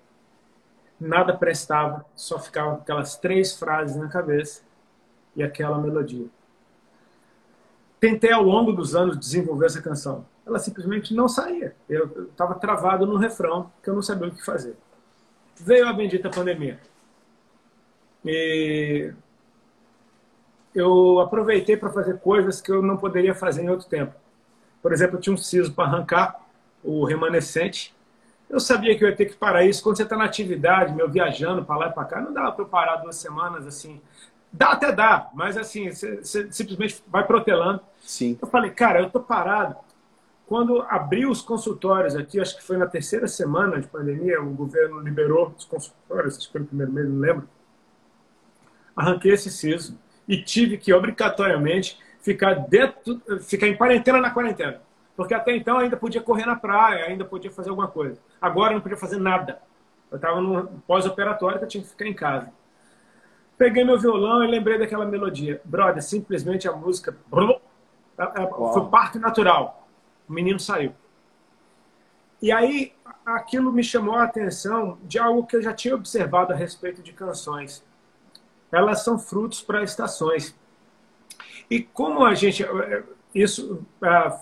nada 1.01 1.35
prestava, 1.35 2.05
só 2.15 2.39
ficavam 2.39 2.75
aquelas 2.75 3.17
três 3.17 3.57
frases 3.57 3.97
na 3.97 4.09
cabeça 4.09 4.63
e 5.35 5.43
aquela 5.43 5.79
melodia. 5.79 6.27
Tentei 7.99 8.33
ao 8.33 8.43
longo 8.43 8.73
dos 8.73 8.95
anos 8.95 9.19
desenvolver 9.19 9.67
essa 9.67 9.83
canção. 9.83 10.27
Ela 10.47 10.59
simplesmente 10.59 11.15
não 11.15 11.29
saía. 11.29 11.75
Eu 11.89 12.29
estava 12.31 12.55
travado 12.55 13.07
no 13.07 13.17
refrão, 13.17 13.71
que 13.83 13.91
eu 13.91 13.95
não 13.95 14.03
sabia 14.03 14.29
o 14.29 14.31
que 14.31 14.45
fazer. 14.45 14.75
Veio 15.57 15.87
a 15.87 15.93
bendita 15.93 16.31
pandemia. 16.31 16.81
E 18.25 19.13
eu 20.75 21.21
aproveitei 21.21 21.77
para 21.77 21.91
fazer 21.91 22.19
coisas 22.19 22.61
que 22.61 22.71
eu 22.71 22.83
não 22.83 22.97
poderia 22.97 23.35
fazer 23.35 23.63
em 23.63 23.71
outro 23.71 23.89
tempo. 23.89 24.15
Por 24.83 24.93
exemplo, 24.93 25.17
eu 25.17 25.21
tinha 25.21 25.35
um 25.35 25.39
siso 25.39 25.73
para 25.73 25.85
arrancar, 25.85 26.41
o 26.83 27.05
remanescente. 27.05 27.95
Eu 28.49 28.59
sabia 28.59 28.97
que 28.97 29.05
eu 29.05 29.09
ia 29.09 29.17
ter 29.17 29.27
que 29.27 29.37
parar 29.37 29.65
isso. 29.65 29.83
Quando 29.83 29.97
você 29.97 30.03
está 30.03 30.17
na 30.17 30.25
atividade, 30.25 30.95
meu 30.95 31.09
viajando 31.09 31.65
para 31.65 31.77
lá 31.77 31.89
e 31.89 31.93
para 31.93 32.05
cá, 32.05 32.21
não 32.21 32.33
dava 32.33 32.53
para 32.53 32.65
eu 32.65 32.69
parar 32.69 32.97
duas 32.97 33.17
semanas 33.17 33.67
assim. 33.67 34.01
Dá 34.53 34.71
até 34.73 34.91
dá, 34.91 35.31
mas 35.33 35.57
assim, 35.57 35.93
você, 35.93 36.17
você 36.17 36.51
simplesmente 36.51 37.03
vai 37.07 37.25
protelando. 37.25 37.81
Sim. 38.01 38.37
Eu 38.41 38.49
falei, 38.49 38.71
cara, 38.71 39.01
eu 39.01 39.11
tô 39.11 39.21
parado. 39.21 39.77
Quando 40.47 40.83
abriu 40.83 41.31
os 41.31 41.41
consultórios 41.41 42.17
aqui, 42.17 42.41
acho 42.41 42.57
que 42.57 42.65
foi 42.65 42.77
na 42.77 42.87
terceira 42.87 43.29
semana 43.29 43.81
de 43.81 43.87
pandemia, 43.87 44.43
o 44.43 44.51
governo 44.51 44.99
liberou 44.99 45.55
os 45.57 45.65
consultórios, 45.65 46.37
acho 46.37 46.47
que 46.49 46.53
foi 46.53 46.63
no 46.63 46.67
primeiro 46.67 46.93
mês, 46.93 47.09
não 47.09 47.21
lembro. 47.21 47.49
Arranquei 49.01 49.33
esse 49.33 49.51
siso 49.51 49.99
e 50.29 50.37
tive 50.37 50.77
que 50.77 50.93
obrigatoriamente 50.93 51.99
ficar 52.21 52.53
dentro, 52.53 53.19
ficar 53.41 53.67
em 53.67 53.75
quarentena 53.75 54.21
na 54.21 54.31
quarentena. 54.31 54.83
Porque 55.17 55.33
até 55.33 55.57
então 55.57 55.79
ainda 55.79 55.97
podia 55.97 56.21
correr 56.21 56.45
na 56.45 56.55
praia, 56.55 57.07
ainda 57.07 57.25
podia 57.25 57.51
fazer 57.51 57.71
alguma 57.71 57.89
coisa. 57.89 58.21
Agora 58.39 58.75
não 58.75 58.81
podia 58.83 58.99
fazer 58.99 59.17
nada. 59.17 59.59
Eu 60.11 60.17
estava 60.17 60.39
no 60.39 60.67
pós-operatório 60.87 61.59
que 61.59 61.65
eu 61.65 61.69
tinha 61.69 61.83
que 61.83 61.89
ficar 61.89 62.07
em 62.07 62.13
casa. 62.13 62.53
Peguei 63.57 63.85
meu 63.85 63.99
violão 63.99 64.45
e 64.45 64.47
lembrei 64.47 64.79
daquela 64.79 65.07
melodia. 65.07 65.63
Brother, 65.65 66.03
simplesmente 66.03 66.69
a 66.69 66.73
música. 66.73 67.17
Foi 67.31 68.91
parte 68.91 69.19
natural. 69.19 69.89
O 70.29 70.33
menino 70.35 70.61
saiu. 70.61 70.93
E 72.43 72.53
aí 72.53 72.93
aquilo 73.25 73.73
me 73.73 73.83
chamou 73.83 74.17
a 74.17 74.25
atenção 74.25 74.99
de 75.05 75.19
algo 75.19 75.47
que 75.47 75.57
eu 75.57 75.63
já 75.63 75.73
tinha 75.73 75.95
observado 75.95 76.53
a 76.53 76.57
respeito 76.57 77.03
de 77.03 77.15
canções. 77.15 77.83
Elas 78.73 79.03
são 79.03 79.19
frutos 79.19 79.61
para 79.61 79.83
estações. 79.83 80.55
E 81.71 81.83
como 81.83 82.25
a 82.25 82.35
gente. 82.35 82.65
Isso, 83.33 83.87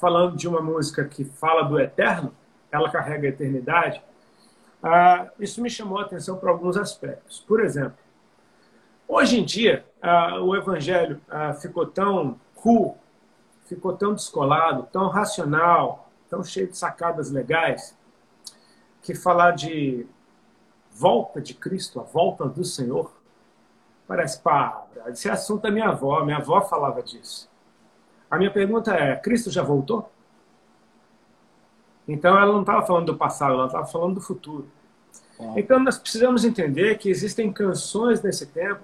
falando 0.00 0.34
de 0.34 0.48
uma 0.48 0.62
música 0.62 1.04
que 1.04 1.22
fala 1.22 1.62
do 1.62 1.78
eterno, 1.78 2.34
ela 2.72 2.90
carrega 2.90 3.26
a 3.26 3.30
eternidade, 3.30 4.02
isso 5.38 5.60
me 5.60 5.68
chamou 5.68 5.98
a 5.98 6.02
atenção 6.02 6.38
para 6.38 6.50
alguns 6.50 6.74
aspectos. 6.74 7.44
Por 7.46 7.60
exemplo, 7.60 7.98
hoje 9.06 9.40
em 9.40 9.44
dia, 9.44 9.84
o 10.42 10.56
evangelho 10.56 11.20
ficou 11.60 11.84
tão 11.84 12.40
cool, 12.54 12.96
ficou 13.66 13.94
tão 13.94 14.14
descolado, 14.14 14.88
tão 14.90 15.08
racional, 15.08 16.10
tão 16.30 16.42
cheio 16.42 16.68
de 16.68 16.78
sacadas 16.78 17.30
legais, 17.30 17.94
que 19.02 19.14
falar 19.14 19.50
de 19.50 20.06
volta 20.90 21.42
de 21.42 21.52
Cristo, 21.52 22.00
a 22.00 22.04
volta 22.04 22.46
do 22.46 22.64
Senhor, 22.64 23.17
parece 24.08 24.40
pá, 24.40 24.86
esse 25.08 25.28
assunto 25.28 25.62
da 25.62 25.70
minha 25.70 25.90
avó, 25.90 26.24
minha 26.24 26.38
avó 26.38 26.62
falava 26.62 27.02
disso. 27.02 27.48
A 28.30 28.38
minha 28.38 28.50
pergunta 28.50 28.94
é: 28.94 29.14
Cristo 29.14 29.50
já 29.50 29.62
voltou? 29.62 30.10
Então 32.08 32.36
ela 32.36 32.52
não 32.52 32.62
estava 32.62 32.84
falando 32.86 33.06
do 33.06 33.16
passado, 33.18 33.52
ela 33.52 33.66
estava 33.66 33.84
falando 33.84 34.14
do 34.14 34.20
futuro. 34.20 34.66
Então 35.54 35.78
nós 35.78 35.98
precisamos 35.98 36.44
entender 36.44 36.98
que 36.98 37.10
existem 37.10 37.52
canções 37.52 38.22
nesse 38.22 38.46
tempo 38.46 38.82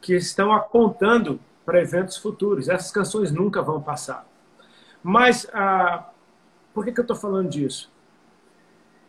que 0.00 0.14
estão 0.14 0.52
apontando 0.52 1.40
para 1.64 1.80
eventos 1.80 2.16
futuros. 2.16 2.68
Essas 2.68 2.90
canções 2.90 3.30
nunca 3.30 3.62
vão 3.62 3.80
passar. 3.80 4.26
Mas 5.02 5.48
ah, 5.54 6.10
por 6.74 6.84
que, 6.84 6.92
que 6.92 7.00
eu 7.00 7.02
estou 7.02 7.16
falando 7.16 7.48
disso? 7.48 7.90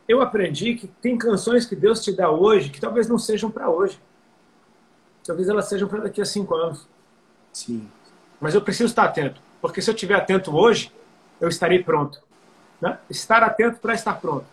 Eu 0.08 0.22
aprendi 0.22 0.76
que 0.76 0.88
tem 0.88 1.18
canções 1.18 1.66
que 1.66 1.76
Deus 1.76 2.04
te 2.04 2.12
dá 2.12 2.30
hoje 2.30 2.70
que 2.70 2.80
talvez 2.80 3.10
não 3.10 3.18
sejam 3.18 3.52
para 3.52 3.70
hoje. 3.70 4.00
Talvez 5.30 5.48
elas 5.48 5.70
sejam 5.70 5.88
para 5.88 6.00
daqui 6.00 6.20
a 6.20 6.26
cinco 6.26 6.56
anos. 6.56 6.88
Sim. 7.54 7.88
Mas 8.42 8.56
eu 8.56 8.64
preciso 8.64 8.86
estar 8.86 9.04
atento, 9.04 9.40
porque 9.62 9.80
se 9.80 9.88
eu 9.88 9.94
estiver 9.94 10.16
atento 10.16 10.58
hoje, 10.58 10.92
eu 11.40 11.48
estarei 11.48 11.84
pronto. 11.84 12.20
Né? 12.82 12.98
Estar 13.12 13.44
atento 13.44 13.80
para 13.80 13.94
estar 13.94 14.20
pronto. 14.20 14.48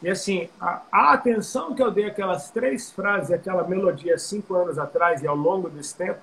E 0.00 0.08
assim, 0.08 0.48
a, 0.58 0.80
a, 0.90 1.12
atenção 1.12 1.74
que 1.74 1.82
eu 1.82 1.90
dei 1.90 2.06
aquelas 2.06 2.50
três 2.50 2.90
frases, 2.92 3.30
aquela 3.30 3.68
melodia 3.68 4.16
cinco 4.16 4.54
anos 4.54 4.78
atrás 4.78 5.22
e 5.22 5.26
ao 5.26 5.36
longo 5.36 5.68
desse 5.68 5.94
tempo, 5.94 6.20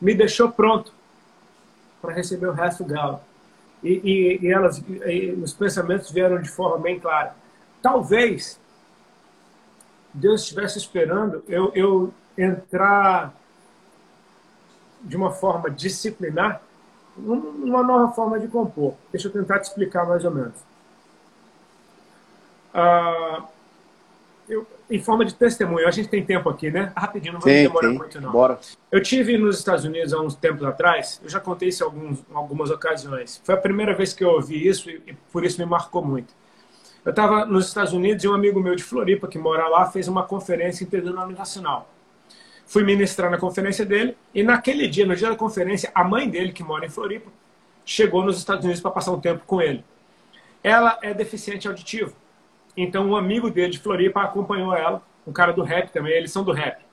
me 0.00 0.12
deixou 0.12 0.50
pronto 0.50 0.92
para 2.02 2.12
receber 2.12 2.48
o 2.48 2.52
resto 2.52 2.82
dela. 2.82 3.22
E, 3.80 3.92
e, 4.42 4.44
e 4.44 4.50
elas, 4.50 4.82
e 5.06 5.38
os 5.40 5.52
pensamentos 5.52 6.10
vieram 6.10 6.42
de 6.42 6.48
forma 6.48 6.78
bem 6.78 6.98
clara. 6.98 7.36
Talvez 7.80 8.58
Deus 10.12 10.40
estivesse 10.40 10.78
esperando 10.78 11.44
eu, 11.46 11.70
eu 11.76 12.12
entrar 12.38 13.34
de 15.02 15.16
uma 15.16 15.30
forma 15.30 15.70
disciplinar 15.70 16.62
uma 17.18 17.82
nova 17.82 18.12
forma 18.12 18.38
de 18.38 18.48
compor. 18.48 18.94
Deixa 19.10 19.28
eu 19.28 19.32
tentar 19.32 19.58
te 19.58 19.64
explicar 19.64 20.06
mais 20.06 20.24
ou 20.24 20.30
menos. 20.30 20.54
Uh, 22.72 23.42
eu, 24.48 24.66
em 24.90 25.00
forma 25.00 25.24
de 25.24 25.34
testemunho, 25.34 25.86
a 25.86 25.90
gente 25.90 26.08
tem 26.08 26.24
tempo 26.24 26.48
aqui, 26.48 26.70
né? 26.70 26.92
Rapidinho, 26.96 27.34
não 27.34 27.40
vamos 27.40 27.58
demorar 27.58 27.88
tem. 27.88 27.98
muito, 27.98 28.20
não. 28.20 28.30
Bora. 28.30 28.58
Eu 28.90 29.02
tive 29.02 29.36
nos 29.36 29.58
Estados 29.58 29.84
Unidos 29.84 30.12
há 30.12 30.20
uns 30.20 30.34
tempos 30.34 30.64
atrás, 30.64 31.20
eu 31.22 31.28
já 31.28 31.40
contei 31.40 31.68
isso 31.68 31.82
em 31.82 31.86
alguns, 31.86 32.24
algumas 32.32 32.70
ocasiões. 32.70 33.40
Foi 33.44 33.54
a 33.54 33.58
primeira 33.58 33.94
vez 33.94 34.12
que 34.12 34.22
eu 34.22 34.30
ouvi 34.30 34.66
isso 34.66 34.88
e, 34.88 35.02
e 35.06 35.12
por 35.32 35.44
isso 35.44 35.60
me 35.60 35.66
marcou 35.66 36.04
muito. 36.04 36.32
Eu 37.04 37.10
estava 37.10 37.44
nos 37.44 37.66
Estados 37.66 37.92
Unidos 37.92 38.24
e 38.24 38.28
um 38.28 38.34
amigo 38.34 38.60
meu 38.60 38.74
de 38.74 38.82
Floripa, 38.82 39.28
que 39.28 39.38
mora 39.38 39.66
lá, 39.68 39.86
fez 39.86 40.08
uma 40.08 40.24
conferência 40.24 40.84
interdenominacional. 40.84 41.88
Fui 42.68 42.84
ministrar 42.84 43.30
na 43.30 43.38
conferência 43.38 43.84
dele 43.84 44.14
e 44.34 44.42
naquele 44.42 44.86
dia, 44.86 45.06
no 45.06 45.16
dia 45.16 45.30
da 45.30 45.36
conferência, 45.36 45.90
a 45.94 46.04
mãe 46.04 46.28
dele, 46.28 46.52
que 46.52 46.62
mora 46.62 46.84
em 46.84 46.90
Floripa, 46.90 47.30
chegou 47.82 48.22
nos 48.22 48.36
Estados 48.36 48.62
Unidos 48.62 48.82
para 48.82 48.90
passar 48.90 49.10
um 49.10 49.18
tempo 49.18 49.42
com 49.46 49.62
ele. 49.62 49.82
Ela 50.62 50.98
é 51.00 51.14
deficiente 51.14 51.66
auditivo. 51.66 52.14
Então, 52.76 53.08
um 53.08 53.16
amigo 53.16 53.50
dele 53.50 53.72
de 53.72 53.78
Floripa 53.78 54.20
acompanhou 54.20 54.74
ela, 54.74 55.02
um 55.26 55.32
cara 55.32 55.50
do 55.50 55.62
rap 55.62 55.90
também, 55.90 56.12
eles 56.12 56.30
são 56.30 56.44
do 56.44 56.52
rap. 56.52 56.84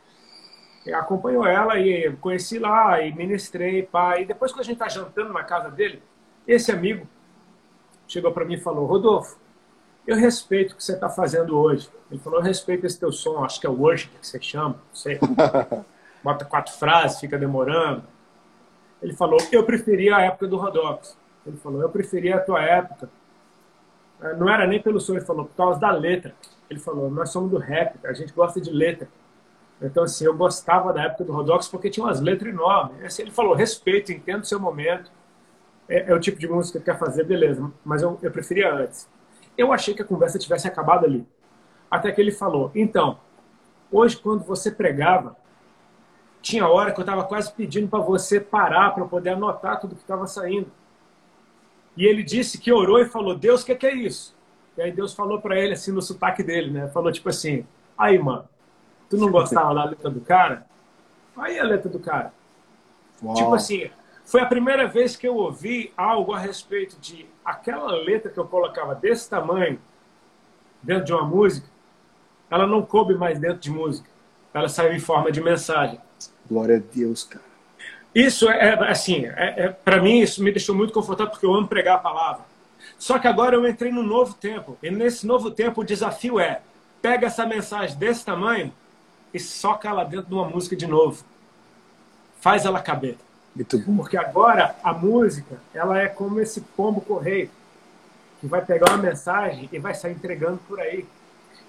Acompanhou 0.93 1.45
ela 1.45 1.77
e 1.77 2.09
conheci 2.21 2.57
lá 2.57 3.01
e 3.01 3.13
ministrei, 3.13 3.83
pai. 3.83 4.21
E 4.21 4.25
depois, 4.25 4.53
quando 4.53 4.61
a 4.61 4.63
gente 4.63 4.75
está 4.75 4.87
jantando 4.87 5.33
na 5.33 5.43
casa 5.43 5.69
dele, 5.69 6.01
esse 6.47 6.71
amigo 6.71 7.05
chegou 8.07 8.31
para 8.31 8.45
mim 8.45 8.53
e 8.53 8.61
falou: 8.61 8.85
Rodolfo, 8.85 9.37
eu 10.07 10.15
respeito 10.15 10.73
o 10.73 10.75
que 10.75 10.83
você 10.83 10.93
está 10.93 11.09
fazendo 11.09 11.57
hoje. 11.57 11.89
Ele 12.11 12.19
falou: 12.19 12.39
eu 12.39 12.43
respeito 12.43 12.85
esse 12.85 12.99
teu 12.99 13.11
som, 13.11 13.43
acho 13.43 13.59
que 13.59 13.67
é 13.67 13.69
o 13.69 13.79
worship 13.79 14.09
que 14.09 14.27
você 14.27 14.41
chama, 14.41 14.75
não 14.75 14.95
sei. 14.95 15.19
Bota 16.23 16.45
quatro 16.45 16.73
frases, 16.73 17.19
fica 17.19 17.37
demorando. 17.37 18.03
Ele 19.01 19.13
falou: 19.13 19.39
eu 19.51 19.63
preferia 19.63 20.15
a 20.17 20.21
época 20.21 20.47
do 20.47 20.57
Rodox. 20.57 21.17
Ele 21.45 21.57
falou: 21.57 21.81
eu 21.81 21.89
preferia 21.89 22.35
a 22.35 22.39
tua 22.39 22.61
época. 22.61 23.09
É, 24.21 24.35
não 24.35 24.49
era 24.49 24.65
nem 24.65 24.81
pelo 24.81 24.99
som, 24.99 25.13
ele 25.13 25.25
falou, 25.25 25.45
por 25.45 25.55
causa 25.55 25.79
da 25.79 25.91
letra. 25.91 26.33
Ele 26.69 26.79
falou: 26.79 27.09
nós 27.09 27.29
somos 27.29 27.49
do 27.49 27.57
rap, 27.57 27.99
a 28.05 28.13
gente 28.13 28.33
gosta 28.33 28.61
de 28.61 28.71
letra. 28.71 29.07
Então, 29.81 30.03
assim, 30.03 30.25
eu 30.25 30.35
gostava 30.35 30.93
da 30.93 31.03
época 31.03 31.25
do 31.25 31.33
Rodox 31.33 31.67
porque 31.67 31.89
tinha 31.89 32.05
umas 32.05 32.21
letras 32.21 32.53
enormes. 32.53 33.03
Assim, 33.03 33.23
ele 33.23 33.31
falou: 33.31 33.53
respeito, 33.53 34.11
entendo 34.11 34.43
o 34.43 34.45
seu 34.45 34.59
momento. 34.59 35.11
É, 35.87 36.11
é, 36.11 36.15
o 36.15 36.19
tipo 36.19 36.39
de 36.39 36.47
música 36.47 36.79
que 36.79 36.85
quer 36.85 36.97
fazer, 36.97 37.23
beleza, 37.25 37.71
mas 37.83 38.01
eu, 38.01 38.17
eu 38.21 38.31
preferia 38.31 38.73
antes. 38.73 39.07
Eu 39.57 39.71
achei 39.71 39.93
que 39.93 40.01
a 40.01 40.05
conversa 40.05 40.39
tivesse 40.39 40.67
acabado 40.67 41.05
ali. 41.05 41.25
Até 41.89 42.11
que 42.11 42.19
ele 42.19 42.31
falou: 42.31 42.71
Então, 42.75 43.19
hoje, 43.91 44.17
quando 44.17 44.43
você 44.43 44.71
pregava, 44.71 45.35
tinha 46.41 46.67
hora 46.67 46.91
que 46.91 46.99
eu 46.99 47.03
estava 47.03 47.23
quase 47.23 47.51
pedindo 47.51 47.87
para 47.87 47.99
você 47.99 48.39
parar 48.39 48.91
para 48.91 49.05
poder 49.05 49.31
anotar 49.31 49.79
tudo 49.79 49.95
que 49.95 50.01
estava 50.01 50.27
saindo. 50.27 50.71
E 51.97 52.05
ele 52.05 52.23
disse 52.23 52.57
que 52.57 52.71
orou 52.71 52.99
e 52.99 53.05
falou: 53.05 53.35
Deus, 53.35 53.63
o 53.63 53.65
que, 53.65 53.75
que, 53.75 53.87
é 53.87 53.95
isso? 53.95 54.35
E 54.77 54.81
aí 54.81 54.91
Deus 54.91 55.13
falou 55.13 55.41
para 55.41 55.57
ele, 55.57 55.73
assim, 55.73 55.91
no 55.91 56.01
sotaque 56.01 56.43
dele, 56.43 56.71
né? 56.71 56.87
Falou 56.89 57.11
tipo 57.11 57.29
assim: 57.29 57.65
Aí, 57.97 58.19
mano, 58.19 58.47
tu 59.09 59.17
não 59.17 59.31
gostava 59.31 59.73
da 59.73 59.85
letra 59.85 60.09
do 60.09 60.21
cara? 60.21 60.67
Aí 61.37 61.59
a 61.59 61.63
letra 61.63 61.89
do 61.89 61.99
cara. 61.99 62.33
Uau. 63.23 63.33
Tipo 63.35 63.55
assim, 63.55 63.89
foi 64.25 64.41
a 64.41 64.45
primeira 64.45 64.87
vez 64.87 65.15
que 65.15 65.27
eu 65.27 65.35
ouvi 65.35 65.93
algo 65.95 66.33
a 66.33 66.39
respeito 66.39 66.99
de 66.99 67.25
aquela 67.45 67.91
letra 67.91 68.31
que 68.31 68.39
eu 68.39 68.45
colocava 68.45 68.95
desse 68.95 69.29
tamanho 69.29 69.79
dentro 70.81 71.05
de 71.05 71.13
uma 71.13 71.23
música, 71.23 71.67
ela 72.49 72.65
não 72.65 72.81
coube 72.81 73.13
mais 73.13 73.39
dentro 73.39 73.59
de 73.59 73.69
música. 73.69 74.09
Ela 74.53 74.67
saiu 74.67 74.93
em 74.93 74.99
forma 74.99 75.31
de 75.31 75.41
mensagem. 75.41 75.99
Glória 76.49 76.77
a 76.77 76.95
Deus, 76.95 77.23
cara. 77.23 77.45
Isso 78.13 78.49
é, 78.49 78.69
é 78.69 78.89
assim, 78.89 79.25
é, 79.25 79.65
é 79.65 79.69
para 79.69 80.01
mim 80.01 80.19
isso 80.19 80.41
me 80.41 80.51
deixou 80.51 80.73
muito 80.73 80.93
confortável 80.93 81.31
porque 81.31 81.45
eu 81.45 81.53
amo 81.53 81.67
pregar 81.67 81.95
a 81.95 81.99
palavra. 81.99 82.45
Só 82.97 83.19
que 83.19 83.27
agora 83.27 83.55
eu 83.55 83.67
entrei 83.67 83.91
num 83.91 84.03
novo 84.03 84.33
tempo. 84.33 84.77
E 84.81 84.89
nesse 84.89 85.27
novo 85.27 85.51
tempo 85.51 85.81
o 85.81 85.83
desafio 85.83 86.39
é: 86.39 86.61
pega 87.01 87.27
essa 87.27 87.45
mensagem 87.45 87.97
desse 87.97 88.23
tamanho 88.23 88.73
e 89.33 89.39
soca 89.39 89.89
ela 89.89 90.05
dentro 90.05 90.27
de 90.27 90.33
uma 90.33 90.47
música 90.47 90.75
de 90.75 90.87
novo. 90.87 91.25
Faz 92.39 92.63
ela 92.63 92.79
caber. 92.79 93.17
Muito 93.55 93.79
bom. 93.79 93.97
Porque 93.97 94.17
agora 94.17 94.75
a 94.83 94.93
música, 94.93 95.57
ela 95.73 95.99
é 95.99 96.07
como 96.07 96.39
esse 96.39 96.61
pombo 96.61 97.01
correio, 97.01 97.49
que 98.41 98.47
vai 98.47 98.63
pegar 98.63 98.91
uma 98.91 98.97
mensagem 98.97 99.69
e 99.71 99.79
vai 99.79 99.93
sair 99.93 100.13
entregando 100.13 100.59
por 100.67 100.79
aí. 100.79 101.05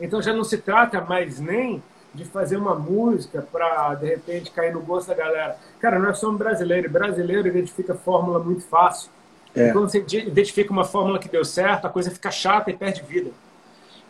Então 0.01 0.21
já 0.21 0.33
não 0.33 0.45
se 0.45 0.59
trata 0.59 1.01
mais 1.01 1.39
nem 1.39 1.83
de 2.13 2.25
fazer 2.25 2.57
uma 2.57 2.75
música 2.75 3.43
para, 3.43 3.95
de 3.95 4.07
repente, 4.07 4.51
cair 4.51 4.73
no 4.73 4.81
gosto 4.81 5.09
da 5.09 5.15
galera. 5.15 5.57
Cara, 5.79 5.99
nós 5.99 6.19
somos 6.19 6.39
brasileiros. 6.39 6.91
Brasileiro 6.91 7.47
identifica 7.47 7.95
fórmula 7.95 8.39
muito 8.39 8.65
fácil. 8.65 9.11
É. 9.55 9.73
quando 9.73 9.91
você 9.91 10.05
identifica 10.27 10.71
uma 10.71 10.85
fórmula 10.85 11.19
que 11.19 11.31
deu 11.31 11.43
certo, 11.43 11.87
a 11.87 11.89
coisa 11.89 12.11
fica 12.11 12.31
chata 12.31 12.71
e 12.71 12.77
perde 12.77 13.03
vida. 13.03 13.31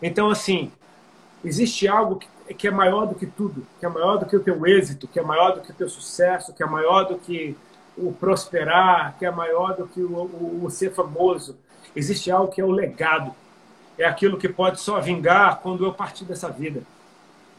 Então, 0.03 0.29
assim, 0.29 0.73
existe 1.45 1.87
algo 1.87 2.17
que 2.17 2.27
que 2.55 2.69
é 2.69 2.71
maior 2.71 3.07
do 3.07 3.15
que 3.15 3.27
tudo, 3.27 3.67
que 3.79 3.87
é 3.87 3.89
maior 3.89 4.19
do 4.19 4.27
que 4.27 4.37
o 4.37 4.41
teu 4.41 4.65
êxito, 4.67 5.09
que 5.09 5.19
é 5.19 5.23
maior 5.23 5.55
do 5.55 5.61
que 5.61 5.71
o 5.71 5.75
teu 5.75 5.89
sucesso, 5.89 6.53
que 6.53 6.63
é 6.63 6.67
maior 6.67 7.05
do 7.05 7.17
que 7.17 7.57
o 7.97 8.13
prosperar, 8.13 9.17
que 9.19 9.25
é 9.25 9.31
maior 9.31 9.75
do 9.77 9.87
que 9.87 10.01
o, 10.01 10.13
o, 10.13 10.65
o 10.65 10.71
ser 10.71 10.93
famoso. 10.93 11.57
Existe 11.95 12.31
algo 12.31 12.53
que 12.53 12.61
é 12.61 12.65
o 12.65 12.71
legado. 12.71 13.35
É 13.99 14.05
aquilo 14.05 14.37
que 14.37 14.49
pode 14.49 14.81
só 14.81 15.01
vingar 15.01 15.61
quando 15.61 15.85
eu 15.85 15.93
partir 15.93 16.25
dessa 16.25 16.51
vida. 16.51 16.83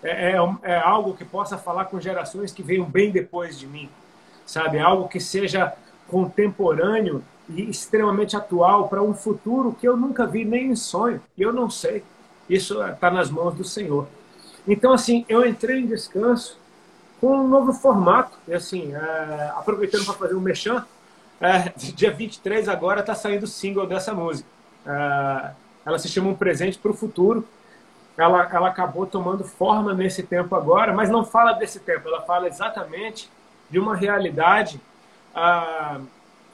É, 0.03 0.33
é, 0.33 0.38
é 0.63 0.77
algo 0.77 1.15
que 1.15 1.25
possa 1.25 1.57
falar 1.57 1.85
com 1.85 1.99
gerações 1.99 2.51
que 2.51 2.61
venham 2.61 2.85
bem 2.85 3.11
depois 3.11 3.57
de 3.57 3.65
mim. 3.65 3.89
Sabe? 4.45 4.79
Algo 4.79 5.07
que 5.07 5.19
seja 5.19 5.73
contemporâneo 6.07 7.23
e 7.49 7.69
extremamente 7.69 8.35
atual 8.35 8.88
para 8.88 9.01
um 9.01 9.13
futuro 9.13 9.75
que 9.79 9.88
eu 9.88 9.97
nunca 9.97 10.27
vi 10.27 10.45
nem 10.45 10.71
em 10.71 10.75
sonho. 10.75 11.21
E 11.35 11.41
eu 11.41 11.51
não 11.51 11.69
sei. 11.69 12.03
Isso 12.47 12.81
está 12.83 13.09
nas 13.09 13.29
mãos 13.29 13.55
do 13.55 13.63
Senhor. 13.63 14.07
Então, 14.67 14.93
assim, 14.93 15.25
eu 15.27 15.45
entrei 15.45 15.79
em 15.79 15.88
descanso 15.88 16.59
com 17.20 17.38
um 17.38 17.47
novo 17.47 17.74
formato. 17.74 18.38
E, 18.47 18.53
assim, 18.53 18.93
é, 18.93 19.51
aproveitando 19.55 20.05
para 20.05 20.13
fazer 20.13 20.36
um 20.36 20.41
mechan, 20.41 20.86
é, 21.39 21.72
dia 21.78 22.11
23 22.11 22.68
agora 22.68 23.01
está 23.01 23.15
saindo 23.15 23.43
o 23.43 23.47
single 23.47 23.88
dessa 23.88 24.13
música. 24.13 24.47
É, 24.86 25.51
ela 25.86 25.99
se 25.99 26.07
chama 26.09 26.30
Um 26.30 26.36
Presente 26.36 26.78
para 26.78 26.91
o 26.91 26.93
Futuro. 26.93 27.47
Ela, 28.18 28.49
ela 28.51 28.70
acabou 28.70 29.05
tomando 29.05 29.43
forma 29.43 29.93
nesse 29.93 30.24
tempo 30.24 30.55
agora, 30.55 30.91
mas 30.91 31.09
não 31.09 31.24
fala 31.24 31.53
desse 31.53 31.80
tempo, 31.80 32.07
ela 32.07 32.22
fala 32.24 32.47
exatamente 32.47 33.30
de 33.70 33.78
uma 33.78 33.95
realidade 33.95 34.82
ah, 35.36 35.99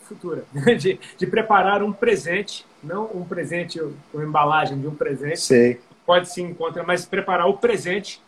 futura, 0.01 0.43
de, 0.77 0.99
de 1.17 1.25
preparar 1.25 1.81
um 1.81 1.93
presente, 1.93 2.65
não 2.83 3.05
um 3.13 3.23
presente 3.23 3.79
com 4.11 4.21
embalagem 4.21 4.77
de 4.77 4.87
um 4.87 4.93
presente, 4.93 5.39
Sei 5.39 5.79
pode 6.05 6.29
se 6.29 6.41
encontrar, 6.41 6.83
mas 6.83 7.05
preparar 7.05 7.47
o 7.47 7.57
presente 7.57 8.21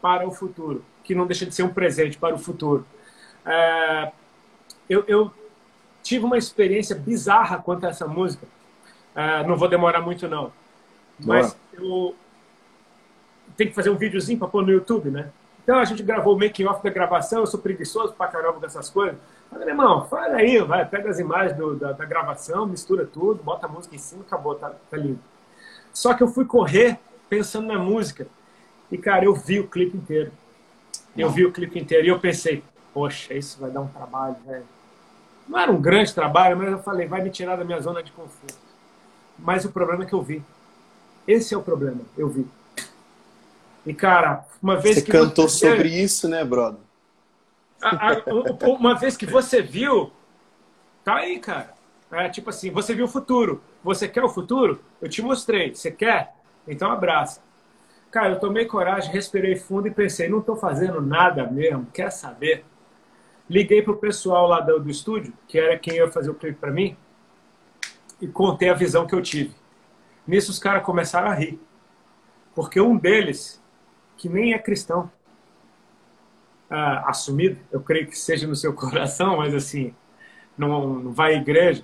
para 0.00 0.26
o 0.26 0.30
futuro, 0.30 0.84
que 1.02 1.14
não 1.14 1.26
deixa 1.26 1.46
de 1.46 1.54
ser 1.54 1.62
um 1.62 1.72
presente 1.72 2.18
para 2.18 2.34
o 2.34 2.38
futuro. 2.38 2.86
É, 3.44 4.12
eu, 4.88 5.04
eu, 5.06 5.30
tive 6.02 6.24
uma 6.24 6.36
experiência 6.36 6.96
bizarra 6.96 7.58
quanto 7.58 7.86
a 7.86 7.90
essa 7.90 8.06
música. 8.06 8.46
É, 9.14 9.46
não 9.46 9.56
vou 9.56 9.68
demorar 9.68 10.00
muito, 10.00 10.28
não. 10.28 10.52
Mas 11.18 11.56
eu 11.74 12.14
tenho 13.56 13.70
que 13.70 13.76
fazer 13.76 13.90
um 13.90 13.96
videozinho 13.96 14.38
para 14.38 14.48
pôr 14.48 14.62
no 14.62 14.72
YouTube, 14.72 15.10
né? 15.10 15.30
Então 15.62 15.78
a 15.78 15.84
gente 15.84 16.02
gravou 16.02 16.34
o 16.34 16.38
making 16.38 16.66
off 16.66 16.82
da 16.82 16.90
gravação, 16.90 17.40
eu 17.40 17.46
sou 17.46 17.60
preguiçoso 17.60 18.14
pra 18.14 18.26
caramba 18.26 18.58
dessas 18.58 18.90
coisas. 18.90 19.16
Falei, 19.48 19.68
irmão, 19.68 20.06
fala 20.08 20.36
aí, 20.36 20.58
vai, 20.60 20.84
pega 20.84 21.10
as 21.10 21.18
imagens 21.18 21.56
do, 21.56 21.76
da, 21.76 21.92
da, 21.92 22.04
gravação, 22.04 22.66
mistura 22.66 23.04
tudo, 23.04 23.42
bota 23.42 23.66
a 23.66 23.68
música 23.68 23.94
em 23.94 23.98
cima, 23.98 24.22
acabou, 24.22 24.54
tá, 24.54 24.72
tá 24.90 24.96
lindo. 24.96 25.20
Só 25.92 26.14
que 26.14 26.22
eu 26.22 26.28
fui 26.28 26.44
correr 26.44 26.98
pensando 27.28 27.68
na 27.68 27.78
música. 27.78 28.26
E, 28.90 28.98
cara, 28.98 29.24
eu 29.24 29.34
vi 29.34 29.60
o 29.60 29.68
clipe 29.68 29.96
inteiro. 29.96 30.32
Eu 31.16 31.30
vi 31.30 31.44
o 31.44 31.52
clipe 31.52 31.78
inteiro 31.78 32.06
e 32.06 32.08
eu 32.08 32.18
pensei, 32.18 32.62
poxa, 32.94 33.34
isso 33.34 33.60
vai 33.60 33.70
dar 33.70 33.80
um 33.80 33.88
trabalho, 33.88 34.36
velho. 34.46 34.64
Não 35.48 35.58
era 35.58 35.70
um 35.70 35.80
grande 35.80 36.14
trabalho, 36.14 36.56
mas 36.56 36.70
eu 36.70 36.78
falei, 36.78 37.06
vai 37.06 37.22
me 37.22 37.30
tirar 37.30 37.56
da 37.56 37.64
minha 37.64 37.80
zona 37.80 38.02
de 38.02 38.12
conforto. 38.12 38.56
Mas 39.38 39.64
o 39.64 39.72
problema 39.72 40.04
é 40.04 40.06
que 40.06 40.14
eu 40.14 40.22
vi. 40.22 40.42
Esse 41.26 41.54
é 41.54 41.56
o 41.56 41.62
problema, 41.62 42.00
eu 42.16 42.28
vi. 42.28 42.46
E, 43.84 43.92
cara, 43.92 44.44
uma 44.62 44.76
vez 44.76 44.96
você 44.96 45.02
que. 45.02 45.10
Você 45.10 45.18
cantou 45.18 45.48
você... 45.48 45.68
sobre 45.68 45.88
isso, 45.88 46.28
né, 46.28 46.44
brother? 46.44 46.80
A, 47.82 48.12
a, 48.12 48.68
uma 48.68 48.94
vez 48.94 49.16
que 49.16 49.26
você 49.26 49.60
viu, 49.60 50.12
tá 51.04 51.16
aí, 51.16 51.38
cara. 51.38 51.74
É 52.12 52.28
tipo 52.28 52.50
assim, 52.50 52.70
você 52.70 52.94
viu 52.94 53.06
o 53.06 53.08
futuro. 53.08 53.62
Você 53.82 54.06
quer 54.06 54.22
o 54.22 54.28
futuro? 54.28 54.80
Eu 55.00 55.08
te 55.08 55.22
mostrei. 55.22 55.74
Você 55.74 55.90
quer? 55.90 56.34
Então 56.68 56.90
abraça. 56.90 57.40
Cara, 58.12 58.34
eu 58.34 58.38
tomei 58.38 58.66
coragem, 58.66 59.10
respirei 59.10 59.56
fundo 59.56 59.88
e 59.88 59.90
pensei, 59.90 60.28
não 60.28 60.40
estou 60.40 60.54
fazendo 60.54 61.00
nada 61.00 61.50
mesmo, 61.50 61.86
quer 61.86 62.12
saber? 62.12 62.62
Liguei 63.48 63.80
pro 63.80 63.96
pessoal 63.96 64.46
lá 64.46 64.60
do, 64.60 64.78
do 64.78 64.90
estúdio, 64.90 65.32
que 65.48 65.58
era 65.58 65.78
quem 65.78 65.94
ia 65.94 66.06
fazer 66.12 66.28
o 66.28 66.34
clipe 66.34 66.58
para 66.60 66.70
mim, 66.70 66.94
e 68.20 68.28
contei 68.28 68.68
a 68.68 68.74
visão 68.74 69.06
que 69.06 69.14
eu 69.14 69.22
tive. 69.22 69.54
Nisso 70.26 70.50
os 70.50 70.58
caras 70.58 70.84
começaram 70.84 71.30
a 71.30 71.34
rir. 71.34 71.58
Porque 72.54 72.78
um 72.78 72.98
deles, 72.98 73.62
que 74.18 74.28
nem 74.28 74.52
é 74.52 74.58
cristão, 74.58 75.10
ah, 76.68 77.08
assumido, 77.08 77.58
eu 77.72 77.80
creio 77.80 78.06
que 78.06 78.16
seja 78.16 78.46
no 78.46 78.54
seu 78.54 78.74
coração, 78.76 79.38
mas 79.38 79.54
assim, 79.54 79.94
não, 80.56 80.98
não 80.98 81.12
vai 81.14 81.32
à 81.32 81.38
igreja, 81.38 81.82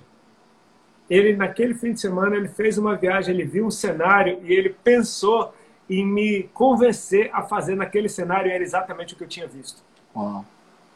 ele 1.09 1.35
naquele 1.35 1.73
fim 1.73 1.91
de 1.91 1.99
semana 1.99 2.35
ele 2.35 2.47
fez 2.47 2.77
uma 2.77 2.95
viagem, 2.95 3.33
ele 3.33 3.45
viu 3.45 3.65
um 3.65 3.71
cenário 3.71 4.39
e 4.43 4.53
ele 4.53 4.69
pensou 4.69 5.55
em 5.89 6.05
me 6.05 6.43
convencer 6.53 7.29
a 7.33 7.41
fazer 7.41 7.75
naquele 7.75 8.07
cenário 8.07 8.51
era 8.51 8.63
exatamente 8.63 9.13
o 9.13 9.17
que 9.17 9.23
eu 9.23 9.27
tinha 9.27 9.47
visto. 9.47 9.81
Uau. 10.15 10.45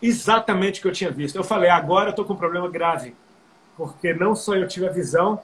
Exatamente 0.01 0.79
o 0.79 0.81
que 0.83 0.87
eu 0.89 0.91
tinha 0.91 1.09
visto. 1.09 1.35
Eu 1.35 1.43
falei, 1.43 1.69
agora 1.69 2.07
eu 2.07 2.11
estou 2.11 2.25
com 2.25 2.33
um 2.33 2.37
problema 2.37 2.69
grave, 2.69 3.15
porque 3.75 4.13
não 4.13 4.35
só 4.35 4.55
eu 4.55 4.67
tive 4.67 4.87
a 4.87 4.91
visão, 4.91 5.41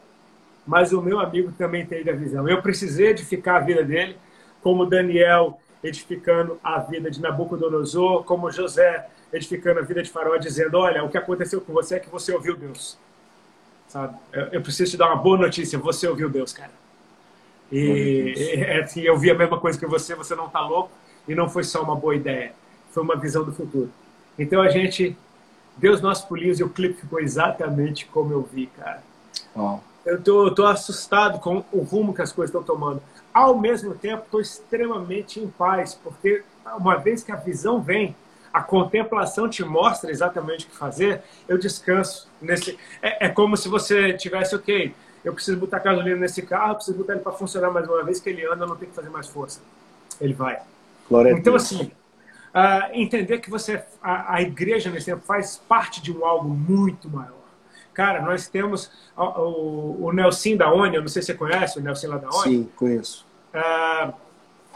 mas 0.68 0.94
o 0.94 1.02
meu 1.02 1.20
amigo 1.20 1.52
também 1.54 1.86
teve 1.86 2.12
a 2.12 2.16
visão. 2.16 2.48
Eu 2.48 2.62
precisei 2.62 3.08
edificar 3.08 3.56
a 3.56 3.60
vida 3.60 3.84
dele, 3.84 4.18
como 4.62 4.86
Daniel 4.86 5.60
edificando 5.84 6.60
a 6.64 6.80
vida 6.80 7.10
de 7.10 7.22
Nabucodonosor, 7.22 8.24
como 8.24 8.52
José 8.52 9.08
edificando 9.32 9.80
a 9.80 9.84
vida 9.84 10.04
de 10.04 10.10
Faraó, 10.10 10.36
dizendo: 10.38 10.78
Olha, 10.78 11.04
o 11.04 11.10
que 11.10 11.18
aconteceu 11.18 11.62
com 11.62 11.74
você 11.74 11.96
é 11.96 12.00
que 12.00 12.10
você 12.10 12.34
ouviu 12.34 12.56
Deus. 12.56 12.98
Sabe? 13.88 14.18
Eu, 14.32 14.48
eu 14.48 14.62
preciso 14.62 14.92
te 14.92 14.98
dar 14.98 15.08
uma 15.08 15.16
boa 15.16 15.38
notícia: 15.38 15.80
você 15.80 16.08
ouviu 16.08 16.30
Deus, 16.30 16.54
cara. 16.54 16.72
E 17.72 18.34
é, 18.58 18.82
assim, 18.82 19.02
eu 19.02 19.18
vi 19.18 19.30
a 19.30 19.36
mesma 19.36 19.60
coisa 19.60 19.78
que 19.78 19.86
você, 19.86 20.16
você 20.16 20.36
não 20.36 20.50
tá 20.50 20.62
louco, 20.62 20.92
e 21.28 21.36
não 21.36 21.50
foi 21.50 21.64
só 21.64 21.84
uma 21.84 21.96
boa 21.96 22.16
ideia, 22.16 22.54
foi 22.92 23.04
uma 23.04 23.16
visão 23.16 23.44
do 23.44 23.54
futuro. 23.54 23.92
Então 24.38 24.62
a 24.62 24.70
gente, 24.70 25.16
Deus 25.78 26.02
nossos 26.02 26.26
pulinhos, 26.26 26.60
e 26.60 26.64
o 26.64 26.70
clipe 26.70 27.02
ficou 27.02 27.20
exatamente 27.20 28.06
como 28.08 28.34
eu 28.34 28.42
vi, 28.42 28.68
cara. 28.68 29.04
Uau. 29.56 29.84
Eu 30.06 30.22
tô, 30.22 30.50
tô 30.52 30.66
assustado 30.66 31.40
com 31.40 31.64
o 31.72 31.82
rumo 31.82 32.14
que 32.14 32.22
as 32.22 32.32
coisas 32.32 32.50
estão 32.50 32.64
tomando. 32.64 33.02
Ao 33.34 33.58
mesmo 33.58 33.94
tempo, 33.94 34.24
estou 34.26 34.42
extremamente 34.42 35.40
em 35.40 35.48
paz, 35.48 35.94
porque 35.94 36.42
uma 36.78 36.96
vez 36.96 37.22
que 37.22 37.32
a 37.32 37.36
visão 37.36 37.82
vem, 37.82 38.16
a 38.52 38.64
contemplação 38.64 39.48
te 39.48 39.64
mostra 39.64 40.10
exatamente 40.10 40.66
o 40.66 40.70
que 40.70 40.76
fazer, 40.76 41.22
eu 41.48 41.58
descanso 41.58 42.28
nesse. 42.42 42.78
É, 43.02 43.28
é 43.28 43.30
como 43.30 43.56
se 43.56 43.70
você 43.70 44.14
tivesse, 44.14 44.56
ok, 44.56 44.96
eu 45.24 45.34
preciso 45.34 45.58
botar 45.58 45.80
gasolina 45.80 46.18
nesse 46.18 46.42
carro, 46.42 46.72
eu 46.72 46.76
preciso 46.76 46.98
botar 46.98 47.14
ele 47.14 47.22
para 47.22 47.32
funcionar 47.32 47.72
mais 47.72 47.88
uma 47.88 48.04
vez 48.04 48.20
que 48.20 48.30
ele 48.30 48.46
anda, 48.46 48.64
eu 48.64 48.68
não 48.68 48.76
tenho 48.76 48.90
que 48.90 48.96
fazer 48.96 49.10
mais 49.10 49.28
força. 49.28 49.62
Ele 50.20 50.34
vai. 50.34 50.60
Glória 51.10 51.32
Então, 51.32 51.56
assim, 51.56 51.92
ah, 52.54 52.90
entender 52.94 53.40
que 53.40 53.50
você, 53.50 53.84
a, 54.02 54.36
a 54.36 54.42
igreja 54.42 54.90
nesse 54.90 55.08
tempo 55.08 55.22
faz 55.26 55.62
parte 55.68 56.02
de 56.02 56.12
um 56.12 56.26
algo 56.26 56.50
muito 56.50 57.10
maior. 57.10 57.34
Cara, 57.94 58.22
nós 58.22 58.48
temos 58.48 58.90
o, 59.18 59.24
o, 59.24 60.06
o 60.06 60.14
Nelson 60.14 60.56
da 60.56 60.72
ONI, 60.72 60.96
eu 60.96 61.02
não 61.02 61.10
sei 61.10 61.22
se 61.22 61.28
você 61.28 61.34
conhece 61.34 61.78
o 61.78 61.82
Nelson 61.82 62.08
lá 62.08 62.18
da 62.18 62.30
ONI. 62.30 62.44
Sim, 62.44 62.70
conheço. 62.76 63.26
Ah, 63.54 64.14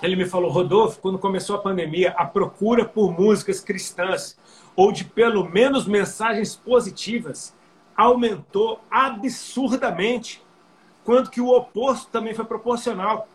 ele 0.01 0.15
me 0.15 0.25
falou, 0.25 0.51
Rodolfo, 0.51 0.99
quando 0.99 1.17
começou 1.17 1.55
a 1.55 1.59
pandemia, 1.59 2.13
a 2.17 2.25
procura 2.25 2.83
por 2.83 3.17
músicas 3.17 3.61
cristãs 3.61 4.37
ou 4.75 4.91
de 4.91 5.05
pelo 5.05 5.49
menos 5.49 5.87
mensagens 5.87 6.55
positivas 6.55 7.53
aumentou 7.95 8.79
absurdamente, 8.89 10.43
quando 11.03 11.29
que 11.29 11.41
o 11.41 11.49
oposto 11.49 12.09
também 12.11 12.33
foi 12.33 12.45
proporcional. 12.45 13.27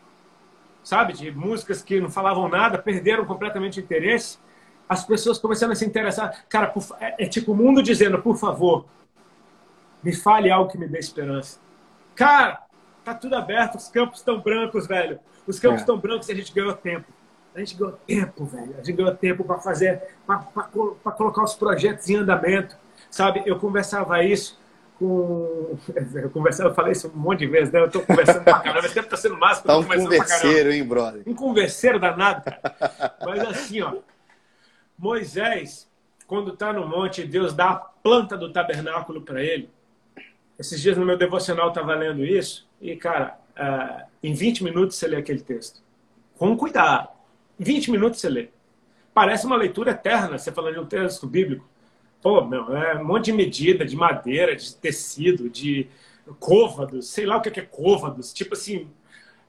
Sabe, 0.83 1.13
de 1.13 1.29
músicas 1.31 1.81
que 1.81 1.99
não 1.99 2.09
falavam 2.09 2.47
nada, 2.47 2.77
perderam 2.77 3.25
completamente 3.25 3.79
o 3.79 3.83
interesse. 3.83 4.39
As 4.87 5.03
pessoas 5.05 5.37
começaram 5.37 5.73
a 5.73 5.75
se 5.75 5.85
interessar. 5.85 6.45
Cara, 6.47 6.67
por, 6.67 6.83
é, 6.99 7.25
é 7.25 7.27
tipo 7.27 7.51
o 7.51 7.55
mundo 7.55 7.83
dizendo, 7.83 8.19
por 8.21 8.37
favor, 8.37 8.85
me 10.01 10.15
fale 10.15 10.49
algo 10.49 10.71
que 10.71 10.77
me 10.77 10.87
dê 10.87 10.97
esperança. 10.97 11.59
Cara, 12.15 12.63
tá 13.03 13.13
tudo 13.13 13.35
aberto, 13.35 13.75
os 13.75 13.87
campos 13.89 14.19
estão 14.19 14.39
brancos, 14.39 14.87
velho. 14.87 15.19
Os 15.45 15.59
campos 15.59 15.79
É. 15.79 15.81
estão 15.81 15.97
brancos 15.97 16.29
e 16.29 16.31
a 16.31 16.35
gente 16.35 16.53
ganhou 16.53 16.73
tempo. 16.73 17.05
A 17.53 17.59
gente 17.59 17.75
ganhou 17.75 17.93
tempo, 18.07 18.45
velho. 18.45 18.73
A 18.73 18.77
gente 18.77 18.93
ganhou 18.93 19.15
tempo 19.15 19.43
para 19.43 19.59
fazer, 19.59 20.01
para 20.25 21.11
colocar 21.11 21.43
os 21.43 21.55
projetos 21.55 22.09
em 22.09 22.15
andamento. 22.15 22.77
Sabe, 23.09 23.43
eu 23.45 23.57
conversava 23.59 24.23
isso 24.23 24.59
com. 24.97 25.77
Eu 26.13 26.29
conversava, 26.29 26.69
eu 26.69 26.75
falei 26.75 26.91
isso 26.91 27.11
um 27.13 27.17
monte 27.17 27.39
de 27.39 27.47
vezes, 27.47 27.71
né? 27.71 27.79
Eu 27.79 27.89
tô 27.89 28.01
conversando 28.01 28.43
pra 28.43 28.59
caramba, 28.59 28.85
esse 28.85 28.93
tempo 28.93 29.07
tá 29.07 29.17
sendo 29.17 29.37
massa, 29.37 29.63
Tá 29.63 29.77
um 29.77 29.83
converseiro, 29.83 30.71
hein, 30.71 30.83
brother? 30.83 31.23
um 31.25 31.33
converseiro 31.33 31.99
danado, 31.99 32.43
cara. 32.43 33.15
Mas 33.25 33.39
assim, 33.47 33.81
ó, 33.81 33.95
Moisés, 34.97 35.89
quando 36.27 36.53
está 36.53 36.73
no 36.73 36.85
monte, 36.87 37.23
Deus 37.23 37.53
dá 37.53 37.69
a 37.69 37.75
planta 37.75 38.37
do 38.37 38.51
tabernáculo 38.51 39.21
para 39.21 39.41
ele. 39.41 39.69
Esses 40.59 40.81
dias 40.81 40.97
no 40.97 41.05
meu 41.05 41.17
devocional 41.17 41.69
estava 41.69 41.95
lendo 41.95 42.25
isso 42.25 42.67
e, 42.81 42.95
cara, 42.97 43.39
ah, 43.55 44.05
em 44.21 44.33
20 44.33 44.63
minutos 44.63 44.97
você 44.97 45.07
lê 45.07 45.15
aquele 45.17 45.39
texto. 45.39 45.81
Com 46.37 46.55
cuidado. 46.57 47.07
Em 47.57 47.63
20 47.63 47.91
minutos 47.91 48.19
você 48.19 48.29
lê. 48.29 48.49
Parece 49.13 49.45
uma 49.45 49.55
leitura 49.55 49.91
eterna, 49.91 50.37
você 50.37 50.51
falando 50.51 50.73
de 50.73 50.79
um 50.81 50.85
texto 50.85 51.25
bíblico. 51.25 51.65
Pô, 52.21 52.43
meu, 52.43 52.75
é 52.75 52.99
um 52.99 53.05
monte 53.05 53.25
de 53.25 53.33
medida, 53.33 53.85
de 53.85 53.95
madeira, 53.95 54.55
de 54.55 54.75
tecido, 54.75 55.49
de 55.49 55.87
côvados, 56.39 57.07
sei 57.07 57.25
lá 57.25 57.37
o 57.37 57.41
que 57.41 57.59
é 57.59 57.63
côvados. 57.63 58.33
Tipo 58.33 58.53
assim, 58.53 58.89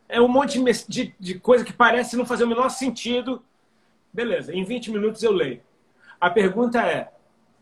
é 0.08 0.20
um 0.20 0.28
monte 0.28 0.62
de, 0.88 1.14
de, 1.18 1.38
coisa 1.38 1.64
que 1.64 1.72
parece 1.72 2.16
não 2.16 2.24
fazer 2.24 2.44
o 2.44 2.48
menor 2.48 2.68
sentido. 2.68 3.42
Beleza, 4.12 4.54
em 4.54 4.64
20 4.64 4.90
minutos 4.90 5.22
eu 5.22 5.32
leio. 5.32 5.60
A 6.20 6.30
pergunta 6.30 6.80
é: 6.80 7.12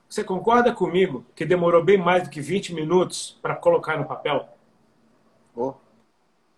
você 0.08 0.22
concorda 0.22 0.72
comigo 0.72 1.24
que 1.34 1.44
demorou 1.44 1.82
bem 1.82 1.98
mais 1.98 2.24
do 2.24 2.30
que 2.30 2.40
20 2.40 2.74
minutos 2.74 3.38
para 3.40 3.54
colocar 3.54 3.98
no 3.98 4.06
papel? 4.06 4.48
Ó, 5.56 5.74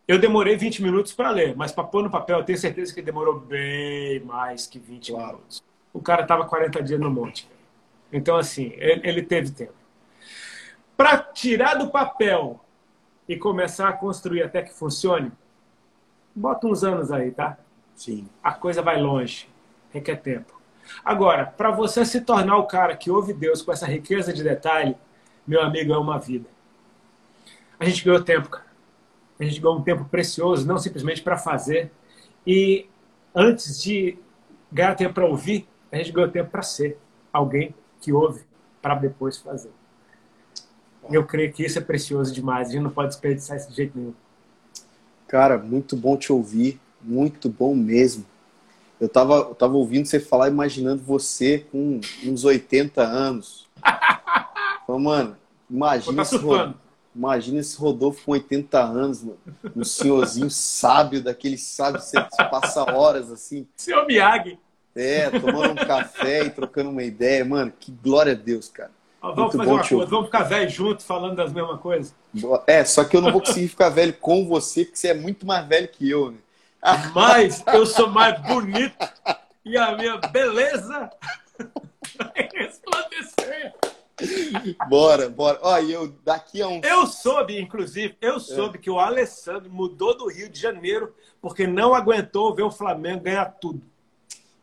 Eu 0.09 0.19
demorei 0.19 0.57
20 0.57 0.83
minutos 0.83 1.13
para 1.13 1.31
ler, 1.31 1.57
mas 1.57 1.71
para 1.71 1.85
pôr 1.85 2.03
no 2.03 2.11
papel 2.11 2.39
eu 2.39 2.45
tenho 2.45 2.59
certeza 2.59 2.93
que 2.93 3.01
demorou 3.01 3.39
bem 3.39 4.21
mais 4.21 4.67
que 4.67 4.79
20 4.79 5.13
Claro. 5.13 5.37
minutos. 5.37 5.63
O 5.93 6.01
cara 6.01 6.27
tava 6.27 6.47
40 6.47 6.83
dias 6.83 6.99
no 6.99 7.11
monte. 7.11 7.49
Então, 8.13 8.37
assim, 8.37 8.73
ele, 8.77 9.01
ele 9.05 9.23
teve 9.23 9.51
tempo. 9.51 9.75
Para 10.97 11.19
tirar 11.19 11.75
do 11.75 11.91
papel 11.91 12.61
e 13.29 13.37
começar 13.37 13.89
a 13.89 13.93
construir 13.93 14.43
até 14.43 14.63
que 14.63 14.73
funcione, 14.73 15.31
bota 16.35 16.67
uns 16.67 16.85
anos 16.85 17.11
aí, 17.13 17.31
tá? 17.31 17.57
sim. 18.01 18.27
a 18.43 18.53
coisa 18.53 18.81
vai 18.81 19.01
longe, 19.01 19.47
requer 19.93 20.17
tempo. 20.17 20.59
Agora, 21.05 21.45
para 21.45 21.71
você 21.71 22.05
se 22.05 22.23
tornar 22.23 22.57
o 22.57 22.67
cara 22.67 22.97
que 22.97 23.11
ouve 23.11 23.35
Deus 23.35 23.61
com 23.61 23.73
essa 23.73 23.87
riqueza 23.87 24.33
de 24.33 24.43
detalhe, 24.43 24.97
meu 25.47 25.61
amigo, 25.63 25.93
é 25.93 25.99
uma 25.99 26.19
vida. 26.19 26.49
A 27.79 27.85
gente 27.85 28.05
ganhou 28.05 28.23
tempo, 28.23 28.49
cara. 28.49 28.67
A 29.39 29.45
gente 29.45 29.61
ganhou 29.61 29.79
um 29.79 29.83
tempo 29.83 30.05
precioso, 30.07 30.67
não 30.67 30.79
simplesmente 30.79 31.23
para 31.23 31.37
fazer. 31.37 31.91
E 32.47 32.87
antes 33.35 33.83
de 33.83 34.19
ganhar 34.73 34.95
tempo 34.95 35.15
para 35.15 35.27
ouvir, 35.27 35.69
a 35.93 35.97
gente 35.97 36.13
ganhou 36.13 36.31
tempo 36.31 36.51
para 36.51 36.63
ser 36.63 36.99
alguém 37.33 37.75
que 38.01 38.13
ouve 38.13 38.43
para 38.81 38.95
depois 38.95 39.37
fazer. 39.39 39.71
Eu 41.11 41.25
creio 41.27 41.53
que 41.53 41.65
isso 41.65 41.79
é 41.79 41.83
precioso 41.83 42.33
demais. 42.33 42.69
A 42.69 42.73
gente 42.73 42.83
não 42.83 42.91
pode 42.91 43.09
desperdiçar 43.09 43.57
isso 43.57 43.69
de 43.71 43.77
jeito 43.77 43.99
nenhum. 43.99 44.15
Cara, 45.27 45.59
muito 45.59 45.97
bom 45.97 46.17
te 46.17 46.33
ouvir, 46.33 46.81
muito 47.01 47.49
bom 47.49 47.75
mesmo. 47.75 48.25
Eu 49.01 49.09
tava, 49.09 49.35
eu 49.37 49.55
tava 49.55 49.75
ouvindo 49.75 50.07
você 50.07 50.21
falar, 50.21 50.49
imaginando 50.49 51.03
você 51.03 51.61
com 51.73 52.01
uns 52.25 52.45
80 52.45 53.03
anos. 53.03 53.67
Falei, 54.87 55.03
mano, 55.03 55.37
imagina 55.71 56.17
tá 56.17 56.23
esse, 56.23 56.37
Ro- 56.37 56.41
surfando. 56.57 56.75
imagina 57.15 57.61
esse 57.61 57.79
Rodolfo 57.79 58.25
com 58.25 58.33
80 58.33 58.79
anos, 58.83 59.23
mano. 59.23 59.39
Um 59.75 59.85
senhorzinho 59.85 60.51
sábio, 60.51 61.23
daquele 61.23 61.57
sábio 61.57 62.01
que 62.01 62.07
você 62.07 62.21
passa 62.51 62.83
horas 62.93 63.31
assim, 63.31 63.67
Seu 63.77 64.07
Miyagi. 64.07 64.59
É, 64.95 65.31
tomando 65.31 65.73
um 65.73 65.87
café 65.87 66.45
e 66.45 66.51
trocando 66.51 66.91
uma 66.91 67.03
ideia. 67.03 67.45
Mano, 67.45 67.73
que 67.79 67.93
glória 67.93 68.33
a 68.33 68.37
Deus, 68.37 68.69
cara. 68.69 68.91
Ó, 69.23 69.35
Muito 69.35 69.37
Vamos 69.37 69.57
fazer 69.57 69.71
uma 69.71 69.89
coisa, 69.89 70.07
vamos 70.07 70.27
ficar 70.27 70.43
velho 70.45 70.71
junto 70.71 71.03
falando 71.03 71.37
das 71.37 71.53
mesmas 71.53 71.81
coisas. 71.81 72.15
É, 72.67 72.85
só 72.85 73.05
que 73.05 73.17
eu 73.17 73.21
não 73.21 73.31
vou 73.31 73.41
conseguir 73.41 73.69
ficar 73.69 73.91
velho 73.91 74.15
com 74.15 74.47
você, 74.47 74.85
porque 74.85 74.99
você 74.99 75.09
é 75.09 75.15
muito 75.15 75.47
mais 75.47 75.67
velho 75.67 75.89
que 75.89 76.09
eu, 76.09 76.31
né? 76.31 76.39
Mas 77.15 77.63
eu 77.75 77.85
sou 77.85 78.09
mais 78.09 78.41
bonito 78.41 78.97
e 79.65 79.77
a 79.77 79.95
minha 79.97 80.17
beleza 80.17 81.11
vai 82.17 82.49
resplandecer. 82.55 83.75
Bora, 84.89 85.29
bora. 85.29 85.59
Ó, 85.63 85.79
eu 85.79 86.09
daqui 86.25 86.61
a 86.61 86.69
um 86.69 86.81
Eu 86.83 87.07
soube, 87.07 87.59
inclusive, 87.59 88.17
eu 88.21 88.39
soube 88.39 88.79
que 88.79 88.91
o 88.91 88.99
Alessandro 88.99 89.71
mudou 89.71 90.17
do 90.17 90.29
Rio 90.29 90.49
de 90.49 90.61
Janeiro 90.61 91.15
porque 91.41 91.67
não 91.67 91.95
aguentou 91.95 92.55
ver 92.55 92.63
o 92.63 92.71
Flamengo 92.71 93.25
ganhar 93.25 93.47
tudo. 93.47 93.83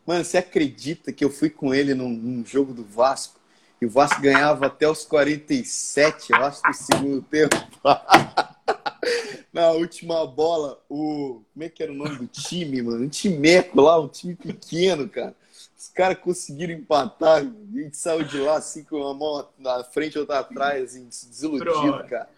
Mano, 0.08 0.24
você 0.24 0.38
acredita 0.38 1.12
que 1.12 1.22
eu 1.22 1.28
fui 1.28 1.50
com 1.50 1.74
ele 1.74 1.92
num, 1.92 2.08
num 2.08 2.42
jogo 2.42 2.72
do 2.72 2.82
Vasco? 2.82 3.38
E 3.78 3.84
o 3.84 3.90
Vasco 3.90 4.22
ganhava 4.22 4.64
até 4.64 4.88
os 4.88 5.04
47, 5.04 6.32
eu 6.32 6.36
acho, 6.46 6.62
do 6.62 6.72
segundo 6.72 7.20
tempo. 7.20 7.54
Na 9.52 9.72
última 9.72 10.26
bola, 10.26 10.82
o. 10.88 11.42
Como 11.52 11.62
é 11.62 11.68
que 11.68 11.82
era 11.82 11.92
o 11.92 11.94
nome 11.94 12.16
do 12.16 12.26
time, 12.26 12.80
mano? 12.80 13.04
Um 13.04 13.08
timeco 13.10 13.82
lá, 13.82 14.00
um 14.00 14.08
time 14.08 14.34
pequeno, 14.34 15.06
cara. 15.10 15.36
Os 15.78 15.90
caras 15.90 16.16
conseguiram 16.16 16.72
empatar. 16.72 17.42
A 17.42 17.78
gente 17.78 17.98
saiu 17.98 18.24
de 18.24 18.38
lá 18.38 18.56
assim 18.56 18.84
com 18.84 18.96
uma 18.96 19.12
mão 19.12 19.46
na 19.58 19.84
frente 19.84 20.14
e 20.14 20.20
outra 20.20 20.38
atrás, 20.38 20.84
assim, 20.84 21.04
desiludido, 21.04 22.02
cara. 22.08 22.30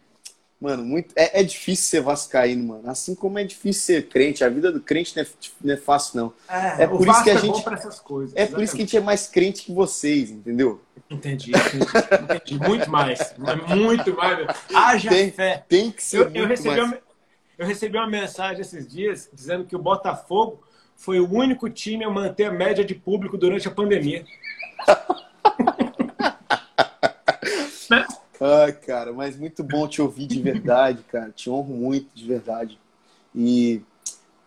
Mano, 0.61 0.85
muito, 0.85 1.15
é, 1.17 1.41
é 1.41 1.43
difícil 1.43 1.87
ser 1.87 2.01
vascaíno, 2.03 2.63
mano. 2.69 2.91
Assim 2.91 3.15
como 3.15 3.39
é 3.39 3.45
difícil 3.45 3.83
ser 3.83 4.09
crente. 4.09 4.45
A 4.45 4.49
vida 4.51 4.71
do 4.71 4.79
crente 4.79 5.17
não 5.17 5.23
é, 5.23 5.27
não 5.65 5.73
é 5.75 5.77
fácil, 5.79 6.17
não. 6.21 6.35
É 6.79 6.85
o 6.87 6.99
por 6.99 7.09
isso 7.09 7.25
que 7.25 7.31
a 7.31 7.33
é 7.33 7.37
bom 7.37 7.41
gente- 7.55 7.63
pra 7.65 7.75
essas 7.77 7.99
coisas. 7.99 8.37
É 8.37 8.45
por 8.45 8.63
isso 8.63 8.77
que 8.77 8.83
a 8.83 8.85
gente 8.85 8.97
é 8.97 9.01
mais 9.01 9.27
crente 9.27 9.63
que 9.65 9.73
vocês, 9.73 10.31
entendeu? 10.31 10.83
Entendi, 11.09 11.51
entendi, 11.51 11.87
entendi. 12.23 12.69
Muito 12.69 12.91
mais. 12.91 13.35
Muito 13.75 14.15
mais. 14.15 14.47
Haja 14.75 15.09
Tem- 15.09 15.31
fé. 15.33 15.65
Tem 15.67 15.91
que 15.91 16.05
ser 16.05 16.19
Eu, 16.19 16.25
muito 16.25 16.37
eu 16.37 16.47
recebi 16.47 16.77
mais. 16.77 16.83
uma, 16.93 16.99
eu 17.59 17.67
recebi 17.67 17.97
uma 17.97 18.07
mensagem 18.11 18.61
esses 18.61 18.87
dias 18.87 19.31
dizendo 19.33 19.65
que 19.65 19.75
o 19.75 19.79
Botafogo 19.79 20.63
foi 20.95 21.21
o 21.21 21.33
único 21.33 21.71
time 21.71 22.05
a 22.05 22.11
manter 22.11 22.45
a 22.45 22.53
média 22.53 22.85
de 22.85 22.95
público 22.95 23.39
durante 23.39 23.67
a 23.67 23.71
pandemia. 23.71 24.27
Né? 27.91 28.07
Ai, 28.41 28.73
cara, 28.73 29.13
mas 29.13 29.37
muito 29.37 29.63
bom 29.63 29.87
te 29.87 30.01
ouvir 30.01 30.27
de 30.27 30.41
verdade, 30.41 31.03
cara. 31.11 31.31
Te 31.31 31.51
honro 31.51 31.75
muito 31.75 32.09
de 32.15 32.27
verdade. 32.27 32.79
E 33.35 33.83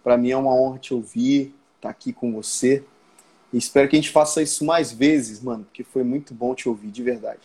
pra 0.04 0.18
mim 0.18 0.32
é 0.32 0.38
uma 0.38 0.54
honra 0.54 0.80
te 0.80 0.94
ouvir, 0.94 1.54
estar 1.76 1.90
aqui 1.90 2.12
com 2.12 2.34
você. 2.34 2.84
E 3.52 3.58
espero 3.58 3.88
que 3.88 3.96
a 3.96 4.00
gente 4.02 4.10
faça 4.10 4.42
isso 4.42 4.66
mais 4.66 4.92
vezes, 4.92 5.42
mano, 5.42 5.64
porque 5.64 5.84
foi 5.84 6.04
muito 6.04 6.34
bom 6.34 6.56
te 6.56 6.68
ouvir 6.68 6.90
de 6.90 7.04
verdade. 7.04 7.42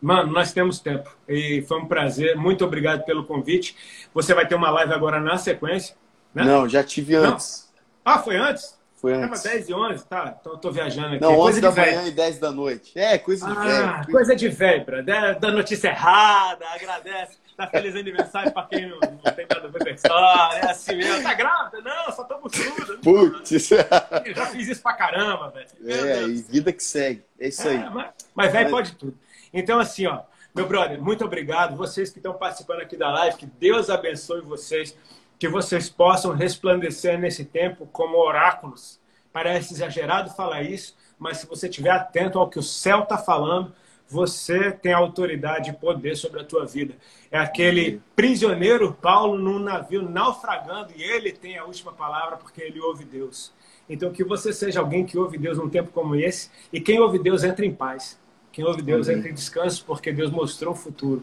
Mano, 0.00 0.32
nós 0.32 0.52
temos 0.52 0.80
tempo. 0.80 1.14
E 1.28 1.62
foi 1.68 1.78
um 1.78 1.86
prazer. 1.86 2.34
Muito 2.34 2.64
obrigado 2.64 3.04
pelo 3.04 3.24
convite. 3.24 3.76
Você 4.14 4.32
vai 4.32 4.48
ter 4.48 4.54
uma 4.54 4.70
live 4.70 4.94
agora 4.94 5.20
na 5.20 5.36
sequência. 5.36 5.94
Né? 6.34 6.44
Não, 6.44 6.66
já 6.66 6.82
tive 6.82 7.14
Não. 7.14 7.34
antes. 7.34 7.68
Ah, 8.02 8.18
foi 8.18 8.36
antes? 8.36 8.79
Foi 9.00 9.12
Tava 9.14 9.26
antes. 9.26 9.42
10 9.42 9.68
e 9.68 9.74
11? 9.74 10.04
Tá, 10.06 10.36
então 10.40 10.52
eu 10.52 10.58
tô 10.58 10.70
viajando 10.70 11.14
aqui. 11.14 11.20
Não, 11.20 11.30
11 11.38 11.40
coisa 11.40 11.60
da 11.62 11.68
de 11.70 11.74
velho. 11.74 11.96
manhã 11.96 12.08
e 12.08 12.10
10 12.12 12.38
da 12.38 12.52
noite. 12.52 12.92
É, 12.98 13.16
coisa 13.18 13.46
de 13.46 13.52
Ah, 13.52 13.62
velho. 14.02 14.06
coisa 14.12 14.36
de 14.36 14.48
velho, 14.48 14.84
bro. 14.84 15.02
Da, 15.04 15.32
da 15.32 15.50
notícia 15.50 15.88
errada, 15.88 16.66
agradece. 16.68 17.38
Dá 17.56 17.66
feliz 17.66 17.94
aniversário 17.96 18.52
pra 18.52 18.62
quem 18.64 18.88
não, 18.88 18.98
não 19.00 19.32
tem 19.32 19.46
nada 19.48 19.68
a 19.68 19.70
ver 19.70 19.78
com 19.82 19.88
a 19.88 19.92
história. 19.92 20.58
É 20.58 20.70
assim 20.70 20.96
mesmo. 20.96 21.22
Tá 21.22 21.34
grávida? 21.34 21.80
Não, 21.82 22.12
só 22.12 22.24
tô 22.24 22.38
buchuda. 22.38 22.98
Putz. 23.02 23.70
Eu 23.70 24.34
já 24.34 24.46
fiz 24.46 24.68
isso 24.68 24.82
pra 24.82 24.92
caramba, 24.94 25.48
velho. 25.50 25.66
É, 25.86 26.22
e 26.24 26.34
vida 26.42 26.72
que 26.72 26.82
segue. 26.82 27.22
É 27.38 27.48
isso 27.48 27.66
aí. 27.68 27.76
É, 27.76 27.90
mas, 27.90 28.10
mas 28.34 28.52
velho 28.52 28.70
pode 28.70 28.92
tudo. 28.96 29.16
Então, 29.52 29.78
assim, 29.78 30.06
ó, 30.06 30.20
meu 30.54 30.66
brother, 30.66 31.00
muito 31.00 31.24
obrigado. 31.24 31.76
Vocês 31.76 32.10
que 32.10 32.18
estão 32.18 32.34
participando 32.34 32.80
aqui 32.80 32.96
da 32.96 33.10
live, 33.12 33.36
que 33.36 33.46
Deus 33.46 33.88
abençoe 33.90 34.40
vocês, 34.42 34.96
que 35.40 35.48
vocês 35.48 35.88
possam 35.88 36.34
resplandecer 36.34 37.18
nesse 37.18 37.46
tempo 37.46 37.88
como 37.90 38.18
oráculos. 38.18 39.00
Parece 39.32 39.72
exagerado 39.72 40.28
falar 40.34 40.62
isso, 40.62 40.94
mas 41.18 41.38
se 41.38 41.46
você 41.46 41.66
estiver 41.66 41.90
atento 41.90 42.38
ao 42.38 42.50
que 42.50 42.58
o 42.58 42.62
céu 42.62 43.04
está 43.04 43.16
falando, 43.16 43.72
você 44.06 44.70
tem 44.70 44.92
autoridade 44.92 45.70
e 45.70 45.72
poder 45.72 46.14
sobre 46.14 46.42
a 46.42 46.44
tua 46.44 46.66
vida. 46.66 46.94
É 47.30 47.38
aquele 47.38 48.02
prisioneiro 48.14 48.92
Paulo 48.92 49.38
num 49.38 49.58
navio 49.58 50.02
naufragando 50.02 50.92
e 50.94 51.02
ele 51.02 51.32
tem 51.32 51.56
a 51.56 51.64
última 51.64 51.92
palavra 51.92 52.36
porque 52.36 52.60
ele 52.60 52.78
ouve 52.78 53.06
Deus. 53.06 53.50
Então 53.88 54.12
que 54.12 54.22
você 54.22 54.52
seja 54.52 54.80
alguém 54.80 55.06
que 55.06 55.16
ouve 55.16 55.38
Deus 55.38 55.56
num 55.56 55.70
tempo 55.70 55.90
como 55.90 56.16
esse 56.16 56.50
e 56.70 56.82
quem 56.82 57.00
ouve 57.00 57.18
Deus 57.18 57.44
entra 57.44 57.64
em 57.64 57.72
paz. 57.72 58.20
Quem 58.52 58.66
ouve 58.66 58.82
Deus 58.82 59.08
Amém. 59.08 59.20
entra 59.20 59.30
em 59.30 59.34
descanso 59.34 59.84
porque 59.86 60.12
Deus 60.12 60.30
mostrou 60.30 60.74
o 60.74 60.76
futuro. 60.76 61.22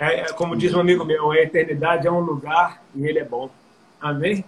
É, 0.00 0.20
é 0.20 0.32
como 0.32 0.56
diz 0.56 0.72
um 0.72 0.80
amigo 0.80 1.04
meu, 1.04 1.30
a 1.30 1.36
eternidade 1.36 2.06
é 2.06 2.10
um 2.10 2.20
lugar 2.20 2.82
e 2.94 3.06
ele 3.06 3.18
é 3.18 3.24
bom. 3.24 3.50
Amém? 4.00 4.42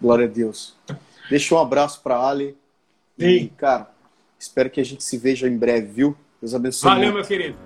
Glória 0.00 0.26
a 0.26 0.28
Deus. 0.28 0.76
Deixa 1.30 1.54
um 1.54 1.58
abraço 1.58 2.02
pra 2.02 2.28
Ali. 2.28 2.54
E, 3.18 3.38
Sim. 3.38 3.50
cara, 3.56 3.88
espero 4.38 4.68
que 4.68 4.80
a 4.80 4.84
gente 4.84 5.02
se 5.02 5.16
veja 5.16 5.48
em 5.48 5.56
breve, 5.56 5.86
viu? 5.86 6.16
Deus 6.42 6.54
abençoe. 6.54 6.90
Valeu, 6.90 7.04
muito. 7.04 7.14
meu 7.14 7.24
querido. 7.24 7.56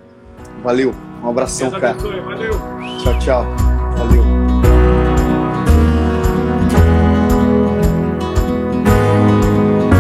Valeu. 0.63 0.95
Um 1.25 1.29
abração, 1.29 1.69
Deus 1.69 1.81
cara. 1.81 1.99
abençoe. 1.99 2.21
Valeu. 2.21 2.53
Tchau, 3.03 3.19
tchau. 3.19 3.45
Valeu. 3.97 4.23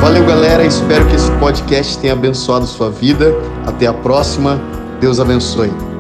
Valeu, 0.01 0.27
galera. 0.27 0.65
Espero 0.65 1.09
que 1.09 1.17
esse 1.17 1.33
podcast 1.41 1.99
tenha 1.99 2.13
abençoado 2.13 2.67
sua 2.67 2.89
vida. 2.89 3.33
Até 3.67 3.89
a 3.89 3.95
próxima. 3.95 4.61
Deus 5.01 5.19
abençoe. 5.19 5.96